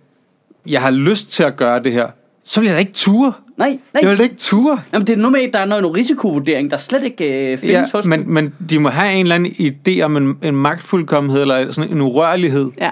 [0.67, 2.07] jeg har lyst til at gøre det her,
[2.45, 3.33] så ville jeg da ikke ture.
[3.57, 3.79] Nej, nej.
[3.95, 4.81] Jeg ville da ikke ture.
[4.93, 7.59] Jamen, det er noget med, at der er noget, noget risikovurdering, der slet ikke øh,
[7.59, 8.11] findes Ja, hos dem.
[8.11, 11.91] men, men de må have en eller anden idé om en, en magtfuldkommenhed, eller sådan
[11.91, 12.71] en urørlighed.
[12.81, 12.91] Ja.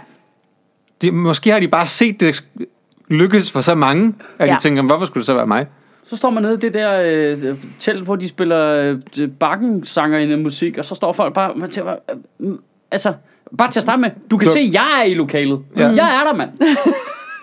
[1.02, 2.44] De, måske har de bare set det
[3.08, 4.54] lykkes for så mange, at ja.
[4.54, 5.66] De tænker, hvorfor skulle det så være mig?
[6.06, 10.36] Så står man nede i det der øh, telt, hvor de spiller øh, bakkensanger i
[10.36, 12.16] musik, og så står folk bare, man tænker, øh,
[12.48, 12.58] mm,
[12.90, 13.12] altså,
[13.58, 15.60] bare til at starte med, du kan Du- se, jeg er i lokalet.
[15.76, 15.88] Ja.
[15.88, 16.50] Jeg er der, mand.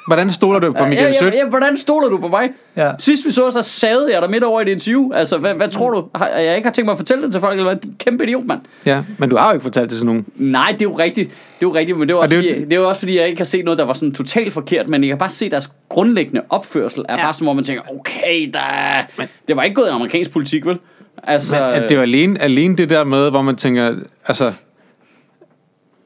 [0.08, 1.34] Hvordan stoler du på Michael ja, Sødt?
[1.34, 2.50] ja, ja, hvordan stoler du på mig?
[2.78, 2.92] Ja.
[3.00, 5.12] Sidst vi så, så savede jeg dig midt over i et interview.
[5.14, 6.06] Altså, hvad, hvad tror du?
[6.16, 7.92] Har, jeg ikke har tænkt mig at fortælle det til folk, eller hvad?
[8.00, 8.60] Kæmpe idiot, mand.
[8.86, 10.26] ja, men du har jo ikke fortalt det til nogen.
[10.36, 11.30] Nej, det er jo rigtigt.
[11.30, 11.36] Det
[11.66, 12.78] er jo rigtigt, men det er jo, Og også, det er jo- fordi, det er
[12.78, 15.10] jo også fordi, jeg ikke har set noget, der var sådan totalt forkert, men jeg
[15.10, 17.20] kan bare se, at deres grundlæggende opførsel er ja.
[17.20, 17.26] Ja.
[17.26, 19.04] bare sådan, hvor man tænker, okay, der er,
[19.48, 20.78] det var ikke gået i amerikansk politik, vel?
[21.24, 23.96] Altså, Men at det var alene, alene det der med, hvor man tænker,
[24.28, 24.54] altså,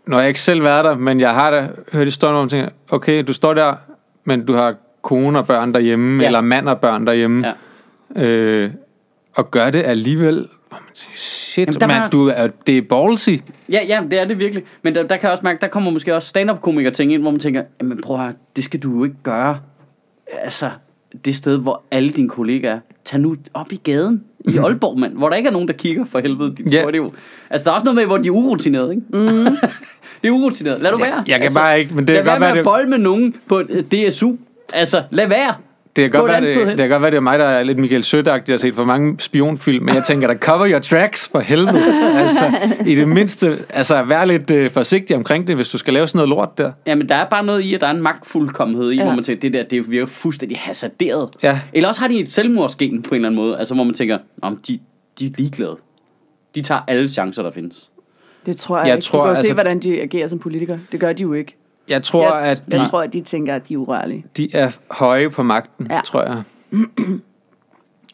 [0.07, 3.23] når jeg ikke selv været der, men jeg har da hørt historien, man tænker, okay,
[3.27, 3.73] du står der,
[4.25, 6.27] men du har kone og børn derhjemme, Ja.
[6.27, 7.47] eller mand og børn derhjemme,
[8.15, 8.25] Ja.
[8.25, 8.71] øh,
[9.35, 10.47] og gør det alligevel,
[11.15, 13.29] shit, Jamen, der man, var- du er, det er ballsy.
[13.69, 14.63] Ja, ja, det er det virkelig.
[14.81, 17.31] Men der, der kan jeg også mærke, der kommer måske også stand-up-komikere ting ind, hvor
[17.31, 19.59] man tænker, jamen prøv at det skal du jo ikke gøre.
[20.43, 20.69] Altså,
[21.25, 22.79] det sted, hvor alle dine kollegaer er.
[23.05, 26.05] Tag nu op i gaden i Aalborg, mand, hvor der ikke er nogen, der kigger
[26.05, 26.55] for helvede.
[26.55, 26.77] Din Ja.
[26.81, 26.91] yeah.
[26.91, 27.09] det jo,
[27.49, 29.03] altså, der er også noget med, hvor de er urutinerede, ikke?
[29.13, 29.57] Mm.
[30.21, 30.81] det er urutineret.
[30.81, 31.23] Lad du være.
[31.27, 32.87] jeg kan altså, bare ikke, men det lad kan godt være være, med at bold
[32.87, 34.35] med nogen på øh, DSU.
[34.73, 35.53] Altså, lad være.
[35.97, 37.77] Det kan, godt være, det, det kan godt være, det er mig, der er lidt
[37.77, 41.29] Michael Sødt-agtig og har set for mange spionfilm, men jeg tænker, der cover your tracks
[41.31, 41.83] for helvede.
[42.23, 42.53] altså,
[42.85, 46.17] i det mindste, altså, vær lidt øh, forsigtig omkring det, hvis du skal lave sådan
[46.17, 46.71] noget lort der.
[46.85, 48.95] Jamen, der er bare noget i, at der er en magtfuldkommenhed i.
[48.95, 49.03] Ja.
[49.03, 51.29] hvor man tænker, det der, det virker fuldstændig hasarderet.
[51.43, 51.59] Ja.
[51.73, 54.17] Eller også har de et selvmordsgen på en eller anden måde, altså hvor man tænker,
[54.41, 54.79] om de,
[55.19, 55.75] de er ligeglade.
[56.55, 57.89] De tager alle chancer, der findes.
[58.47, 59.05] Det tror jeg, Jeg ikke.
[59.05, 60.79] tror, du kan jo se, altså- hvordan de agerer som politikere.
[60.91, 61.55] Det gør de jo ikke.
[61.89, 64.25] Jeg tror, jeg, at de, jeg tror, at de tænker, at de er urørlige.
[64.37, 65.95] de er høje på magten, Ja.
[65.95, 66.01] ja.
[66.05, 66.41] tror jeg.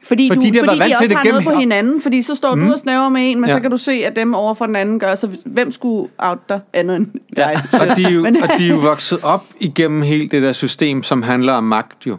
[0.04, 2.02] Fordi, Fordi du, de fordi de også det har noget på hinanden.
[2.02, 2.62] Fordi så står mm.
[2.62, 3.52] du og snæver med en, men ja.
[3.54, 3.58] Ja.
[3.58, 5.16] så kan du se, at dem over for den anden gør.
[5.16, 7.62] Så hvem skulle out dig andet end dig?
[7.74, 10.54] Og de, er jo, Men- og de er jo vokset op igennem hele det der
[10.54, 12.18] system, som handler om magt jo.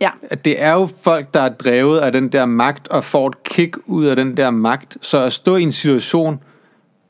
[0.00, 0.10] Ja.
[0.30, 3.42] At det er jo folk, der er drevet af den der magt, og får et
[3.44, 4.96] kick ud af den der magt.
[5.00, 6.40] Så at stå i en situation,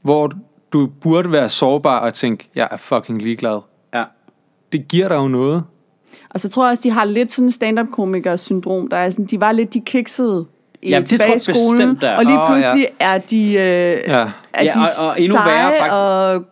[0.06, 0.30] hvor
[0.72, 3.60] du burde være sårbar og tænke, jeg er fucking ligeglad.
[3.94, 4.04] Ja.
[4.72, 5.64] Det giver dig jo noget.
[6.30, 8.88] Og så tror jeg også, de har lidt sådan en stand-up-komiker syndrom.
[8.88, 10.46] Der er sådan, de var lidt de kiksede
[10.82, 11.78] i Jamen, det tilbage tror i jeg skolen.
[11.78, 12.16] bestemt, der er.
[12.16, 12.52] Og lige Åh, ja.
[12.52, 14.30] pludselig er de, øh, Ja.
[14.52, 15.92] er Ja, de og- og endnu værre, seje faktisk.
[15.92, 16.44] og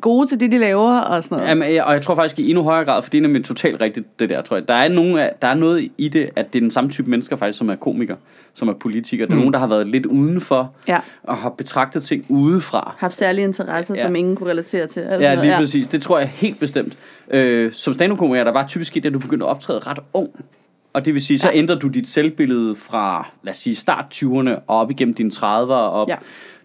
[0.00, 1.48] gode til det, de laver og sådan noget.
[1.50, 3.80] Jamen, jeg- og jeg tror faktisk i endnu højere grad, for det er nemlig totalt
[3.80, 4.68] rigtigt, det der, tror jeg.
[4.68, 7.36] Der er, nogen der er noget i det, at det er den samme type mennesker
[7.36, 8.16] faktisk, som er komikere,
[8.54, 9.26] som er politikere.
[9.26, 9.40] Der er Mm.
[9.40, 10.98] nogen, der har været lidt udenfor, Ja.
[11.22, 12.94] og har betragtet ting udefra.
[12.98, 14.02] Haft særlige interesser, Ja.
[14.02, 15.00] som ingen kunne relatere til.
[15.00, 15.48] Altså Ja, noget.
[15.48, 15.88] lige præcis.
[15.88, 16.98] Det tror jeg helt bestemt.
[17.30, 20.28] Øh, som stand-up-komiker, der var typisk sket, at du begyndte at optræde ret ung.
[20.92, 21.58] Og det vil sige, så Ja.
[21.58, 25.90] ændrer du dit selvbillede fra, lad os sige, start 20'erne og op igennem dine 30'ere.
[25.90, 26.16] Og, Ja.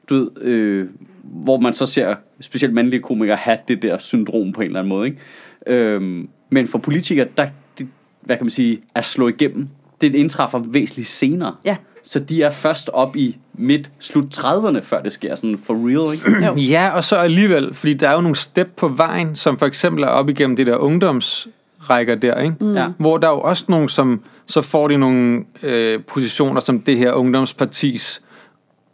[0.10, 0.90] Du ved, øh,
[1.24, 4.90] hvor man så ser specielt mandlige komikere have det der syndrom på en eller anden
[4.90, 5.08] måde.
[5.08, 5.20] Ikke?
[5.68, 7.48] Øhm, men for politikere, der,
[7.78, 7.88] det,
[8.22, 9.68] hvad kan man sige, at slå igennem,
[10.02, 11.56] det indtræffer væsentligt senere.
[11.66, 11.76] Ja.
[12.04, 16.14] Så de er først op i midt, slut 30'erne, før det sker sådan for real,
[16.14, 16.32] ikke?
[16.48, 16.56] Jo.
[16.56, 20.04] Ja, og så alligevel, fordi der er jo nogle step på vejen, som for eksempel
[20.04, 22.56] er op igennem det der ungdomsrækker der, ikke?
[22.60, 22.76] Mm.
[22.76, 22.88] Ja.
[22.98, 26.98] Hvor der er jo også nogle, som så får de nogle øh, positioner som det
[26.98, 28.22] her ungdomspartis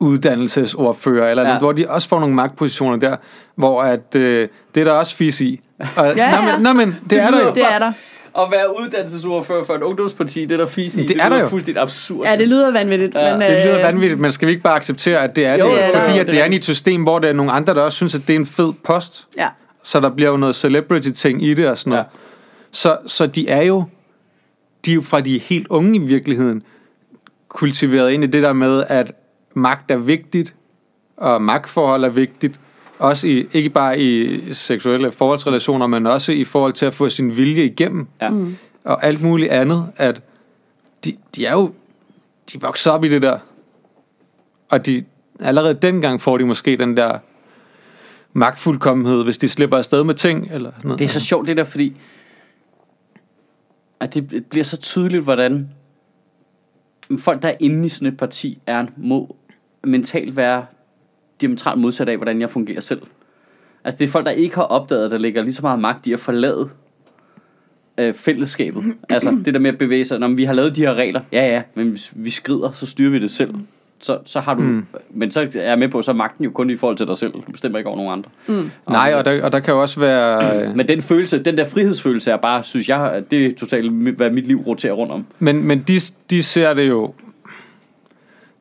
[0.01, 1.51] uddannelsesordfører, eller Ja.
[1.53, 1.59] ja.
[1.59, 3.15] hvor de også får nogle magtpositioner der,
[3.55, 5.61] hvor at, øh, det er der også fis i.
[5.79, 6.53] Og, Ja, Nå, ja.
[6.57, 7.53] men, nå, men det, Det er der jo.
[7.53, 7.91] Det er der.
[8.37, 10.99] At være uddannelsesordfører for et ungdomsparti, det er der fis i.
[11.01, 11.47] Det Det, er der lyder jo.
[11.49, 12.25] fuldstændig absurd.
[12.27, 13.15] Ja, det lyder vanvittigt.
[13.15, 15.53] Ja, men, Det lyder øh, vanvittigt, men skal vi ikke bare acceptere, at det er
[15.57, 15.77] Jo, det?
[15.77, 17.73] det er fordi at det er inde i et system, hvor der er nogle andre,
[17.73, 19.27] der også synes, at det er en fed post.
[19.37, 19.47] Ja.
[19.83, 22.03] Så der bliver jo noget celebrity-ting i det og sådan noget.
[22.03, 22.17] Ja.
[22.71, 23.83] Så, så de er jo,
[24.85, 26.63] de er jo fra de er helt unge i virkeligheden,
[27.47, 29.11] kultiveret ind i det der med, at
[29.53, 30.55] magt er vigtigt,
[31.17, 32.59] og magtforhold er vigtigt,
[32.99, 37.37] også i, ikke bare i seksuelle forholdsrelationer, men også i forhold til at få sin
[37.37, 38.29] vilje igennem, Ja.
[38.29, 38.55] Mm.
[38.83, 40.21] og alt muligt andet, at
[41.05, 41.73] de, de er jo,
[42.53, 43.39] de vokser op i det der,
[44.69, 45.03] og de,
[45.39, 47.17] allerede dengang får de måske den der
[48.33, 50.99] magtfuldkommenhed, hvis de slipper afsted med ting, eller sådan noget.
[50.99, 51.95] Det er så sjovt det der, fordi
[53.99, 55.69] at det bliver så tydeligt, hvordan
[57.17, 59.35] folk, der er inde i sådan et parti, er må
[59.83, 60.65] mentalt være
[61.41, 63.01] diametralt modsat af, hvordan jeg fungerer selv.
[63.83, 66.07] Altså det er folk, der ikke har opdaget, at der ligger lige så meget magt
[66.07, 66.69] i at forlade
[67.97, 68.83] øh, fællesskabet.
[69.09, 71.47] Altså det der med at bevæge sig, når vi har lavet de her regler, ja
[71.47, 73.55] ja, men hvis vi skrider, så styrer vi det selv.
[74.03, 74.85] Så, så har du, mm.
[75.09, 77.17] men så er jeg med på, så er magten jo kun i forhold til dig
[77.17, 77.33] selv.
[77.33, 78.29] Du bestemmer ikke over nogen andre.
[78.47, 78.71] Mm.
[78.89, 80.61] Nej, og der, og der kan jo også være...
[80.65, 83.91] øh, Men den følelse, den der frihedsfølelse er bare, synes jeg, at det er totalt,
[83.91, 85.25] hvad mit liv roterer rundt om.
[85.39, 87.13] Men, men de, de ser det jo...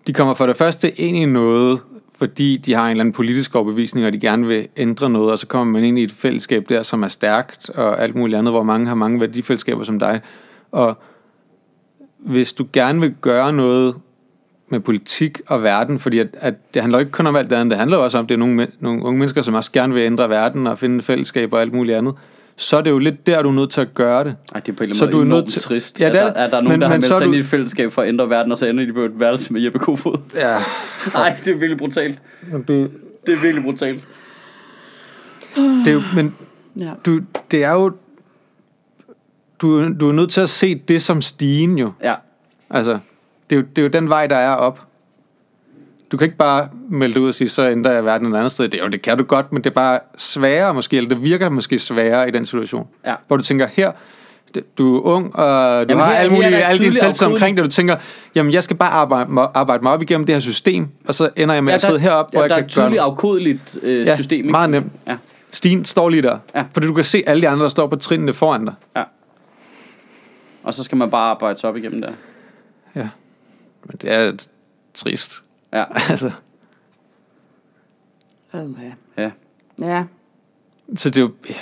[0.06, 1.80] De kommer for det første ind i noget,
[2.18, 5.38] fordi de har en eller anden politisk overbevisning, og de gerne vil ændre noget, og
[5.38, 8.54] så kommer man ind i et fællesskab der, som er stærkt, og alt muligt andet,
[8.54, 10.20] hvor mange har mange værdifællesskaber som dig.
[10.72, 10.94] Og
[12.18, 13.94] hvis du gerne vil gøre noget
[14.68, 17.70] med politik og verden, fordi at, at det handler ikke kun om alt det andet,
[17.70, 20.02] det handler også om, at det er nogle, nogle unge mennesker, som også gerne vil
[20.02, 22.14] ændre verden og finde fællesskaber og alt muligt andet,
[22.60, 24.36] så er det jo lidt der, du er nødt til at gøre det.
[24.54, 26.00] Ej, det er på en eller Så anden du er måde nødt enormt til- trist.
[26.00, 27.24] Ja, det er at, der, at der er nogen, Men- der har meldt sig ind
[27.30, 29.52] du- i et fællesskab for at ændre verden, og så ender de på et værelse
[29.52, 30.18] med Jeppe Kofod.
[30.34, 30.58] Ja,
[31.14, 32.20] Nej, det er virkelig brutalt.
[32.52, 32.90] det,
[33.26, 34.04] Det er virkelig brutalt.
[35.56, 36.36] det er jo, men
[36.76, 36.90] Ja.
[37.06, 37.92] du, det er jo,
[39.62, 41.92] du, du er nødt til at se det som stigen jo.
[42.02, 42.14] Ja.
[42.70, 42.98] Altså,
[43.50, 44.86] det er jo, det er jo den vej, der er op.
[46.12, 48.52] Du kan ikke bare melde dig ud og sige, så ændrer jeg verden et andet
[48.52, 48.68] sted.
[48.68, 51.48] Det, jo, det kan du godt, men det er bare sværere måske, eller det virker
[51.50, 52.88] måske sværere i den situation.
[53.06, 53.14] Ja.
[53.26, 53.92] Hvor du tænker, her,
[54.78, 57.22] du er ung, og du Jamen, har her- alle mulige, der alle dine afkodeligt.
[57.22, 57.96] omkring og du tænker,
[58.34, 61.54] jamen jeg skal bare arbejde, arbejde mig op igennem det her system, og så ender
[61.54, 63.00] jeg med ja, at sidde heroppe, hvor ja, jeg der er kan et gøre tydeligt
[63.02, 64.38] afkodeligt øh, Ja, system.
[64.38, 64.50] Ikke?
[64.50, 64.92] meget nemt.
[65.06, 65.16] Ja.
[65.50, 66.64] Stien står lige der, Ja.
[66.72, 68.74] fordi du kan se alle de andre, der står på trinene foran dig.
[70.62, 72.12] Og så skal man bare arbejde sig op igennem der.
[72.96, 73.08] Ja.
[73.84, 74.32] Men det er
[74.94, 75.42] trist.
[75.72, 75.84] Ja.
[76.10, 76.30] altså,
[78.52, 78.70] Oh,
[79.16, 79.22] ja.
[79.22, 79.30] ja.
[79.78, 80.04] Ja.
[80.96, 81.54] så det er jo ja,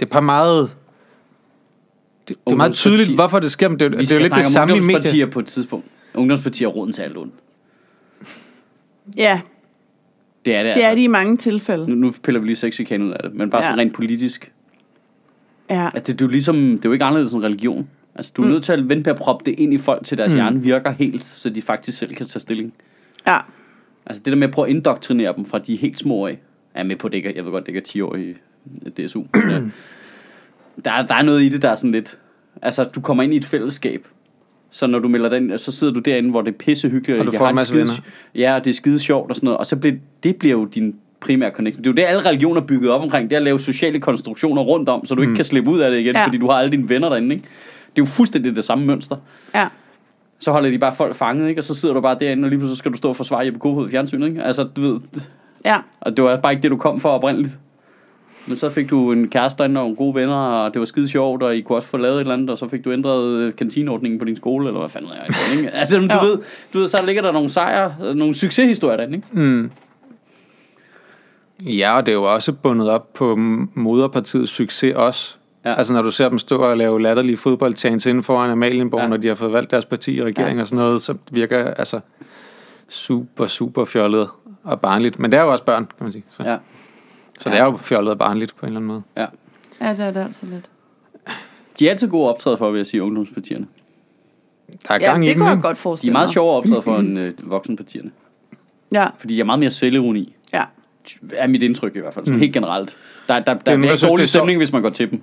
[0.00, 0.76] det er bare meget...
[2.28, 4.20] Det, det er meget tydeligt, hvorfor det sker, men det, er det er jo skal
[4.20, 4.96] lidt det snakke om samme i medier.
[4.96, 5.86] ungdomspartier på et tidspunkt.
[6.14, 7.34] Ungdomspartier er roden til alt ondt.
[9.16, 9.40] Ja,
[10.44, 10.90] Det er det, det altså.
[10.90, 11.88] er de i mange tilfælde.
[11.90, 13.68] Nu, nu piller vi lige sexchikane ud af det, men bare Ja.
[13.68, 14.52] sådan rent politisk.
[15.70, 15.84] Ja.
[15.84, 17.88] Altså, det, det, er jo ligesom, det er jo ikke anderledes end religion.
[18.14, 18.52] Altså, du er mm.
[18.52, 20.36] nødt til at vente på at proppe det ind i folk, til deres mm.
[20.36, 22.74] hjerne virker helt, så de faktisk selv kan tage stilling.
[23.26, 23.38] Ja.
[24.06, 26.38] Altså, det der med at prøve at indoktrinere dem fra de er helt små af.
[26.74, 28.14] Jeg er med på, det ikke, er- jeg ved godt, det ikke er 10 år
[28.16, 28.34] i
[28.90, 29.22] DSU.
[29.34, 29.62] men, øh,
[30.84, 32.18] der, er- der er noget i det, der er sådan lidt...
[32.62, 34.06] Altså, du kommer ind i et fællesskab,
[34.70, 37.20] så når du melder dig ind, så sidder du derinde, hvor det er pissehyggeligt.
[37.20, 37.92] Og du får en det masse skide- venner.
[38.34, 39.58] Ja, og det er skide sjovt og sådan noget.
[39.58, 41.84] Og så bliver, det bliver jo din primære connection.
[41.84, 43.30] Det er jo det, alle religioner er bygget op omkring.
[43.30, 45.90] Det er at lave sociale konstruktioner rundt om, så du ikke kan slippe ud af
[45.90, 46.26] det igen, ja.
[46.26, 47.34] fordi du har alle dine venner derinde.
[47.34, 47.44] Ikke?
[47.86, 49.16] Det er jo fuldstændig det samme mønster.
[49.54, 49.68] Ja.
[50.38, 51.60] Så holder de bare folk fanget, ikke?
[51.60, 53.58] og så sidder du bare derinde, og lige pludselig skal du stå og forsvare Jeppe
[53.60, 54.28] Kofod i fjernsynet.
[54.28, 54.42] Ikke?
[54.42, 54.98] Altså, du ved,
[55.64, 55.76] Ja.
[56.00, 57.52] og det var bare ikke det, du kom for oprindeligt.
[58.48, 61.42] Men så fik du en kæreste og nogle gode venner, og det var skide sjovt,
[61.42, 63.54] og I kunne også få lavet et eller andet, og så fik du ændret øh,
[63.56, 65.70] kantineordningen på din skole, eller hvad fanden er det, ikke?
[65.70, 66.38] Altså, du, ved,
[66.72, 69.28] du ved, så ligger der nogle sejre, nogle succeshistorier derinde, ikke?
[69.32, 69.70] Mm.
[71.66, 73.34] Ja, og det er jo også bundet op på
[73.74, 75.36] moderpartiets succes også.
[75.66, 75.74] Ja.
[75.74, 79.04] Altså når du ser dem stå og lave latterlige fodboldchants inden foran Amalienborg, ja.
[79.04, 79.08] Ja.
[79.08, 80.62] når de har fået valgt deres parti i regering ja.
[80.62, 82.00] og sådan noget, så virker altså
[82.88, 84.28] super, super fjollet
[84.64, 85.18] og barnligt.
[85.18, 86.24] Men det er jo også børn, kan man sige.
[86.30, 86.50] Så, ja.
[86.50, 86.58] Ja,
[87.38, 89.02] så det er jo fjollet og barnligt på en eller anden måde.
[89.16, 89.26] ja.
[89.80, 90.70] Ja, det er det altså lidt.
[91.78, 93.66] De er altid gode optræde for, vil jeg sige, ungdomspartierne.
[94.88, 96.82] Der er Ja, gang i det kunne jeg godt De forestille er meget sjovere optræde
[96.82, 98.10] for end øh, voksenpartierne.
[98.92, 100.34] Ja, Fordi de er meget mere selvironi.
[100.52, 100.64] ja.
[101.32, 102.40] Er mit indtryk i hvert fald, sådan Mm.
[102.40, 102.96] helt generelt.
[103.28, 105.20] Der, der, der der ikke synes, dårlig er stemning, hvis man går til dem.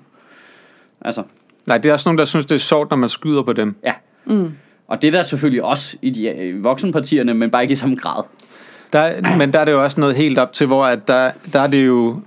[1.03, 1.23] Altså,
[1.65, 3.75] Nej, det er også nogen, der synes, det er sjovt, når man skyder på dem.
[3.83, 3.93] ja.
[4.25, 4.51] Mm.
[4.87, 7.95] Og det er der selvfølgelig også i de øh, voksenpartierne, men bare ikke i samme
[7.95, 8.23] grad.
[8.93, 11.59] Der, men der er det jo også noget helt op til, hvor at der, der
[11.59, 12.21] er det jo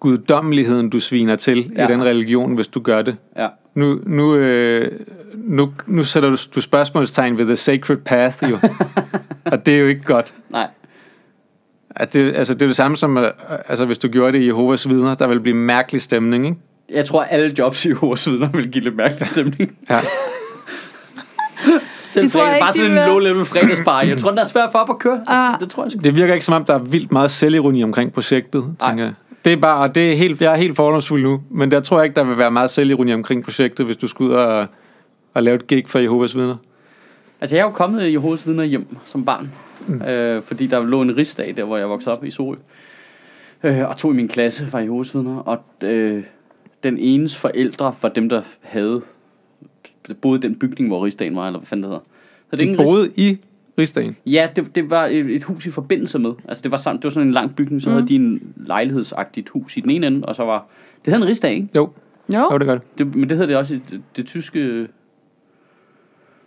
[0.00, 1.84] guddommeligheden, du sviner til ja.
[1.84, 3.16] I den religion, hvis du gør det.
[3.36, 3.48] Ja.
[3.74, 5.00] Nu, nu, øh,
[5.34, 8.58] nu, nu sætter du, du spørgsmålstegn ved the sacred path, jo.
[9.52, 10.34] og det er jo ikke godt.
[10.50, 10.68] Nej.
[11.90, 13.30] At det, altså, det er det samme som, øh,
[13.68, 16.58] altså, hvis du gjorde det i Jehovas vidner, der vil blive mærkelig stemning, ikke?
[16.90, 19.78] Jeg tror, at alle jobs i Jehovas vidner vil give lidt mærkelig stemning.
[19.90, 20.00] Ja.
[22.08, 24.02] Selv fredag, ikke, bare sådan en low-level fredagsbar.
[24.02, 25.20] Jeg tror, den er svær for op at køre.
[25.26, 25.50] Ah.
[25.50, 26.00] Altså, det tror jeg sgu.
[26.04, 29.14] Det virker ikke som om, der er vildt meget selvironi omkring projektet, tænker jeg.
[29.44, 31.98] Det er bare, og det er helt, jeg er helt fordomsfuld nu, men der tror
[31.98, 34.66] jeg ikke, der vil være meget selvironi omkring projektet, hvis du skal ud og,
[35.34, 36.56] og lave et gig for Jehovas vidner.
[37.40, 39.52] Altså, jeg er jo kommet i Jehovas vidner hjem som barn.
[39.86, 40.02] Mm.
[40.02, 42.54] Øh, fordi der lå en rigsdag der, hvor jeg voksede op i Sorø.
[43.62, 45.36] Øh, og to i min klasse var Jehovas vidner.
[45.36, 46.22] Og øh,
[46.90, 49.02] den enes forældre var dem, der havde
[50.20, 52.04] boede i den bygning, hvor rigsdagen var, eller hvad fanden det hedder.
[52.50, 53.38] Så det er De boede i
[53.78, 54.16] rigsdagen.
[54.26, 56.32] Ja, det, det var et, et hus i forbindelse med.
[56.48, 57.92] Altså det var, sammen, det var sådan en lang bygning, så mm.
[57.94, 60.66] havde de en lejlighedsagtigt hus i den ene ende, og så var...
[61.04, 61.68] Det hed en rigsdag, ikke?
[61.76, 61.90] Jo,
[62.32, 62.38] Jo.
[62.52, 62.98] jo det gør det.
[62.98, 64.86] Det, men det hedder det også i det, det tyske...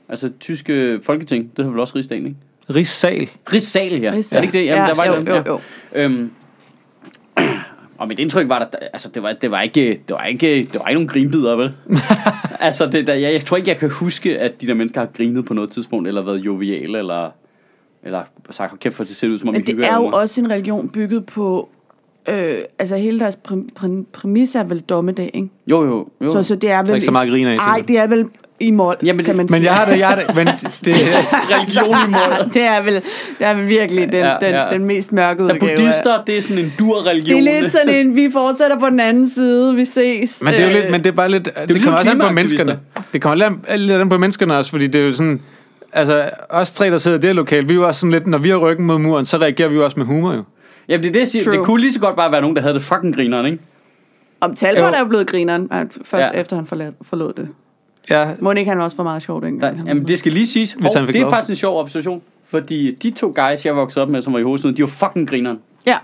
[0.10, 2.38] Altså det tyske folketing, det hedder vel også rigsdagen, ikke?
[2.76, 3.30] Rigssal.
[3.54, 4.12] Rigssal, ja.
[4.12, 4.38] Rigsdag.
[4.38, 4.66] Er det ikke det?
[4.66, 5.44] Jamen, ja, der var jo, et- jo, ja.
[5.48, 5.60] jo.
[5.96, 6.32] Øhm,
[8.00, 10.74] og mit indtryk var, at altså, det, var, det, var ikke, det, var ikke, det
[10.74, 11.74] var ikke nogen grinbider, vel?
[12.60, 15.08] altså, det, der, jeg, jeg tror ikke, jeg kan huske, at de der mennesker har
[15.08, 17.30] grinet på noget tidspunkt, eller været joviale, eller,
[18.04, 20.00] eller sagt, "Hold kæft, for det ser ud, som om Men I det er jo
[20.02, 21.70] over mig." også en religion bygget på...
[22.30, 25.50] Øh, altså hele deres præ- præ- præmis er vel dommedag, ikke?
[25.68, 26.32] Jo, jo, jo.
[26.32, 26.94] Så, så det er vel...
[26.94, 28.26] ikke så meget griner i, Nej, det er vel
[28.60, 29.60] i mål, Jamen, kan man sige.
[29.60, 30.48] Men jeg har det, jeg har det, men
[30.86, 30.96] det,
[31.54, 32.50] religion i mål.
[32.54, 33.02] det er vel, det
[33.48, 34.66] er vel virkelig den, Ja, den, ja.
[34.72, 35.72] den mest mørke udgave.
[35.72, 37.40] af- buddhister, det er sådan en dur-religion.
[37.44, 40.42] Det er lidt sådan en, vi fortsætter på den anden side, vi ses.
[40.44, 41.98] men det er jo Øh, lidt, men det er bare lidt, det, det ligesom kommer
[42.00, 42.80] også an på menneskerne.
[43.14, 43.36] Det kommer
[43.76, 45.42] lidt an- på menneskerne også, fordi det er jo sådan,
[45.94, 48.28] altså os tre, der sidder i det her lokal, vi er jo også sådan lidt,
[48.28, 50.44] når vi har ryggen mod muren, så reagerer vi jo også med humor jo.
[50.90, 51.44] Jamen, det er det, jeg siger.
[51.46, 51.58] True.
[51.58, 53.58] Det kunne lige så godt bare være nogen, der havde det fucking grineren, ikke?
[54.42, 54.94] Om Talbot Jo.
[54.96, 56.40] er jo blevet grineren, øh, først Ja.
[56.42, 57.48] efter han forlod, forlod det.
[58.10, 59.78] Ja, Må ikke han også for meget sjovt Der, dengang?
[59.78, 60.74] han jamen, var det skal lige siges.
[60.74, 61.32] Hvis han Hov, fik det er lov.
[61.32, 62.22] faktisk en sjov observation.
[62.48, 65.30] Fordi de to guys, jeg voksede op med, som var i hovedstaden, de var fucking
[65.30, 65.60] grineren.
[65.88, 65.98] Ja,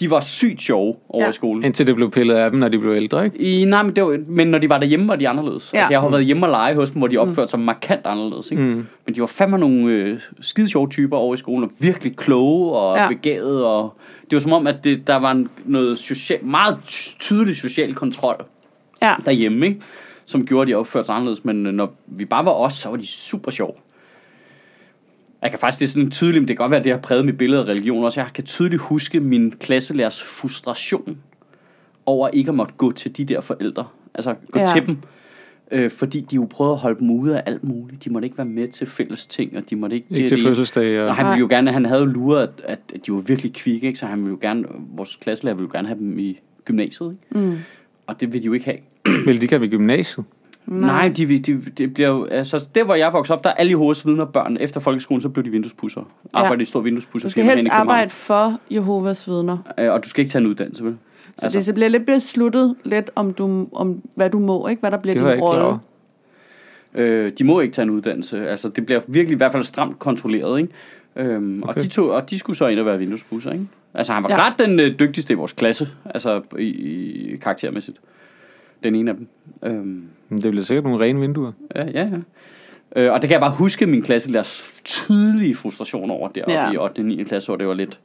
[0.00, 1.30] De var sygt sjove over Ja.
[1.30, 1.64] i skolen.
[1.64, 3.38] indtil det blev pillet af dem, når de blev ældre, ikke?
[3.38, 5.70] I, nej, men, det var, men når de var derhjemme, var de anderledes.
[5.74, 5.78] Ja.
[5.78, 8.50] Altså, jeg har været hjemme og lege hos dem, hvor de opførte sig markant anderledes.
[8.50, 8.62] Ikke?
[8.62, 8.86] Mm.
[9.06, 12.72] Men de var fandme nogle øh, skide sjove typer over i skolen, og virkelig kloge
[12.72, 13.08] og Ja.
[13.08, 13.66] begavede.
[13.66, 13.94] Og
[14.24, 17.94] det var som om, at det, der var en, noget social, meget ty- tydelig social
[17.94, 18.44] kontrol
[19.02, 19.14] ja.
[19.24, 19.80] derhjemme, ikke?
[20.30, 21.44] Som gjorde, at de opførte sig anderledes.
[21.44, 23.72] Men øh, når vi bare var os, så var de super sjove.
[25.42, 27.00] Jeg kan faktisk, det er sådan tydeligt, men det kan godt være, at det har
[27.00, 28.20] præget mit billede af religion også.
[28.20, 31.18] Jeg kan tydeligt huske min klasselærers frustration
[32.06, 33.86] over ikke at måtte gå til de der forældre.
[34.14, 34.60] Altså gå Ja.
[34.60, 34.66] ja.
[34.74, 34.98] til dem.
[35.70, 38.04] Øh, fordi de jo prøvede at holde dem ude af alt muligt.
[38.04, 40.06] De måtte ikke være med til fælles ting, og de måtte ikke...
[40.10, 41.00] Ikke til de, fødselsdag.
[41.02, 43.52] og Og, han ville jo gerne, han havde jo luret, at, at de var virkelig
[43.52, 43.98] kvikke, ikke?
[43.98, 44.64] så han ville jo gerne,
[44.96, 47.46] vores klasselærer ville jo gerne have dem i gymnasiet, ikke?
[47.46, 47.58] Mm.
[48.06, 48.78] og det ville de jo ikke have.
[49.26, 50.26] Vil de ikke have i gymnasiet?
[50.66, 53.54] Nej, de, de, de, de bliver jo, altså der hvor jeg voksede op, der er
[53.54, 54.56] alle Jehovas vidner børn.
[54.60, 56.00] Efter folkeskolen, så blev de vinduespusser.
[56.34, 57.28] Arbejde i stor vinduespusser.
[57.28, 59.58] Du skal helst arbejde for Jehovas vidner.
[59.78, 60.96] Øh, og du skal ikke tage en uddannelse, vel?
[61.38, 61.58] Så altså.
[61.58, 64.80] det så bliver lidt besluttet lidt, om, du, om hvad du må, ikke?
[64.80, 65.78] Hvad der bliver Det din rolle.
[66.94, 68.48] Øh, de må ikke tage en uddannelse.
[68.48, 70.72] Altså, det bliver virkelig i hvert fald stramt kontrolleret, ikke?
[71.16, 71.74] Øhm, okay.
[71.74, 73.66] Og, de to, og de skulle så ind og være vinduespusser, ikke?
[73.94, 74.34] Altså, han var Ja.
[74.34, 74.38] ja.
[74.40, 77.98] klart den øh, dygtigste i vores klasse, altså i, i karaktermæssigt.
[78.84, 79.28] Den ene af dem.
[79.62, 81.52] Øhm, Men det bliver sikkert nogle rene vinduer.
[81.76, 82.18] ja, ja, ja.
[82.96, 86.64] Øh, og det kan jeg bare huske min klasselærers tydelige frustration over deroppe Ja.
[86.66, 86.72] ja.
[86.72, 86.98] i 8.
[86.98, 87.24] og 9.
[87.24, 88.00] klasse, hvor det var lidt...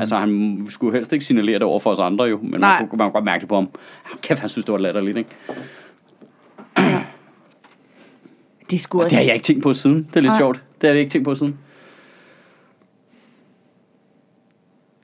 [0.00, 2.80] altså, han skulle helst ikke signalere det over for os andre jo, men Nej.
[2.80, 3.68] man kunne, man kunne godt mærke det på ham.
[4.22, 5.30] Kæft, han synes, det var latterligt, ikke?
[8.70, 9.96] De skulle Og det har jeg ikke tænkt på siden.
[10.02, 10.38] Det er lidt Nej.
[10.40, 10.62] sjovt.
[10.80, 11.58] Det har jeg ikke tænkt på siden.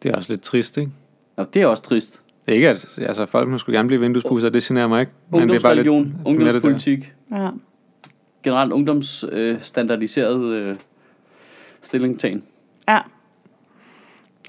[0.02, 0.90] Det er også lidt trist, ikke?
[1.36, 2.22] Nå, det er også trist.
[2.50, 5.12] Ikke at, altså folk må skulle gerne blive vinduespusser, det generer mig ikke.
[5.32, 5.90] Men det er bare lidt det
[6.24, 7.48] ungdomspolitik, Ja.
[8.44, 10.76] generelt ungdomsstandardiseret øh, standardiseret, øh,
[11.82, 12.42] stillingtagen.
[12.88, 12.98] ja.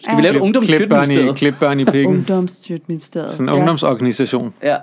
[0.03, 0.77] Skal vi lave et Klip,
[1.35, 2.07] klip, børn i, pikken.
[2.15, 3.31] Ungdomsstyrtministeriet.
[3.31, 4.53] Sådan en ungdomsorganisation.
[4.63, 4.77] Ja.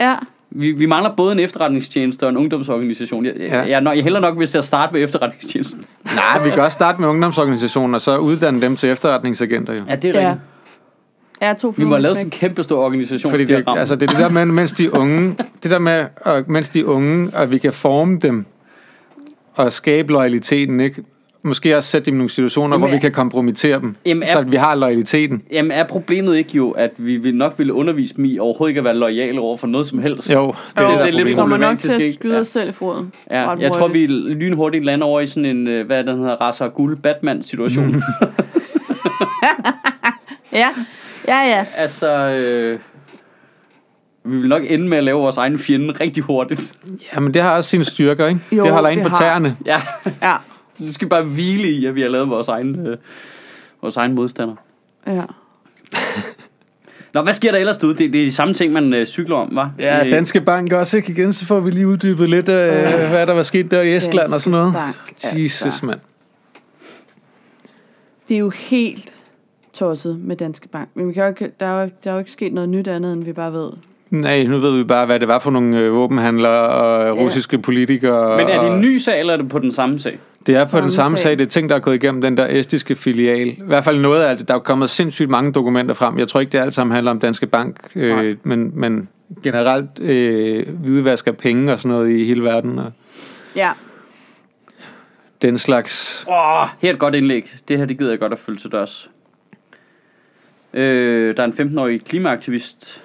[0.00, 0.14] Ja.
[0.50, 3.24] Vi, vi mangler både en efterretningstjeneste og en ungdomsorganisation.
[3.26, 3.44] Jeg, Ja.
[3.44, 3.58] ja.
[3.58, 5.84] jeg, jeg, er nok- jeg hælder nok, hvis jeg starter med efterretningstjenesten.
[6.04, 9.80] Nej, vi kan også starte med ungdomsorganisationen, og så uddanne dem til efterretningsagenter, jo.
[9.88, 10.28] Ja, det er Ja.
[10.28, 10.42] rigtigt.
[10.44, 10.53] Ja,
[11.58, 12.20] to Vi må med have lavet smæk.
[12.22, 13.30] sådan en kæmpe stor organisation.
[13.30, 16.48] Fordi det, altså, det er det der med, mens de unge, det der med, at,
[16.48, 18.46] mens de unge, at vi kan forme dem
[19.54, 21.02] og skabe loyaliteten, ikke?
[21.46, 24.26] måske også sætte dem i nogle situationer, Jamen, hvor vi kan kompromittere dem, Jamen, er-
[24.26, 25.42] så at vi har loyaliteten.
[25.52, 28.78] Jamen er problemet ikke jo, at vi vil nok ville undervise dem i overhovedet ikke
[28.78, 30.34] at være lojale over for noget som helst?
[30.34, 31.36] Jo, det Jo, er det, der det er er lidt vi problemet.
[31.36, 32.40] kommer nok til at skyde Ja.
[32.40, 33.12] os selv i foden.
[33.30, 34.36] Ja, jeg tror, vi hurtigt.
[34.38, 37.94] lynhurtigt lander over i sådan en, øh, hvad den hedder, raser guld Batman-situation.
[40.52, 40.68] Ja,
[41.28, 41.66] ja, ja.
[41.76, 42.78] altså, øh,
[44.24, 46.74] vi vil nok ende med at lave vores egen fjende rigtig hurtigt.
[47.14, 48.40] Jamen, det har også sine styrker, ikke?
[48.52, 49.20] Jo, det holder ind på har.
[49.20, 49.56] tæerne.
[49.66, 49.82] Ja,
[50.22, 50.36] Ja,
[50.80, 52.96] så skal vi bare hvile i, at vi har lavet vores egen, øh,
[53.82, 54.54] vores egen modstander.
[55.06, 55.22] ja.
[57.14, 57.96] Nå, hvad sker der ellers derude?
[57.96, 59.72] Det, det er de samme ting, man øh, cykler om, var?
[59.78, 61.12] Ja, Danske Bank også, ikke?
[61.12, 63.96] Igen, så får vi lige uddybet lidt af, øh, hvad der var sket der i
[63.96, 64.72] Estland og sådan noget.
[64.74, 64.96] Bank,
[65.42, 65.86] Jesus, altså.
[65.86, 66.00] mand.
[68.28, 69.13] Det er jo helt
[69.74, 70.88] tosset med Danske Bank.
[70.94, 72.88] Men vi kan jo ikke, der, er jo, der er jo ikke sket noget nyt
[72.88, 73.70] andet, end vi bare ved.
[74.10, 77.58] Nej, nu ved vi bare, hvad det var for nogle øh, våbenhandlere og øh, russiske
[77.58, 78.36] politikere.
[78.36, 80.18] Men er det en ny sag, eller er det på den samme sag?
[80.46, 81.22] Det er på Samme den samme sag.
[81.22, 81.38] sag.
[81.38, 83.48] Det er ting, der er gået igennem den der estiske filial.
[83.48, 84.48] I hvert fald noget af det.
[84.48, 86.18] Der er kommet sindssygt mange dokumenter frem.
[86.18, 87.76] Jeg tror ikke, det alt sammen handler om Danske Bank.
[87.94, 89.08] Øh, men, men
[89.42, 92.78] generelt øh, hvidvask af penge og sådan noget i hele verden.
[92.78, 92.92] Og
[93.56, 93.70] Ja,
[95.42, 96.24] den slags...
[96.28, 96.34] Åh,
[96.78, 97.54] her er et godt indlæg.
[97.68, 99.10] Det her, det gider jeg godt at følge til dørs.
[100.74, 103.02] Øh, der er en 15-årig klimaaktivist,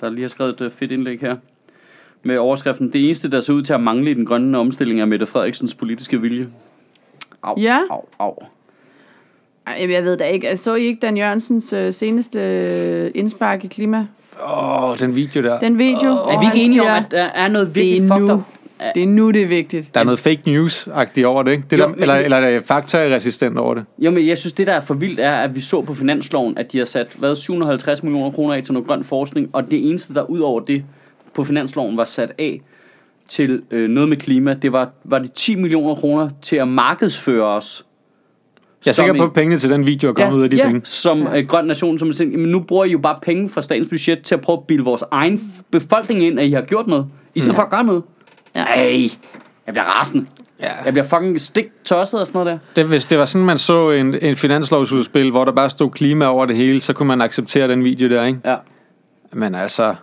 [0.00, 1.36] der lige har skrevet et fedt indlæg her.
[2.22, 5.04] Med overskriften, det eneste, der ser ud til at mangle i den grønne omstilling, er
[5.04, 6.48] Mette Frederiksens politiske vilje.
[7.42, 7.78] Au, Ja.
[7.90, 8.34] au, au.
[9.66, 10.56] Ej, jeg ved da ikke.
[10.56, 14.06] Så I ikke Dan Jørgensens øh, seneste øh, indspark i klima?
[14.44, 15.60] Åh, oh, den video der.
[15.60, 18.32] Den video, oh, Er vi ikke enige om, at der er noget virkelig fucked nu.
[18.34, 18.40] up?
[18.94, 19.94] Det er nu, det er vigtigt.
[19.94, 21.64] Der er noget fake news-agtigt over det, ikke?
[21.70, 23.84] Det Jo, der, men- eller, eller er det fakta-resistent over det?
[23.98, 26.58] Jo, men jeg synes, det der er for vildt er, at vi så på finansloven,
[26.58, 29.88] at de har sat, hvad, 750 millioner kroner af til noget grøn forskning, og det
[29.88, 30.84] eneste, der ud over det
[31.34, 32.60] på finansloven var sat af
[33.28, 37.44] til øh, noget med klima, det var, var det 10 millioner kroner til at markedsføre
[37.46, 37.84] os.
[38.86, 40.66] Jeg er sikker på, at pengene til den video er kommet ud af de ja,
[40.66, 40.80] penge.
[40.84, 41.38] som Ja.
[41.38, 44.22] øh, grøn nation, som siger, men nu bruger I jo bare penge fra statens budget
[44.22, 47.40] til at prøve at bilde vores egen befolkning ind, at I har gjort noget, i
[47.40, 48.02] stedet for at gøre noget.
[48.60, 48.64] Ja.
[48.64, 49.10] Ej,
[49.66, 50.26] jeg bliver rasende.
[50.62, 50.72] Ja.
[50.84, 52.82] Jeg bliver fucking stik tosset og sådan noget der.
[52.82, 56.24] Det, hvis det var sådan, man så en, en finanslovsudspil, hvor der bare stod klima
[56.24, 58.40] over det hele, så kunne man acceptere den video der, ikke?
[58.44, 58.56] Ja.
[59.32, 59.94] Men altså,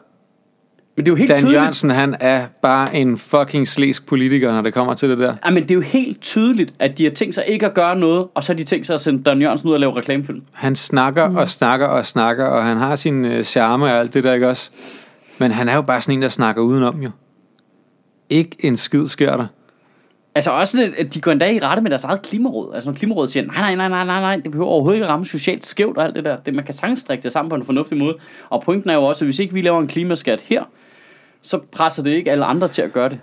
[0.95, 1.57] Men det er jo helt Dan tydeligt.
[1.57, 5.35] Jørgensen, han er bare en fucking slæsk politiker, når det kommer til det der.
[5.45, 7.95] Ja, men det er jo helt tydeligt, at de har tænkt sig ikke at gøre
[7.95, 10.41] noget, og så har de tænkt sig at sende Dan Jørgensen ud og lave reklamefilm.
[10.53, 11.35] Han snakker mm.
[11.35, 14.49] og snakker og snakker, og han har sin øh, charme og alt det der, ikke
[14.49, 14.69] også?
[15.37, 17.09] Men han er jo bare sådan en, der snakker udenom, jo.
[18.29, 19.47] Ikke en skid sker der.
[20.35, 22.73] Altså også, lidt, at de går endda i rette med deres eget klimaråd.
[22.73, 25.09] Altså når klimarådet siger, nej, nej, nej, nej, nej, nej, det behøver overhovedet ikke at
[25.09, 26.37] ramme socialt skævt og alt det der.
[26.37, 28.15] Det, man kan sagtens strikke det sammen på en fornuftig måde.
[28.49, 30.63] Og pointen er jo også, at hvis ikke vi laver en klimaskat her,
[31.41, 33.19] så presser det ikke alle andre til at gøre det.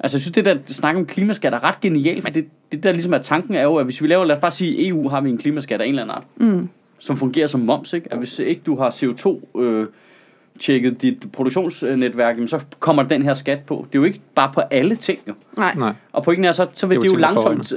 [0.00, 2.92] Altså jeg synes, det der snak om klimaskat er ret genialt, for det, det der
[2.92, 5.20] ligesom er tanken er jo, at hvis vi laver, lad os bare sige, EU har
[5.20, 6.68] vi en klimaskat af en eller anden art, Mm.
[6.98, 8.12] som fungerer som moms, ikke?
[8.12, 9.86] At hvis ikke du har CO2 øh,
[10.60, 13.86] tjekket dit produktionsnetværk, jamen, så kommer den her skat på.
[13.92, 15.34] Det er jo ikke bare på alle ting, jo.
[15.56, 15.74] Nej.
[15.74, 15.92] Nej.
[16.12, 17.72] Og pointen er så, så vil Det det, jo langsomt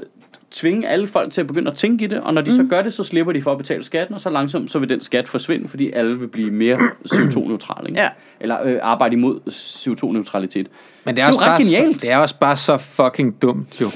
[0.52, 2.58] tvinge alle folk til at begynde at tænke i det, og når de mm.
[2.58, 4.90] så gør det, så slipper de for at betale skatten, og så langsomt så vil
[4.90, 6.78] den skat forsvinde, fordi alle vil blive mere
[7.14, 7.90] CO2-neutrale.
[7.90, 8.02] Ikke?
[8.02, 8.10] Ja.
[8.40, 10.68] Eller øh, arbejde imod CO2-neutralitet.
[11.06, 11.96] Men det er, Det er også jo ret bare genialt.
[11.96, 13.88] Så, det er også bare så fucking dumt, jo.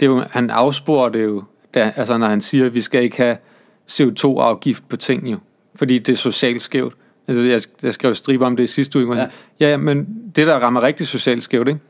[0.00, 1.42] Det er jo han afsporer det jo,
[1.74, 3.36] da, altså når han siger, at vi skal ikke have
[3.90, 5.38] CO2-afgift på ting, jo.
[5.74, 6.94] Fordi det er socialt skævt.
[7.28, 9.16] Altså, jeg, jeg skrev stribe om det i sidste uge.
[9.18, 9.26] Ja.
[9.60, 10.06] Ja, men
[10.36, 11.80] det, der rammer rigtig socialt skævt, ikke?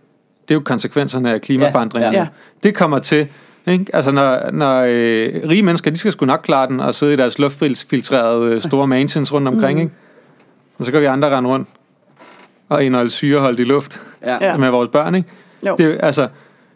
[0.49, 2.13] det er jo konsekvenserne af klimaforandringen.
[2.13, 2.27] Ja, ja.
[2.63, 3.29] Det kommer til,
[3.67, 3.87] ikke?
[3.93, 7.17] Altså, når, når øh, rige mennesker, de skal sgu nok klare den og sidde i
[7.17, 9.83] deres luftfiltrerede øh, store mansions rundt omkring, Mm.
[9.83, 9.95] ikke?
[10.79, 11.69] Og så kan vi andre rende rundt
[12.69, 14.01] og indeholde syreholdt i luft
[14.41, 14.57] Ja.
[14.57, 15.29] Med vores børn, ikke?
[15.67, 15.75] Jo.
[15.79, 16.29] Det altså,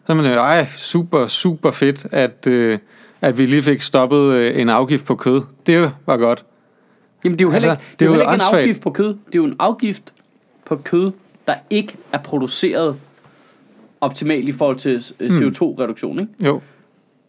[0.07, 2.79] så er man ej, super, super fedt, at, øh,
[3.21, 5.43] at vi lige fik stoppet øh, en afgift på kød.
[5.67, 6.45] Det var godt.
[7.25, 8.91] Jamen det er jo heller Altså, ikke, det er jo heller ikke en afgift på
[8.91, 9.09] kød.
[9.09, 10.12] Det er jo en afgift
[10.64, 11.12] på kød,
[11.47, 12.97] der ikke er produceret
[14.01, 15.47] optimalt i forhold til øh, Hmm.
[15.47, 16.18] CO2-reduktion.
[16.20, 16.33] Ikke?
[16.47, 16.61] Jo,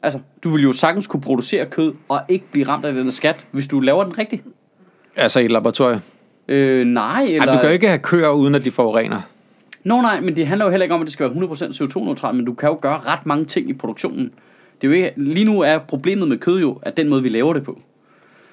[0.04, 3.46] Altså, du vil jo sagtens kunne producere kød og ikke blive ramt af den skat,
[3.52, 4.44] hvis du laver den rigtigt.
[5.16, 6.00] altså i et laboratorium.
[6.48, 7.40] Øh, nej, eller...
[7.48, 9.22] Ej, du kan jo ikke have køer, uden at de forurener.
[9.84, 12.36] Nå nej, men det handler jo heller ikke om, at det skal være 100% CO2-neutralt,
[12.36, 14.32] men du kan jo gøre ret mange ting i produktionen.
[14.82, 17.30] Det er jo ikke, lige nu er problemet med kød jo, at den måde, vi
[17.30, 17.82] laver det på.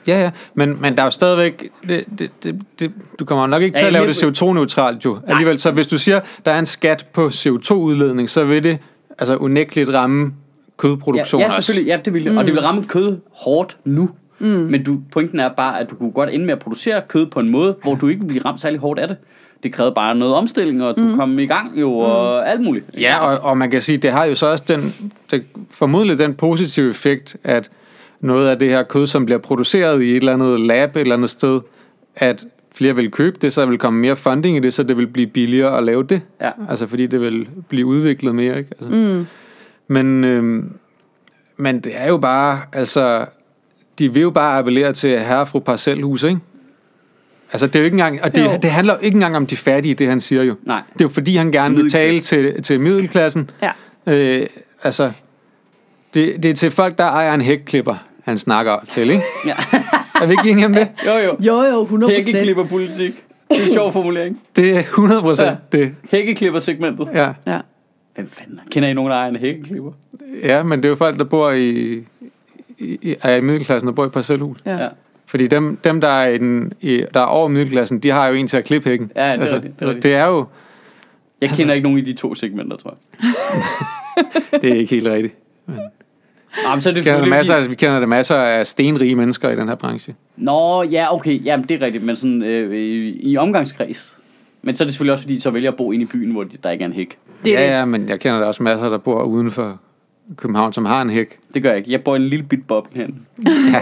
[0.07, 3.63] Ja, ja, men, men der er jo stadigvæk, det, det, det, det, du kommer nok
[3.63, 5.19] ikke Ja, til at lave det CO2-neutralt jo.
[5.27, 8.79] Alligevel, så hvis du siger, der er en skat på CO2-udledning, så vil det
[9.19, 11.57] altså unægteligt ramme Ja, kødproduktion ja også.
[11.57, 12.37] selvfølgelig, ja, det vil, mm.
[12.37, 14.11] og det vil ramme kød hårdt nu.
[14.39, 14.47] Mm.
[14.47, 17.41] Men du, pointen er bare, at du kunne godt ende med at producere kød på
[17.41, 19.17] en måde, hvor du ikke vil blive ramt særlig hårdt af det.
[19.63, 21.17] Det krævede bare noget omstilling, og du mm.
[21.17, 22.85] kom i gang jo, og alt muligt.
[23.01, 26.35] Ja, og, og man kan sige, det har jo så også den, det, formodentlig den
[26.35, 27.71] positive effekt, at
[28.21, 31.15] noget af det her kød, som bliver produceret i et eller andet lab et eller
[31.15, 31.61] andet sted,
[32.17, 32.45] at
[32.75, 35.07] flere vil købe det, så der vil komme mere funding i det, så det vil
[35.07, 36.23] blive billigere at lave det.
[36.41, 36.51] Ja.
[36.69, 38.71] Altså fordi det vil blive udviklet mere, ikke?
[38.81, 38.97] Altså.
[38.97, 39.27] Mm.
[39.89, 40.73] Men, øhm,
[41.57, 43.27] men det er jo bare, altså,
[43.99, 46.41] de vil jo bare appellere til herre og fru parcelhus, ikke?
[47.53, 48.43] Altså, det er jo ikke engang, og Jo.
[48.43, 50.55] det, det handler jo ikke engang om de fattige, det han siger jo.
[50.63, 50.83] Nej.
[50.93, 53.51] Det er jo fordi, han gerne vil tale til, til middelklassen.
[53.63, 53.71] Ja.
[54.13, 54.47] Øh,
[54.83, 55.13] altså,
[56.15, 57.95] det, det er til folk, der ejer en hækklipper,
[58.31, 59.25] han snakker til, ikke?
[59.47, 59.55] Ja.
[60.23, 60.89] Er vi ikke enige om det?
[61.07, 61.37] Jo, jo.
[61.41, 62.27] Jo, jo, 100 procent.
[62.27, 63.25] Hækkeklipperpolitik.
[63.51, 64.41] Det er en sjov formulering.
[64.57, 65.79] Det er 100 procent Ja.
[65.79, 65.95] det.
[66.11, 67.09] Hækkeklippersegmentet.
[67.15, 67.33] Ja.
[67.47, 67.61] Ja.
[68.15, 68.61] Hvem fanden?
[68.71, 69.91] Kender I nogen, der ejer en hækkeklipper?
[70.43, 71.71] ja, men det er jo folk, der bor i,
[72.79, 74.59] i, i, er i middelklassen og bor i parcelhus.
[74.67, 74.77] Ja.
[74.83, 74.89] Ja.
[75.27, 78.35] Fordi dem, dem der, er i den, i, der er over middelklassen, de har jo
[78.35, 79.11] en til at klippe hækken.
[79.17, 80.47] Ja, det er altså, rigtigt, det er altså, det er jo
[81.41, 83.31] Jeg kender ikke nogen i de to segmenter, tror jeg.
[84.63, 85.35] det er ikke helt rigtigt.
[85.67, 85.75] Nå,
[86.75, 89.51] men så er det Vi kender, selvfølgelig masser, vi kender der masser af stenrige mennesker
[89.51, 90.15] i den her branche.
[90.37, 91.45] Nå, ja, okay.
[91.45, 92.05] Jamen, det er rigtigt.
[92.05, 94.17] Men sådan øh, i, i omgangskreds.
[94.63, 96.31] Men så er det selvfølgelig også, fordi de så vælger at bo inde i byen,
[96.31, 97.19] hvor de, der ikke er en hæk.
[97.45, 97.73] Det er ja, det.
[97.73, 99.81] ja, men jeg kender der også masser, der bor uden for
[100.37, 101.39] København, som har en hæk.
[101.55, 101.93] Det gør jeg ikke.
[101.93, 103.15] Jeg bor i en lille bit boble herinde.
[103.47, 103.81] Ja,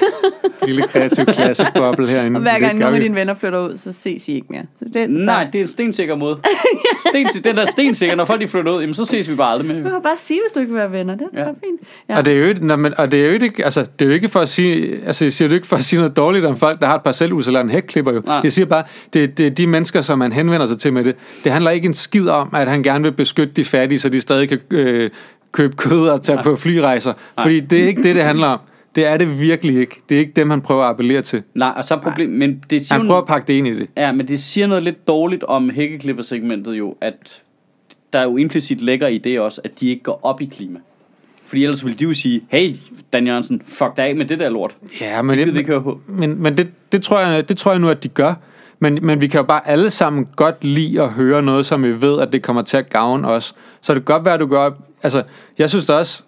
[0.67, 2.37] lille kreativ klasseboble herinde.
[2.39, 4.63] Og hver gang nogle af dine venner flytter ud, så ses I ikke mere.
[4.79, 6.39] Så det, Nej, det er en stensikker måde.
[7.09, 9.69] Sten, den der stensikker, når folk de flytter ud, jamen, så ses vi bare aldrig
[9.69, 9.91] Du mere.
[9.91, 11.15] kan bare sige, hvis du ikke vil være venner.
[11.17, 11.47] Det er Ja.
[11.47, 11.51] ja.
[11.51, 11.81] fint.
[12.09, 12.19] Ja.
[12.19, 14.07] Og det er jo ikke, når man, og det er jo ikke, altså, det er
[14.09, 16.45] jo ikke for at sige, altså, jeg siger det ikke for at sige noget dårligt
[16.45, 18.23] om folk, der har et parcelhus eller en hækklipper jo.
[18.27, 18.41] Nej.
[18.45, 21.17] Jeg siger bare, det, det er de mennesker, som man henvender sig til med det.
[21.45, 24.21] Det handler ikke en skid om, at han gerne vil beskytte de fattige, så de
[24.21, 25.11] stadig kan øh,
[25.53, 26.43] købe kød og tage Nej.
[26.43, 27.13] på flyrejser.
[27.43, 28.59] Fordi det er ikke det, det handler om.
[28.95, 30.01] Det er det virkelig ikke.
[30.09, 31.43] Det er ikke dem, han prøver at appellere til.
[31.55, 33.75] Nej, og så er problem, men det siger Han prøver at pakke det ind i
[33.75, 33.89] det.
[33.97, 37.43] Ja, men det siger noget lidt dårligt om hækkeklippersegmentet jo, at
[38.13, 40.79] der jo implicit ligger i det også, at de ikke går op i klima.
[41.47, 42.75] Fordi ellers ville de jo sige, hey,
[43.13, 44.77] Dan Jørgensen, fuck dig af med det der lort.
[45.01, 46.01] Ja, men, Det det, ikke høre på.
[46.07, 48.35] men, men det, det, tror jeg, det tror jeg nu, at de gør.
[48.79, 52.03] Men, men vi kan jo bare alle sammen godt lide at høre noget, som vi
[52.03, 53.55] ved, at det kommer til at gavne os.
[53.81, 54.79] Så det kan godt være, at du går op...
[55.03, 55.23] Altså,
[55.59, 56.23] jeg synes da også...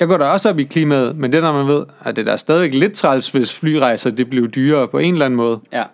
[0.00, 2.30] Jeg går da også op i klimaet, men det når man ved, at det er
[2.30, 5.60] da stadigvæk lidt træls, hvis flyrejser det bliver dyrere på en eller anden måde.
[5.72, 5.84] Ja.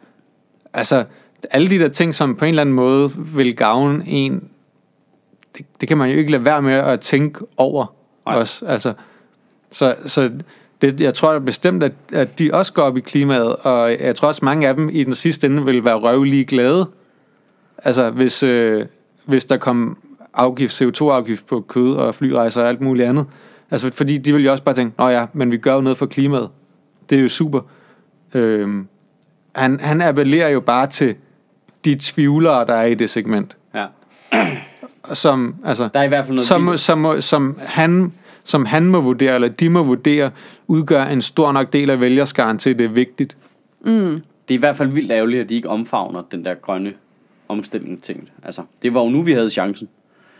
[0.72, 1.04] Altså,
[1.50, 4.48] alle de der ting, som på en eller anden måde vil gavne en,
[5.58, 7.86] det, det kan man jo ikke lade være med at tænke over
[8.26, 8.36] Nej.
[8.36, 8.66] også.
[8.66, 8.92] Altså,
[9.70, 10.30] så, så
[10.80, 14.16] det, jeg tror da bestemt, at, at de også går op i klimaet, og jeg
[14.16, 16.86] tror også, mange af dem i den sidste ende vil være røvlige glade.
[17.84, 18.86] Altså, hvis, øh,
[19.24, 19.98] hvis der kom
[20.38, 23.26] afgift, CO2-afgift på kød og flyrejser og alt muligt andet.
[23.70, 25.98] Altså, fordi de vil jo også bare tænke, nå ja, men vi gør jo noget
[25.98, 26.48] for klimaet.
[27.10, 27.60] Det er jo super.
[28.34, 28.88] Øhm,
[29.54, 31.14] han, han appellerer jo bare til
[31.84, 33.56] de tvivlere, der er i det segment.
[33.74, 33.86] ja.
[35.12, 38.12] Som, altså, Der er i hvert fald noget som, som, som, som, han,
[38.44, 40.30] som han må vurdere, eller de må vurdere,
[40.66, 43.36] udgør en stor nok del af vælgerskaren til, at det er vigtigt.
[43.80, 44.20] Mm.
[44.48, 46.92] Det er i hvert fald vildt ærgerligt, at de ikke omfavner den der grønne
[47.48, 48.30] omstilling ting.
[48.44, 49.88] Altså, det var jo nu, vi havde chancen.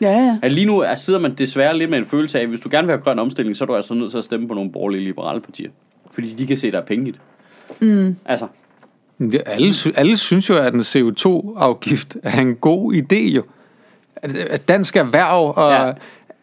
[0.01, 0.39] Ja, ja.
[0.43, 2.69] At lige nu er, sidder man desværre lidt med en følelse af, at hvis du
[2.73, 4.73] gerne vil have grøn omstilling, så er du altså nødt til at stemme på nogle
[4.73, 5.71] borgerlige liberale partier.
[6.11, 7.21] Fordi de kan se, at der er penge i det.
[7.81, 8.17] Mm.
[8.27, 8.47] Altså,
[9.19, 13.43] Det, alle, alle synes jo, at en CO2-afgift er en god idé jo.
[14.69, 15.93] Dansk erhverv og Ja.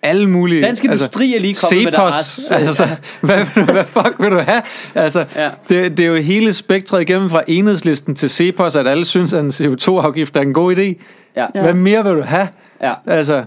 [0.03, 0.61] alle mulige...
[0.61, 2.87] Dansk Industri er lige kommet med deres- Cepos, altså,
[3.21, 4.61] hvad, du- hvad fuck vil du have?
[4.95, 5.49] Altså, Ja.
[5.69, 9.43] det, det er jo hele spektret igennem fra enhedslisten til Cepos, at alle synes, at
[9.43, 11.03] en CO2-afgift er en god idé.
[11.35, 11.45] Ja.
[11.61, 12.47] Hvad mere vil du have?
[12.81, 12.93] Ja.
[13.05, 13.43] Altså,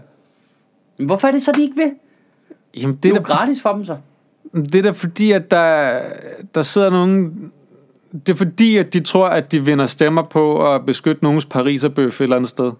[0.98, 1.90] Men hvorfor er det så, de ikke vil?
[2.76, 3.96] jamen, Det det, er jo gratis for dem så.
[4.54, 5.90] det er da fordi, at der,
[6.54, 7.52] der sidder nogen...
[8.26, 12.20] Det er fordi, at de tror, at de vinder stemmer på at beskytte nogens pariserbøf
[12.20, 12.72] et eller andet sted.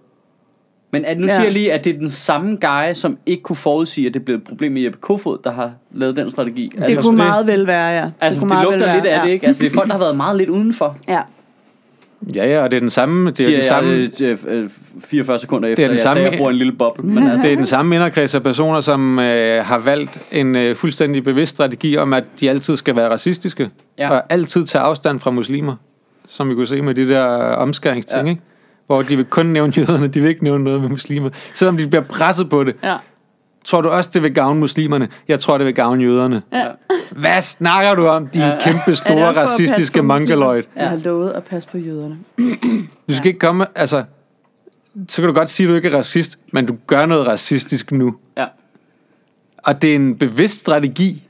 [0.91, 1.33] Men at nu Ja.
[1.33, 4.25] siger jeg lige, at det er den samme guy, som ikke kunne forudsige, at det
[4.25, 6.71] blev et problem med Jeppe Kofod, der har lavet den strategi.
[6.87, 8.09] Det kunne det- meget vel være, ja.
[8.21, 9.47] Altså, kunne det, meget lugter vel lidt være, af det, ikke?
[9.47, 10.97] Altså, det er folk, der har været meget lidt udenfor.
[11.07, 11.21] Ja.
[12.35, 13.31] Ja, ja, og det er den samme...
[13.31, 14.69] Det er den samme, jeg øh, øh,
[15.05, 17.03] 44 sekunder efter, den jeg samme- sagde, at jeg i en lille boble.
[17.03, 20.75] Men altså, det er den samme inderkreds af personer, som øh, har valgt en øh,
[20.75, 23.69] fuldstændig bevidst strategi om, at de altid skal være racistiske.
[23.97, 24.09] Ja.
[24.09, 25.75] Og altid tage afstand fra muslimer.
[26.27, 28.25] Som vi kunne se med de der omskæringsting, Ja.
[28.25, 28.29] ja.
[28.29, 28.41] ikke?
[28.87, 31.29] Hvor de vil kun nævne jøderne, de vil ikke nævne noget med muslimer.
[31.53, 32.75] Selvom de bliver presset på det.
[32.83, 32.95] Ja.
[33.65, 35.07] Tror du også, det vil gavne muslimerne?
[35.27, 36.41] Jeg tror, det vil gavne jøderne.
[36.53, 36.65] Ja.
[37.11, 38.47] Hvad snakker du om, din Ja.
[38.47, 38.59] ja.
[38.59, 40.63] kæmpe Er det store racistiske mongoloid?
[40.75, 42.17] Jeg har lovet at passe på jøderne.
[43.09, 44.03] Du skal ikke komme, altså...
[45.07, 47.91] Så kan du godt sige, at du ikke er racist, men du gør noget racistisk
[47.91, 48.15] nu.
[48.37, 48.45] ja.
[49.57, 51.23] Og det er en bevidst strategi.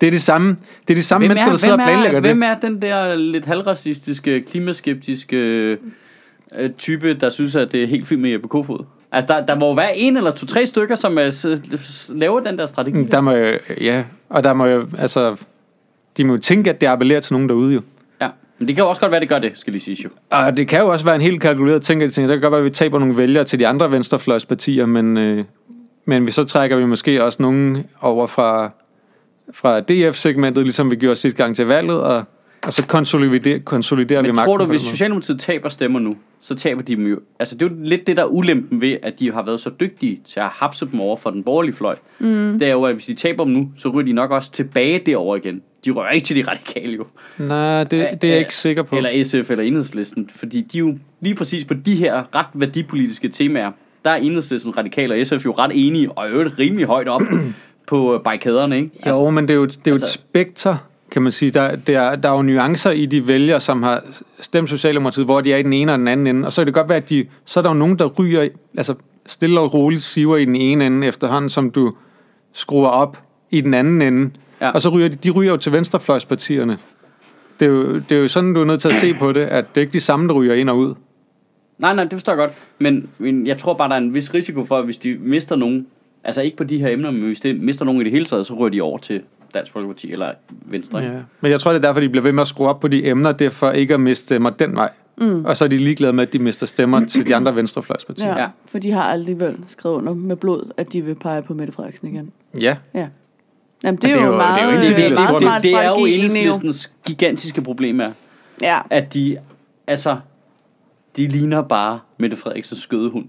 [0.00, 0.56] Det er det samme,
[0.88, 2.48] det er de samme mennesker, der sidder og planlægger hvem det.
[2.48, 8.20] er den der lidt halvracistiske, klimaskeptiske øh, type, der synes, at det er helt fint
[8.20, 8.84] med Jeppe Kofod.
[9.14, 11.48] Altså, der, der må jo være en eller to-tre stykker, som uh,
[12.18, 13.04] laver den der strategi.
[13.04, 15.36] Der må jo, ja, og der må jo, altså,
[16.16, 17.80] de må jo tænke, at det appellerer til nogen derude jo.
[18.20, 20.08] Ja, men det kan jo også godt være, det gør det, skal lige sige jo.
[20.30, 22.42] Og det kan jo også være en helt kalkuleret ting, at de tænker, det kan
[22.42, 25.44] godt være, at vi taber nogle vælgere til de andre venstrefløjspartier, men, øh,
[26.04, 28.70] men vi så trækker vi måske også nogen over fra,
[29.52, 32.24] fra DF-segmentet, ligesom vi gjorde sidste gang til valget, og,
[32.66, 34.48] og så konsoliderer, konsoliderer vi Men magten.
[34.48, 34.80] tror du, hvis.
[34.82, 37.20] Socialdemokratiet taber stemmer nu, så taber de dem jo...
[37.38, 39.70] Altså, det er jo lidt det, der er ulempen ved, at de har været så
[39.80, 41.96] dygtige til at hapse dem over for den borgerlige fløj.
[42.18, 42.58] Mm.
[42.58, 45.02] Det er jo, at hvis de taber dem nu, så ryger de nok også tilbage
[45.06, 45.62] derover igen.
[45.84, 47.04] De rører ikke til de radikale jo.
[47.38, 48.96] Nej, det, det er jeg ikke sikker på.
[48.96, 50.30] Eller SF eller Enhedslisten.
[50.34, 53.70] Fordi de jo lige præcis på de her ret værdipolitiske temaer,
[54.04, 57.22] der er Enhedslisten, Radikale og SF jo ret enige, og øvrigt rimelig højt op
[57.88, 58.90] på barrikaderne, ikke?
[59.06, 60.76] Jo, altså, men det er jo, det er jo altså- et spekter,
[61.14, 61.50] kan man sige.
[61.50, 64.02] Der, der, der er jo nuancer i de vælgere, som har
[64.40, 66.46] stemt Socialdemokratiet, hvor de er i den ene og den anden ende.
[66.46, 68.48] Og så kan det godt være, at de, så er der jo nogen, der ryger,
[68.76, 68.94] altså
[69.26, 71.94] stille og roligt siver i den ene ende, efterhånden som du
[72.52, 73.18] skruer op
[73.50, 74.30] i den anden ende.
[74.60, 74.70] Ja.
[74.70, 76.78] Og så ryger de, de ryger jo til venstrefløjspartierne.
[77.60, 79.40] Det er, jo, det er jo sådan, du er nødt til at se på det,
[79.40, 80.94] at det er ikke de samme, der ryger ind og ud.
[81.78, 82.52] Nej, nej, det forstår jeg godt.
[82.78, 85.56] Men, men jeg tror bare, der er en vis risiko for, at hvis de mister
[85.56, 85.86] nogen,
[86.24, 88.46] altså ikke på de her emner, men hvis de mister nogen i det hele taget,
[88.46, 89.22] så ryger de over til
[89.54, 90.98] Dansk Folkeparti eller Venstre.
[90.98, 91.10] Ja.
[91.40, 93.06] Men jeg tror, det er derfor, de bliver ved med at skrue op på de
[93.06, 94.90] emner, det er for ikke at miste stemmer den vej.
[95.18, 95.44] Mm.
[95.44, 98.26] Og så er de ligeglade med, at de mister stemmer til de andre venstrefløjspartier.
[98.26, 98.48] Ja, Ja.
[98.66, 102.08] for de har alligevel skrevet under med blod, at de vil pege på Mette Frederiksen
[102.08, 102.32] igen.
[102.60, 102.76] Ja.
[102.94, 103.08] Ja.
[103.84, 105.62] Jamen, det er, det er jo jo- meget, det er jo det er meget smart
[105.62, 108.10] det, det er jo enhedslistens gigantiske problem er,
[108.62, 109.36] Ja, at de,
[109.86, 110.16] altså,
[111.16, 113.24] de ligner bare Mette Frederiksens skødehund.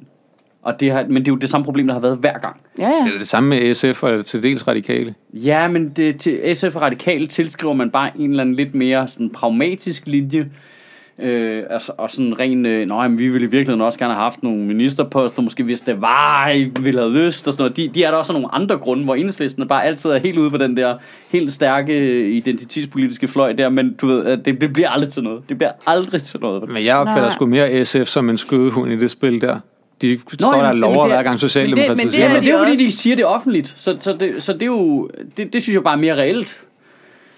[0.66, 2.62] Og det har, men det er jo det samme problem, der har været hver gang.
[2.80, 3.06] ja, ja.
[3.06, 5.14] Det er det samme med SF og til dels radikale.
[5.34, 9.08] Ja, men det, til SF og Radikale tilskriver man bare en eller anden lidt mere
[9.08, 10.50] sådan pragmatisk linje.
[11.20, 14.24] Øh, altså, og sådan ren, øh, nej, men vi ville i virkeligheden også gerne have
[14.24, 17.78] haft nogle ministerposter, måske hvis det var, I ville have lyst og sådan noget.
[17.78, 20.50] De, de er der også nogle andre grunde, hvor enhedslisten bare altid er helt ude
[20.50, 20.98] på den der
[21.30, 25.50] helt stærke identitetspolitiske fløj der, men du ved, det, det bliver aldrig til noget.
[25.50, 26.70] Det bliver aldrig til noget.
[26.70, 29.60] Men jeg opfatter sgu mere SF som en skødehund i det spil der.
[30.02, 32.14] De står jamen, der og lover det er- hver gang Socialdemokratiet men det- men det
[32.16, 34.54] siger er men det er jo fordi, de siger det offentligt, så, så, det, så
[34.54, 36.62] det er jo, det, det synes jeg bare er mere reelt.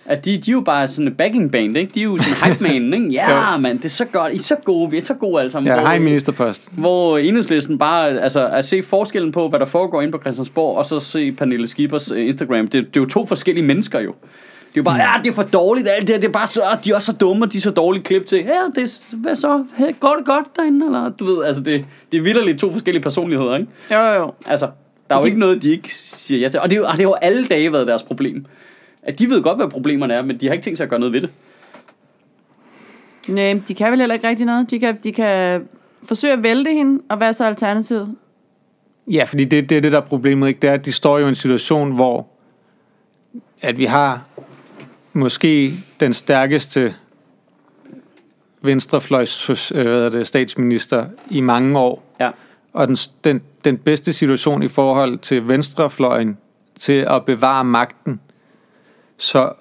[0.09, 1.91] At de, de er jo bare sådan en backing band, ikke?
[1.95, 3.07] De er jo sådan hype man, ikke?
[3.19, 3.57] Ja, Jo.
[3.57, 4.33] mand, det er så godt.
[4.33, 5.73] I er så gode, vi er så gode alle sammen.
[5.73, 6.69] Ja, en ministerpost.
[6.71, 10.85] hvor enhedslisten bare, altså at se forskellen på, hvad der foregår inde på Christiansborg, og
[10.85, 14.13] så se Pernille Skibers øh, Instagram, det, det er jo to forskellige mennesker jo.
[14.77, 16.47] Det er jo bare, ja, det er for dårligt, alt det her, det er bare
[16.47, 18.83] så, de er også så dumme, og de er så dårlige klip til, ja, det
[18.83, 22.21] er, hvad så, hey, går det godt derinde, eller du ved, altså det, det er
[22.21, 23.71] vidderligt to forskellige personligheder, ikke?
[23.91, 24.31] Jo, jo, jo.
[24.45, 24.69] Altså,
[25.09, 26.59] der er jo De- ikke noget, de ikke siger ja til.
[26.59, 28.45] Og det, er jo, og det har jo alle dage været deres problem.
[29.03, 30.99] At de ved godt, hvad problemerne er, men de har ikke tænkt sig at gøre
[30.99, 31.29] noget ved det.
[33.27, 34.71] Nej, de kan vel heller ikke rigtig noget.
[34.71, 35.61] De kan, de kan
[36.03, 38.15] forsøge at vælte hende, og hvad er så alternativet?
[39.07, 40.47] Ja, fordi det, det er det, der er problemet.
[40.47, 40.59] Ikke?
[40.59, 42.27] Det er, at de står jo i en situation, hvor
[43.61, 44.25] at vi har
[45.17, 46.95] måske den stærkeste
[48.61, 52.03] venstrefløjs øh, hvad hedder det, statsminister i mange år.
[52.19, 52.29] Ja.
[52.73, 56.37] Og den, den, den bedste situation i forhold til venstrefløjen
[56.79, 58.19] til at bevare magten.
[59.17, 59.51] Så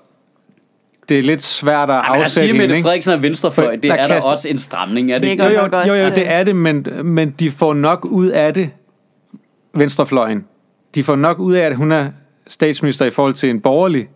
[1.09, 2.85] det er lidt svært at afsætte sige, hende, Mette ikke?
[2.85, 5.45] Frederiksen er venstrefløj, det der er der kaster- også en stramning, er det, Det ikke?
[5.45, 8.71] Jo, jo, jo, jo, det er det, men, men de får nok ud af det,
[9.75, 10.47] venstrefløjen.
[10.95, 12.11] De får nok ud af, at hun er
[12.47, 14.09] statsminister i forhold til en borgerlig,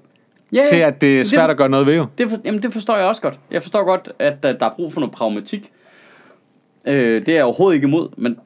[0.53, 2.07] Ja, til at det er svært det, at gøre noget ved jo.
[2.19, 3.39] det, for, jamen, det forstår jeg også godt.
[3.51, 5.71] Jeg forstår godt, at der er brug for noget pragmatik.
[6.87, 8.37] Øh, det er jeg overhovedet ikke imod, men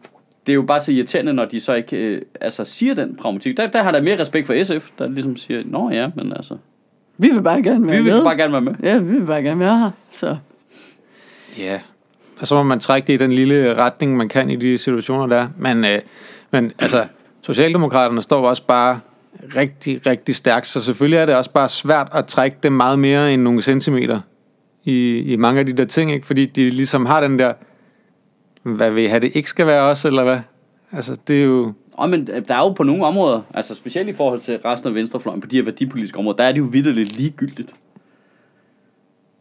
[0.47, 3.57] det er jo bare så irriterende, når de så ikke øh, altså, siger den pragmatik.
[3.57, 6.57] Der, der har der mere respekt for SF, der ligesom siger, nå ja, men altså,
[7.19, 8.24] Vi vil bare gerne være vi vil med.
[8.24, 8.74] bare gerne være med.
[8.83, 9.91] Ja, vi vil bare gerne være her.
[10.11, 10.37] Så
[11.59, 11.81] Ja.
[12.41, 15.27] Og så må man trække det i den lille retning, man kan i de situationer
[15.27, 15.49] der.
[15.59, 15.99] Men, øh,
[16.51, 17.07] men altså,
[17.43, 19.01] Socialdemokraterne står også bare
[19.56, 23.35] rigtig, rigtig stærkt, så selvfølgelig er det også bare svært at trække dem meget mere
[23.35, 24.20] end nogle centimeter
[24.85, 26.27] i, i mange af de der ting, ikke?
[26.27, 27.52] fordi de ligesom har den der,
[28.62, 30.39] hvad vil have det ikke skal være os, eller hvad?
[30.93, 31.73] Altså, det er jo...
[31.93, 34.89] Og men øh, der er jo på nogle områder, altså specielt i forhold til resten
[34.89, 37.74] af venstrefløjen, på de her værdipolitiske områder, der er det jo vidderligt ligegyldigt.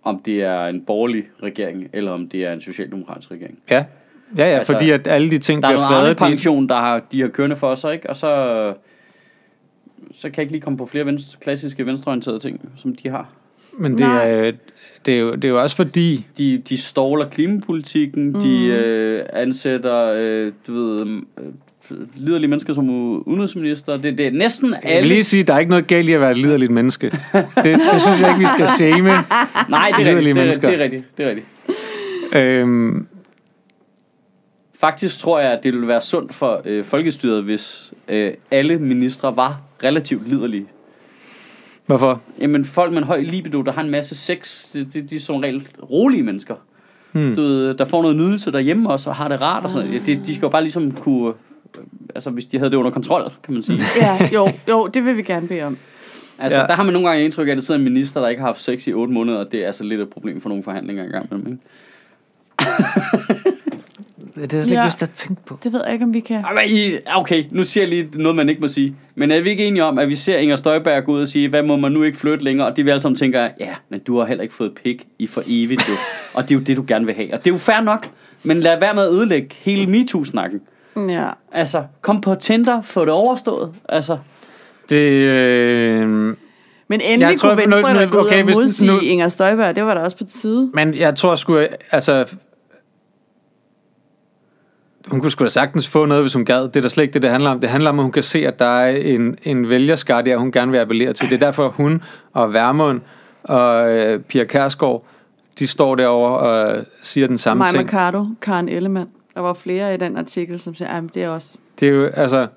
[0.03, 3.59] Om det er en borgerlig regering, eller om det er en socialdemokratisk regering.
[3.69, 3.85] Ja,
[4.37, 6.31] ja, ja Altså, fordi at alle de ting Der er bliver noget andet fredet.
[6.31, 8.09] de- pension, der har, de har kørende for sig, ikke?
[8.09, 8.73] Og så,
[10.11, 13.29] så kan jeg ikke lige komme på flere venstre, klassiske venstreorienterede ting, som de har.
[13.77, 14.31] Men det Nej.
[14.31, 14.51] er,
[15.05, 18.41] det, er jo, det er jo også fordi, De, de ståler klimapolitikken, mm.
[18.41, 22.89] de øh, ansætter, øh, du ved, øh, liderlige mennesker som
[23.27, 23.97] udenrigsminister.
[23.97, 25.09] Det, det er næsten jeg vil alle...
[25.09, 27.05] lige sige, at der er ikke noget galt i at være et liderligt menneske.
[27.09, 29.09] Det, det synes jeg ikke, vi skal shame.
[29.69, 30.69] Nej, det er liderlige rigtigt, det er, mennesker.
[30.69, 31.47] det er rigtigt, det er rigtigt.
[32.35, 33.07] Øhm,
[34.83, 39.37] Faktisk tror jeg, at det ville være sundt for øh, folkestyret, hvis øh, alle ministre
[39.37, 40.65] var relativt liderlige.
[41.85, 42.21] Hvorfor?
[42.39, 45.19] Jamen, folk med en høj libido, der har en masse sex, de, de, de er
[45.19, 46.55] som regel rolige mennesker.
[47.11, 47.35] Hmm.
[47.35, 50.05] Du ved, der får noget nydelse derhjemme også, og har det rart og sådan noget.
[50.05, 51.27] De, de skal jo bare ligesom kunne...
[51.27, 51.33] øh,
[52.15, 53.81] Altså, hvis de havde det under kontrol, kan man sige.
[54.01, 55.77] Ja, jo, jo, det vil vi gerne bede om.
[56.39, 56.61] Altså, Ja.
[56.61, 56.67] ja.
[56.67, 58.47] der har man nogle gange indtryk af, at der sidder en minister, der ikke har
[58.47, 61.03] haft sex i 8 måneder, og det er altså lidt et problem for nogle forhandlinger
[61.03, 61.63] engang imellem, ikke?
[64.35, 65.57] Det er slet ikke lyst til at tænke på.
[65.63, 66.43] Det ved jeg ikke, om vi kan.
[67.15, 68.95] Okay, nu siger jeg lige noget, man ikke må sige.
[69.15, 71.49] Men er vi ikke enige om, at vi ser Inger Støjberg gå ud og sige,
[71.49, 72.67] hvad må man nu ikke flytte længere?
[72.67, 75.27] Og de vil alle sammen tænker, ja, men du har heller ikke fået pik i
[75.27, 75.91] for evigt, du.
[76.37, 77.33] og det er jo det, du gerne vil have.
[77.33, 78.07] Og det er jo fair nok.
[78.43, 80.61] Men lad være med at ødelægge hele MeToo-snakken.
[81.09, 81.27] Ja.
[81.51, 83.71] Altså, kom på Tinder, få det overstået.
[83.89, 84.17] Altså,
[84.89, 86.35] Det, øh, Men
[87.01, 88.91] endelig Jeg tror, kunne Venstre nu- nu, nu- da gå ud okay, og hvis- modsige
[88.91, 89.75] nu- Inger Støjberg.
[89.75, 90.71] Det var da også på tide.
[90.73, 91.59] men jeg tror sgu,
[91.91, 92.25] altså...
[95.07, 96.61] Hun kunne sgu da sagtens få noget, hvis hun gad.
[96.63, 97.59] Det er da slet ikke det, det handler om.
[97.59, 100.51] Det handler om, at hun kan se, at der er en, en vælgerskar der, hun
[100.51, 101.29] gerne vil appellere til.
[101.29, 102.01] Det er derfor, hun
[102.33, 103.01] og Værmund
[103.43, 105.05] og øh, Pia Kærsgaard,
[105.59, 107.83] de står derovre og siger den samme Maja ting.
[107.83, 109.09] Mercado, Karen Ellemann.
[109.35, 111.55] Der var flere i den artikel, som siger, at det er også...
[111.79, 112.47] Det er jo, altså...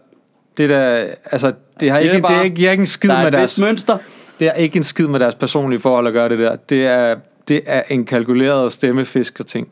[0.57, 2.33] Det der, altså, det har ikke, det bare.
[2.33, 3.99] det er ikke, jeg har ikke en skid der er med deres, mønster.
[4.39, 6.57] det er ikke en skid med deres personlige forhold at gøre det der.
[6.57, 7.15] Det er,
[7.49, 9.69] det er en kalkuleret stemmefisk og ting.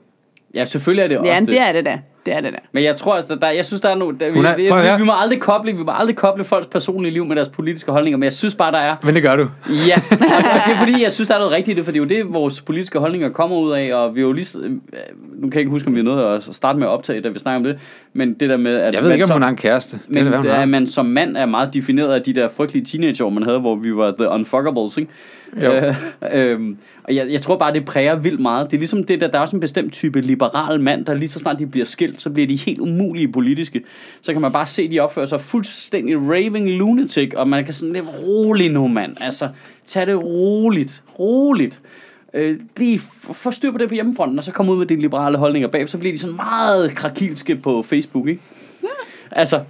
[0.54, 1.48] Ja, selvfølgelig er det også Ja, det.
[1.48, 1.98] det er det da.
[2.26, 2.58] Det er det da.
[2.72, 4.16] Men jeg tror altså, der, jeg synes, der er nogle...
[4.20, 7.12] Der, vi, er- vi, vi, vi, må aldrig koble, vi må aldrig koble folks personlige
[7.12, 8.96] liv med deres politiske holdninger, men jeg synes bare, der er...
[9.04, 9.48] Men det gør du.
[9.88, 11.92] Ja, og, og det er fordi, jeg synes, der er noget rigtigt i det, for
[11.92, 14.58] det er jo det, vores politiske holdninger kommer ud af, og vi er jo lige...
[14.64, 17.20] øh, Nu kan jeg ikke huske, om vi er nødt at starte med at optage,
[17.20, 17.78] da vi snakker om det,
[18.12, 19.96] men det der med, at Jeg ved ikke, om hun har en kæreste.
[19.96, 22.84] Det men det, det er, man som mand er meget defineret af de der frygtelige
[22.84, 25.10] teenageår, man havde, hvor vi var the unfuckables, ikke?
[25.64, 25.72] Jo.
[25.72, 25.94] Øh,
[26.32, 28.70] øhm, og jeg, jeg tror bare, det præger vildt meget.
[28.70, 31.28] Det er ligesom det der, der er også en bestemt type liberal mand, der lige
[31.28, 33.82] så snart de bliver skilt, så bliver de helt umulige politiske.
[34.22, 37.92] Så kan man bare se, de opfører sig fuldstændig raving lunatic, og man kan sådan
[37.92, 39.16] lidt rolig nu, mand.
[39.20, 39.48] Altså,
[39.86, 41.02] tag det roligt.
[41.18, 41.80] Roligt.
[42.34, 42.98] Øh, lige
[43.32, 45.88] få styr på det på hjemmefronten, og så komme ud med de liberale holdninger bag,
[45.88, 48.42] så bliver de sådan meget krakilske på Facebook, ikke?
[49.36, 49.60] Altså,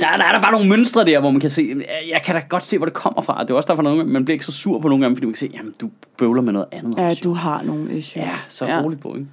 [0.00, 2.42] der, der er der bare nogle mønstre der, hvor man kan se, jeg kan da
[2.48, 3.42] godt se, hvor det kommer fra.
[3.42, 5.32] Det er også derfor, at man bliver ikke så sur på nogle gange, fordi man
[5.32, 6.94] kan se, jamen, du bøvler med noget andet.
[6.98, 8.16] Ja, du har nogle issues.
[8.16, 8.80] Ja, så ja.
[8.80, 9.26] roligt på, ikke?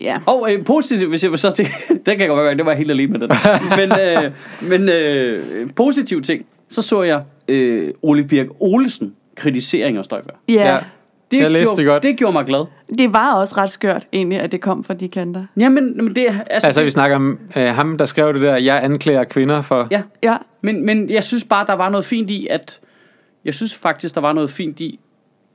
[0.00, 0.18] Ja.
[0.26, 2.90] Og øh, positivt, hvis jeg så til, den kan jeg godt være, det var helt
[2.90, 3.30] alene med den.
[3.76, 4.32] men øh,
[4.70, 10.34] men øh, positiv ting, så så jeg øh, Ole Birk Olesen kritisere Inger Støjberg.
[10.48, 10.74] Ja.
[10.74, 10.78] Ja.
[11.30, 12.02] Det, Jeg læste gjorde, det godt.
[12.02, 12.64] det gjorde mig glad.
[12.98, 15.44] Det var også ret skørt, egentlig, at det kom fra de kanter.
[15.56, 16.40] Jamen, men det er...
[16.50, 19.62] Altså, Altså, det, vi snakker om øh, ham, der skrev det der, jeg anklager kvinder
[19.62, 19.88] for...
[19.90, 20.36] Ja, Ja.
[20.60, 22.80] Men, men jeg synes bare, der var noget fint i, at...
[23.44, 25.00] Jeg synes faktisk, der var noget fint i,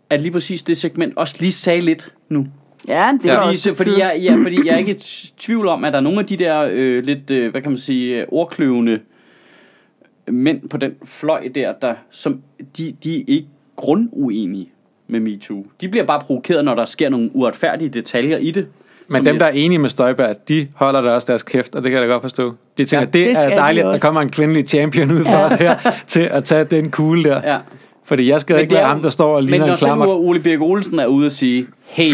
[0.09, 2.47] at lige præcis det segment også lige sagde lidt nu.
[2.87, 5.67] Ja, det var Fordi, også så, fordi, jeg, ja, fordi jeg er ikke i tvivl
[5.67, 8.25] om, at der er nogle af de der øh, lidt, øh, hvad kan man sige,
[8.33, 8.99] ordkløvende
[10.27, 12.41] mænd på den fløj der, der som
[12.77, 14.69] de, de er ikke grunduenige
[15.07, 15.65] med MeToo.
[15.81, 18.67] De bliver bare provokeret, når der sker nogle uretfærdige detaljer i det.
[19.07, 21.83] Men dem, jeg- der er enige med Støjberg, de holder da også deres kæft, og
[21.83, 22.53] det kan jeg da godt forstå.
[22.77, 25.11] De tænker, Ja, ja, det, det er de dejligt, at der kommer en kvindelig champion
[25.11, 25.45] ud for Ja.
[25.45, 25.75] os her,
[26.07, 27.51] til at tage den kugle der.
[27.53, 27.57] Ja.
[28.05, 29.77] Fordi jeg skal Men ikke er være ham, der står og Men ligner når en
[29.77, 30.05] selv klammer.
[30.07, 31.67] Ole Birk Olsen er ude og sige,
[31.97, 32.13] hey,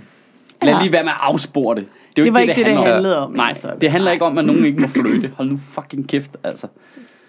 [0.62, 1.86] lad lige være med at afspore det.
[2.16, 3.80] Det, er jo Det var ikke ikke det, det handler handlede om, Nej, Inger Støjberg.
[3.80, 5.32] det handler ikke om, at nogen ikke må flytte.
[5.36, 6.66] Hold nu fucking kæft, altså.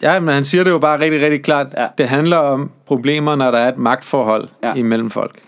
[0.01, 1.67] Ja, men han siger det jo bare rigtig, rigtig klart.
[1.77, 1.87] Ja.
[1.97, 4.73] Det handler om problemer, når der er et magtforhold ja.
[4.73, 5.41] imellem folk.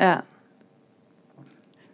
[0.00, 0.14] Ja.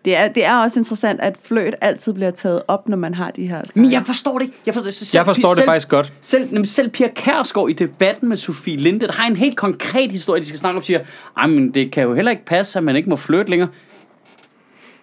[0.06, 3.30] Det er, det er også interessant, at fløjt altid bliver taget op, når man har
[3.30, 4.56] de her Men jeg forstår det ikke.
[4.66, 6.12] Jeg forstår, selv, Jeg forstår det selv, faktisk godt.
[6.20, 10.12] Selv, jamen, selv Pia Kærsgaard i debatten med Sofie Linde, der har en helt konkret
[10.12, 11.00] historie, de skal snakke om, siger,
[11.36, 13.68] Ej, men det kan jo heller ikke passe, at man ikke må flytte længere.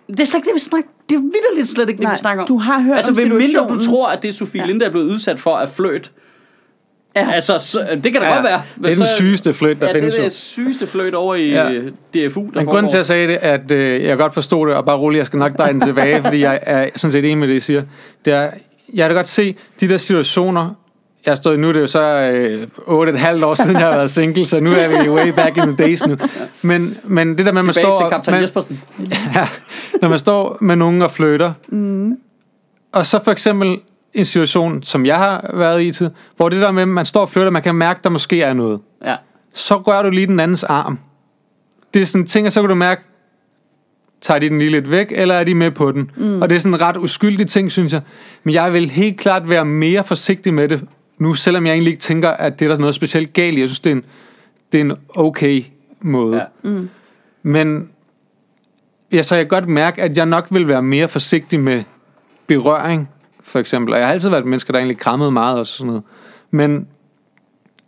[0.07, 2.17] Det er slet ikke det, vi snakker Det er vidderligt slet ikke det, Nej, vi
[2.17, 2.47] snakker om.
[2.47, 4.67] du har hørt altså, om ved mindre du tror, at det Sofie Ja.
[4.67, 6.11] Linde er blevet udsat for at fløjt.
[7.15, 7.31] Ja.
[7.31, 8.61] Altså, så, det kan da Ja, godt være.
[8.83, 11.49] det er den sygeste fløjt, der ja, findes det er det sygeste fløjt over i
[11.49, 11.69] Ja.
[12.13, 12.27] ja.
[12.27, 14.75] DFU, der Men grunden til, at jeg sagde det, at øh, jeg godt forstod det,
[14.75, 17.37] og bare roligt, jeg skal nok dreje den tilbage, fordi jeg er sådan set enig
[17.37, 17.83] med det, I siger.
[18.25, 18.49] Det er,
[18.93, 20.75] jeg kan godt se de der situationer,
[21.25, 24.11] jeg har stået nu, det er jo så øh, 8,5 år siden, jeg har været
[24.11, 26.17] single, så nu er vi way back in the days nu.
[26.61, 28.81] Men, men det der med, at man Tilbage står, til man, Jespersen.
[29.35, 29.47] ja,
[30.01, 32.17] når man står med nogen og flytter, mm.
[32.91, 33.77] og så for eksempel
[34.13, 37.21] en situation, som jeg har været i til, hvor det der med, at man står
[37.21, 39.15] og flytter, man kan mærke, der måske er noget Ja.
[39.53, 40.99] så rører du lige den andens arm.
[41.93, 43.01] Det er sådan en ting, og så kan du mærke,
[44.21, 46.11] tager de den lige lidt væk, eller er de med på den?
[46.17, 46.41] Mm.
[46.41, 48.01] Og det er sådan en ret uskyldig ting, synes jeg.
[48.43, 50.83] Men jeg vil helt klart være mere forsigtig med det
[51.17, 53.59] nu, selvom jeg egentlig ikke tænker, at det er der noget specielt galt i.
[53.59, 54.05] Jeg synes, det er en,
[54.71, 55.63] det er en okay
[56.01, 56.47] måde.
[56.63, 56.69] Ja.
[57.43, 57.89] Men
[59.11, 61.83] ja, så jeg kan godt mærke, at jeg nok vil være mere forsigtig med
[62.47, 63.09] berøring,
[63.43, 63.93] for eksempel.
[63.93, 66.03] Og jeg har altid været et menneske, der egentlig krammede meget og sådan noget.
[66.51, 66.87] Men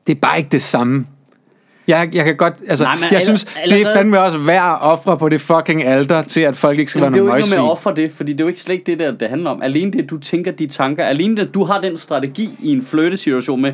[0.08, 1.08] det er bare ikke det samme.
[1.88, 4.82] Jeg, jeg kan godt, altså, Nej, men jeg synes, det er fandme også værd at
[4.82, 7.40] ofre på det fucking alter, til at folk ikke skal være det er jo nogle
[7.40, 9.12] ikke noget med at ofre det, fordi det er jo ikke slet ikke det, der
[9.12, 9.62] det handler om.
[9.62, 13.62] Alene det, du tænker de tanker, alene det, du har den strategi i en flirtesituation
[13.62, 13.74] med,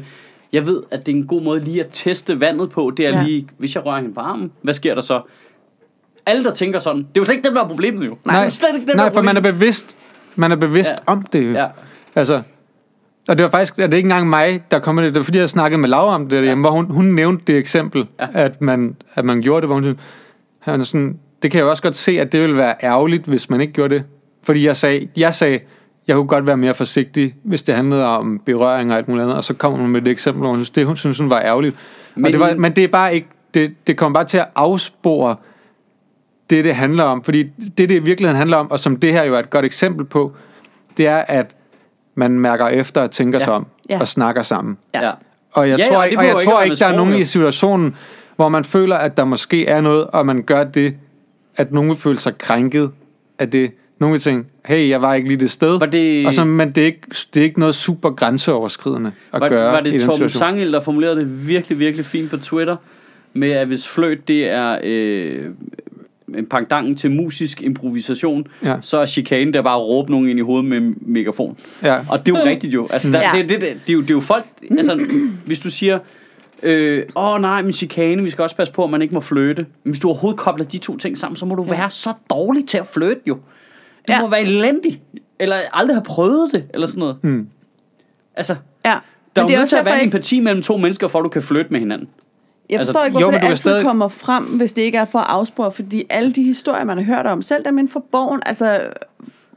[0.54, 3.10] jeg ved, at det er en god måde lige at teste vandet på, det er
[3.18, 3.24] Ja.
[3.24, 5.22] lige, hvis jeg rører hende på armen, hvad sker der så?
[6.26, 8.10] Alle, der tænker sådan, det er jo slet ikke dem, der er problemet jo.
[8.24, 9.60] det er Nej, jo slet ikke dem, der nej for man er problemet.
[9.60, 9.98] bevidst,
[10.36, 10.96] man er bevidst Ja.
[11.06, 11.54] om det.
[11.54, 11.68] Ja.
[12.16, 12.42] Altså,
[13.30, 15.24] og det var faktisk, det er ikke engang mig, der kom med det, det var
[15.24, 18.26] fordi, jeg snakkede med Laura om det derhjemme, hvor hun, hun nævnte det eksempel, Ja.
[18.34, 18.44] ja.
[18.46, 20.00] at, man, at man gjorde det, hvor hun synes,
[20.60, 23.62] han sådan, det kan jeg også godt se, at det ville være ærgerligt, hvis man
[23.62, 24.04] ikke gjorde det.
[24.44, 25.60] Fordi jeg sagde, jeg sagde,
[26.08, 29.38] jeg kunne godt være mere forsigtig, hvis det handlede om berøring og alt muligt andet,
[29.38, 31.40] og så kom hun med det eksempel, hvor hun synes, det hun synes, hun var
[31.42, 31.76] ærgerligt.
[32.16, 34.38] Men, Men- og det, var, men det er bare ikke, det, det kommer bare til
[34.38, 35.36] at afspore
[36.52, 37.24] det, det handler om.
[37.24, 39.66] Fordi det, det i virkeligheden handler om, og som det her jo er et godt
[39.66, 40.32] eksempel på,
[40.98, 41.46] det er, at
[42.16, 43.44] man mærker efter og tænker Ja.
[43.46, 44.00] sig om, Ja.
[44.00, 44.78] og snakker sammen.
[44.94, 45.06] Ja.
[45.06, 45.12] Ja.
[45.52, 47.96] Og jeg Ja, tror ja, ikke, og jeg tror ikke, der er nogen i situationen,
[48.36, 50.96] hvor man føler, at der måske er noget, og man gør det,
[51.58, 52.90] at nogen vil føle sig krænket
[53.40, 53.72] af det.
[54.00, 55.80] Nogen vil tænke, hey, jeg var ikke lige det sted.
[55.80, 57.02] Var det- Og så, men det er, ikke,
[57.34, 60.30] det er ikke noget super grænseoverskridende at Var, gøre var det Torben situation.
[60.30, 62.76] Sangel, der formulerede det virkelig, virkelig fint på Twitter,
[63.34, 65.46] med at hvis fløjt det er øh,
[66.50, 68.76] pangdangen til musisk improvisation, Ja.
[68.82, 71.58] så er chikane der bare at råbe nogen ind i hovedet med en megafon.
[71.84, 72.00] Ja.
[72.10, 72.88] Og det er jo rigtigt jo.
[72.92, 73.42] Altså, der, Ja.
[73.42, 75.06] det, det, det, det, er jo, det er jo folk, altså,
[75.46, 76.00] hvis du siger,
[76.64, 79.66] øh, åh nej, men chikane, vi skal også passe på, at man ikke må flytte.
[79.84, 82.68] Men hvis du overhovedet kobler de to ting sammen, så må du være så dårlig
[82.68, 83.34] til at flytte jo.
[84.08, 84.22] Du Ja.
[84.22, 85.02] må være elendig,
[85.40, 87.16] eller aldrig have prøvet det, eller sådan noget.
[87.24, 87.48] Mm.
[88.36, 88.56] Altså,
[88.86, 88.90] Ja.
[88.90, 89.00] der er
[89.36, 91.20] Men jo det er nødt også til at være en empati mellem to mennesker, for
[91.20, 92.08] at du kan flytte med hinanden.
[92.72, 94.98] Jeg altså- forstår ikke, Jo, hvorfor men det altid stadig- kommer frem, hvis det ikke
[94.98, 97.92] er for at afspore, fordi alle de historier, man har hørt om, selv dem inden
[97.94, 98.82] for borgen, altså,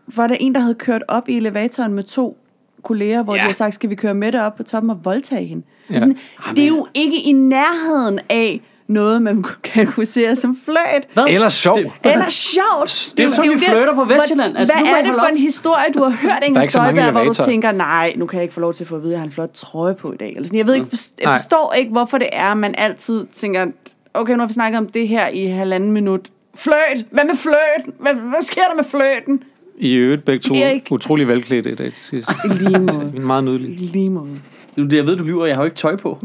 [0.07, 2.39] var der en, der havde kørt op i elevatoren med to
[2.83, 3.41] kolleger, hvor ja.
[3.41, 5.63] De har sagt, skal vi køre med op på toppen og voldtage hende?
[5.91, 5.95] Ja.
[5.95, 5.99] Ja.
[6.01, 6.17] Sådan,
[6.57, 11.05] det er jo ikke i nærheden af noget, man kunne kategorisere som fløjt.
[11.15, 11.25] Hvad?
[11.29, 11.79] Eller sjov.
[12.13, 13.13] Eller sjovt.
[13.17, 14.53] Det er jo sådan, vi flirter på Vestjylland.
[14.53, 15.29] Hvad, Altså, nu hvad er det for op.
[15.33, 18.43] en historie, du har hørt, Inger er Støjberg, hvor du tænker, nej, nu kan jeg
[18.43, 20.13] ikke få lov til at få at vide, at jeg har en flot trøje på
[20.13, 20.29] i dag.
[20.29, 20.59] Eller sådan.
[20.59, 20.87] Jeg ved ikke,
[21.19, 21.39] jeg Nej.
[21.39, 23.67] forstår ikke, hvorfor det er, man altid tænker,
[24.15, 26.21] okay, nu har vi snakket om det her i halvanden minut.
[26.55, 27.05] Fløjt!
[27.11, 27.95] Hvad med fløjt?
[27.99, 29.43] Hvad, hvad sker der med fløjten?
[29.79, 30.89] I øvrigt begge to Erik.
[30.91, 31.87] utrolig velklædte i dag.
[31.87, 32.55] det skal jeg sige.
[32.55, 33.13] I lige måde.
[33.21, 33.75] Meget nydelige.
[33.75, 34.29] I lige måde.
[34.77, 36.19] Nu, det, jeg ved, du lyver, jeg har jo ikke tøj på.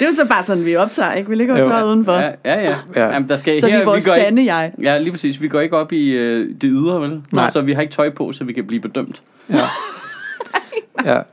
[0.00, 1.28] Det er jo så bare sådan, vi optager, ikke?
[1.28, 2.12] Vi ligger jo tøjet udenfor.
[2.12, 2.60] Ja, ja.
[2.60, 2.76] ja.
[2.96, 3.08] Ja.
[3.08, 4.72] Jamen, der skal, Så vi her, er vores går sande ikke, jeg.
[4.82, 5.42] Ja, lige præcis.
[5.42, 7.22] Vi går ikke op i øh, det ydre, vel?
[7.32, 7.50] Nej.
[7.50, 9.22] Så vi har ikke tøj på, så vi kan blive bedømt.
[9.50, 9.64] Ja.
[11.12, 11.20] ja.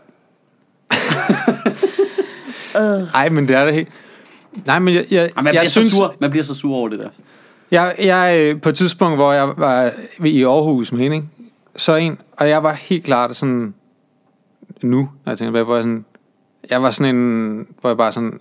[2.77, 3.14] Øh.
[3.14, 3.89] Ej, men det er det helt...
[4.65, 5.88] Nej, men jeg, jeg, Ej, man, jeg bliver synes...
[5.88, 6.15] så sur.
[6.19, 7.10] man bliver så sur over det der.
[7.72, 9.91] Jeg, jeg, øh, på et tidspunkt, hvor jeg var
[10.26, 11.27] i Aarhus med hende, ikke?
[11.76, 13.73] så en, og jeg var helt klart sådan,
[14.81, 16.06] nu, når jeg tænker tilbage, hvor jeg sådan,
[16.69, 18.39] jeg var sådan en, hvor jeg bare sådan,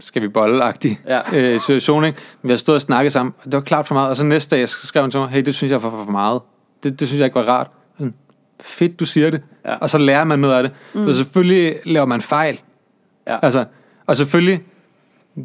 [0.00, 1.20] skal vi bolle-agtig Ja.
[1.34, 2.18] øh, situation, ikke?
[2.42, 4.68] Vi har stået og snakket sammen, det var klart for meget, og så næste dag,
[4.68, 6.40] skrev hun til mig, hey, det synes jeg var for, for meget.
[6.82, 7.66] Det, det synes jeg ikke var rart.
[7.98, 8.14] Sådan,
[8.60, 9.42] fedt, du siger det.
[9.64, 9.74] Ja.
[9.76, 10.72] Og så lærer man noget af det.
[10.94, 11.06] Mm.
[11.06, 12.60] Så selvfølgelig laver man fejl.
[13.26, 13.38] Ja.
[13.42, 13.64] Altså,
[14.06, 14.62] og selvfølgelig,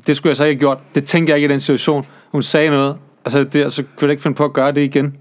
[0.07, 0.95] det skulle jeg så ikke have gjort.
[0.95, 2.05] Det tænkte jeg ikke i den situation.
[2.31, 4.71] Hun sagde noget, og så, det, og så kunne jeg ikke finde på at gøre
[4.71, 5.17] det igen.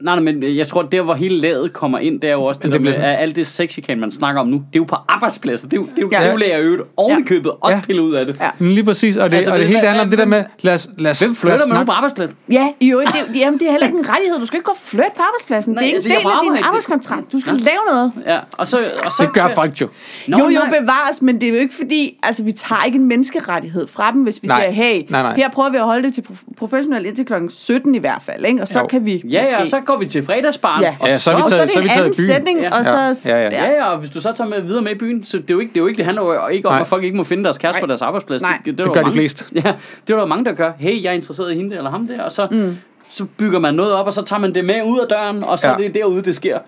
[0.00, 2.58] Nej, nej, men jeg tror, der hvor hele laget kommer ind, det er jo også
[2.58, 4.46] det, Men det det der bliver med, sådan- at alt det sexchikane, man snakker om
[4.46, 5.68] nu, det er jo på arbejdspladser.
[5.68, 6.22] Det er jo, det er jo Ja.
[6.56, 6.62] ja.
[6.62, 7.80] øvrigt oven i købet, også Ja.
[7.86, 8.36] pillet ud af det.
[8.40, 8.48] Ja.
[8.58, 10.74] Men lige præcis, og det, Altså, og det hele handler om det der med, lad
[10.74, 12.36] os, lad os, Hvem flytter man på arbejdspladsen?
[12.52, 14.38] Ja, i øvrigt, det, jamen, det er heller ikke en rettighed.
[14.40, 15.72] Du skal ikke gå og flytte på arbejdspladsen.
[15.74, 17.32] Nej, det er ikke altså, en del af din arbejdskontrakt.
[17.32, 17.58] Du skal Ja.
[17.70, 18.12] lave noget.
[18.26, 18.78] Ja, og så...
[19.04, 19.88] Og så Det gør folk jo.
[20.28, 23.04] Nå, jo, jo, bevares, men det er jo ikke fordi, altså vi tager ikke en
[23.08, 24.60] menneskerettighed fra dem, hvis vi Nej.
[24.60, 25.36] siger, hey, Nej, nej.
[25.36, 28.44] her prøver vi at holde det til prof- professionelt indtil klokken 17 i hvert fald,
[28.46, 28.60] ikke?
[28.62, 28.86] og så Jo.
[28.86, 29.64] kan vi Ja, ja.
[29.68, 30.82] Så går vi til fredagsbarn.
[30.82, 30.96] Ja.
[31.00, 32.60] og Ja, så er vi og så er det så er vi en anden sætning,
[32.60, 32.78] Ja.
[32.78, 33.28] og så...
[33.28, 33.64] Ja, ja.
[33.64, 35.54] Ja, ja, og hvis du så tager med videre med i byen, så det er
[35.54, 36.80] jo ikke, det er jo ikke, det handler jo ikke om, Nej.
[36.80, 37.82] at folk ikke må finde deres kæreste Nej.
[37.82, 38.42] på deres arbejdsplads.
[38.42, 38.58] Nej.
[38.64, 39.44] det, Det er gør der de mange, fleste.
[39.54, 40.72] Ja, det er der jo mange, der gør.
[40.78, 42.76] Hey, jeg er interesseret i hende eller ham der, og så, mm.
[43.10, 45.58] så bygger man noget op, og så tager man det med ud af døren, og
[45.58, 45.72] så Ja.
[45.72, 45.78] ja.
[45.78, 46.58] er det derude, det sker.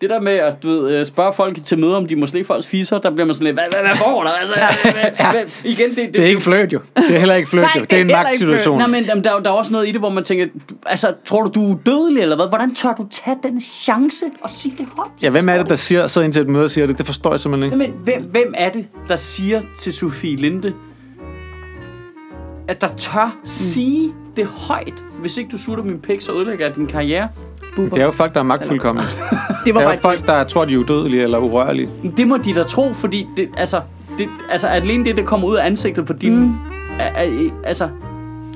[0.00, 2.46] Det der med at du ved, øh, spørge folk til møder, om de må slikke
[2.46, 4.30] folks fisser, der bliver man sådan lidt, hvad, hvad, hvad foregår der?
[4.30, 6.80] Altså, hvad, hvad, hvad, igen, det, det, Det er ikke fløjt jo.
[6.96, 7.80] Det er heller ikke fløjt Nej, jo.
[7.80, 8.78] det Det er en magtsituation.
[8.78, 10.46] Nej, men jamen, der, der er også noget i det, hvor man tænker,
[10.86, 12.46] altså, tror du, du er udødelig, eller hvad?
[12.46, 15.10] Hvordan tør du tage den chance og sige det højt?
[15.22, 16.98] Ja, hvem er det, der siger, sidder ind til et møde og siger det?
[16.98, 17.84] Det forstår jeg simpelthen ikke.
[17.84, 20.72] Jamen, hvem, hvem er det, der siger til Sofie Linde,
[22.68, 23.46] at der tør mm.
[23.46, 24.94] sige det højt?
[25.20, 27.28] Hvis ikke du sutter min pik, så ødelægger jeg din karriere.
[27.76, 29.08] Det er jo folk, der er magtfuldkommende.
[29.30, 31.88] Det Det var er bare jo folk, der tror, de er udødelige eller urørlige.
[32.16, 33.80] Det må de da tro, fordi det, altså,
[34.18, 36.40] det, altså alene det, der kommer ud af ansigtet på din...
[36.40, 36.54] Mm.
[36.98, 37.84] Er, er, altså,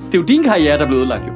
[0.06, 1.32] det er jo din karriere, der er blevet ødelagt jo.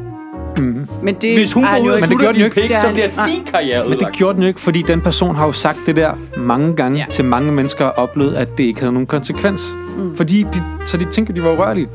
[0.62, 0.86] Mm.
[1.02, 2.40] Men det Hvis hun er går ud jo og ikke- det slutter gjorde den din
[2.40, 2.60] jo ikke.
[2.60, 3.26] pik, Det så er- bliver nej.
[3.28, 4.16] din karriere Men det ødelagt.
[4.16, 7.04] gjorde den jo ikke, fordi den person har jo sagt det der mange gange Ja.
[7.04, 7.10] ja.
[7.10, 9.62] til mange mennesker og oplevet, at det ikke havde nogen konsekvens.
[9.98, 10.16] Mm.
[10.16, 11.88] Fordi de, så de tænker, de var urørlige.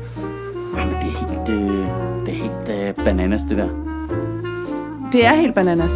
[0.78, 1.86] Jamen, det er helt, øh,
[2.26, 3.68] det er helt øh, bananas, det der.
[5.12, 5.92] Det er helt bananas.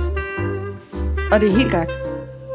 [1.32, 1.88] Og det er helt gak.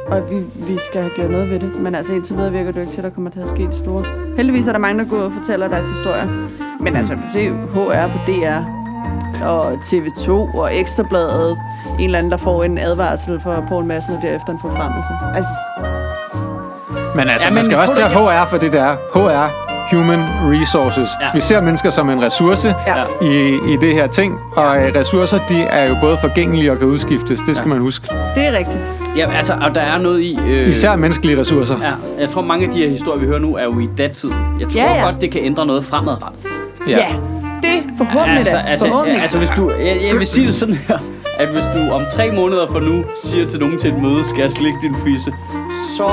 [0.08, 1.76] Og vi, vi skal have gjort noget ved det.
[1.76, 3.64] Men altså indtil videre virker det jo ikke til, at der kommer til at ske
[3.64, 4.04] det store.
[4.38, 6.28] Heldigvis er der mange, der går ud og fortæller deres historier.
[6.80, 8.60] Men altså, se HR på DR
[9.46, 11.58] og TV2 og Ekstrabladet.
[12.00, 15.14] En eller anden, der får en advarsel for Poul Madsen og derefter en forfremmelse.
[15.36, 15.52] Altså,
[17.16, 18.96] Men altså, Ja, ja, men man skal også tage HR for det der.
[19.14, 21.10] HR, Human Resources.
[21.22, 21.26] Ja.
[21.26, 21.32] Ja.
[21.34, 23.26] Vi ser mennesker som en ressource Ja.
[23.26, 24.40] i, i det her ting.
[24.56, 27.40] Og øh, ressourcer, de er jo både forgængelige og kan udskiftes.
[27.48, 27.74] Det skal Ja.
[27.74, 28.08] man huske.
[28.36, 28.92] det er rigtigt.
[29.18, 30.40] Ja, altså, og der er noget i...
[30.48, 31.76] Øh, Især menneskelige ressourcer.
[31.82, 31.92] Ja,
[32.22, 34.30] jeg tror, mange af de her historier, vi hører nu, er jo i datid.
[34.60, 35.04] Jeg tror Ja, ja.
[35.06, 36.40] godt, det kan ændre noget fremadrettet.
[36.88, 36.98] Ja.
[36.98, 37.08] ja.
[37.62, 38.62] Det forhåbentlig altså, da.
[38.68, 39.22] altså, forhåbentlig.
[39.22, 39.72] altså, hvis du...
[39.72, 40.98] Jeg, jeg vil sige det sådan her,
[41.40, 44.42] at hvis du om tre måneder fra nu siger til nogen til et møde, skal
[44.42, 45.32] jeg slikke din fisse,
[45.98, 46.08] så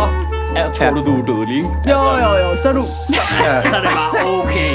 [0.56, 1.68] Ja, tror du, du er dødelig, ikke?
[1.90, 2.82] Jo, altså, jo, jo, så er du...
[2.82, 3.54] Så, ja.
[3.70, 4.10] så er det bare,
[4.42, 4.72] okay,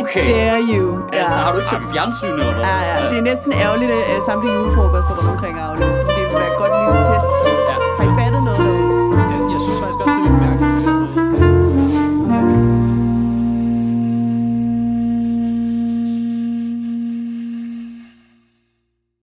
[0.00, 0.26] okay.
[0.28, 0.86] I dare you.
[1.12, 1.18] Ja.
[1.18, 2.66] Altså, har du ikke tændt fjernsynet eller noget?
[2.66, 5.98] Ja, ja, det er næsten ærgerligt, at samtlige julefrokoster rundt omkring er aflyst.
[6.08, 7.47] Det vil være godt lille test.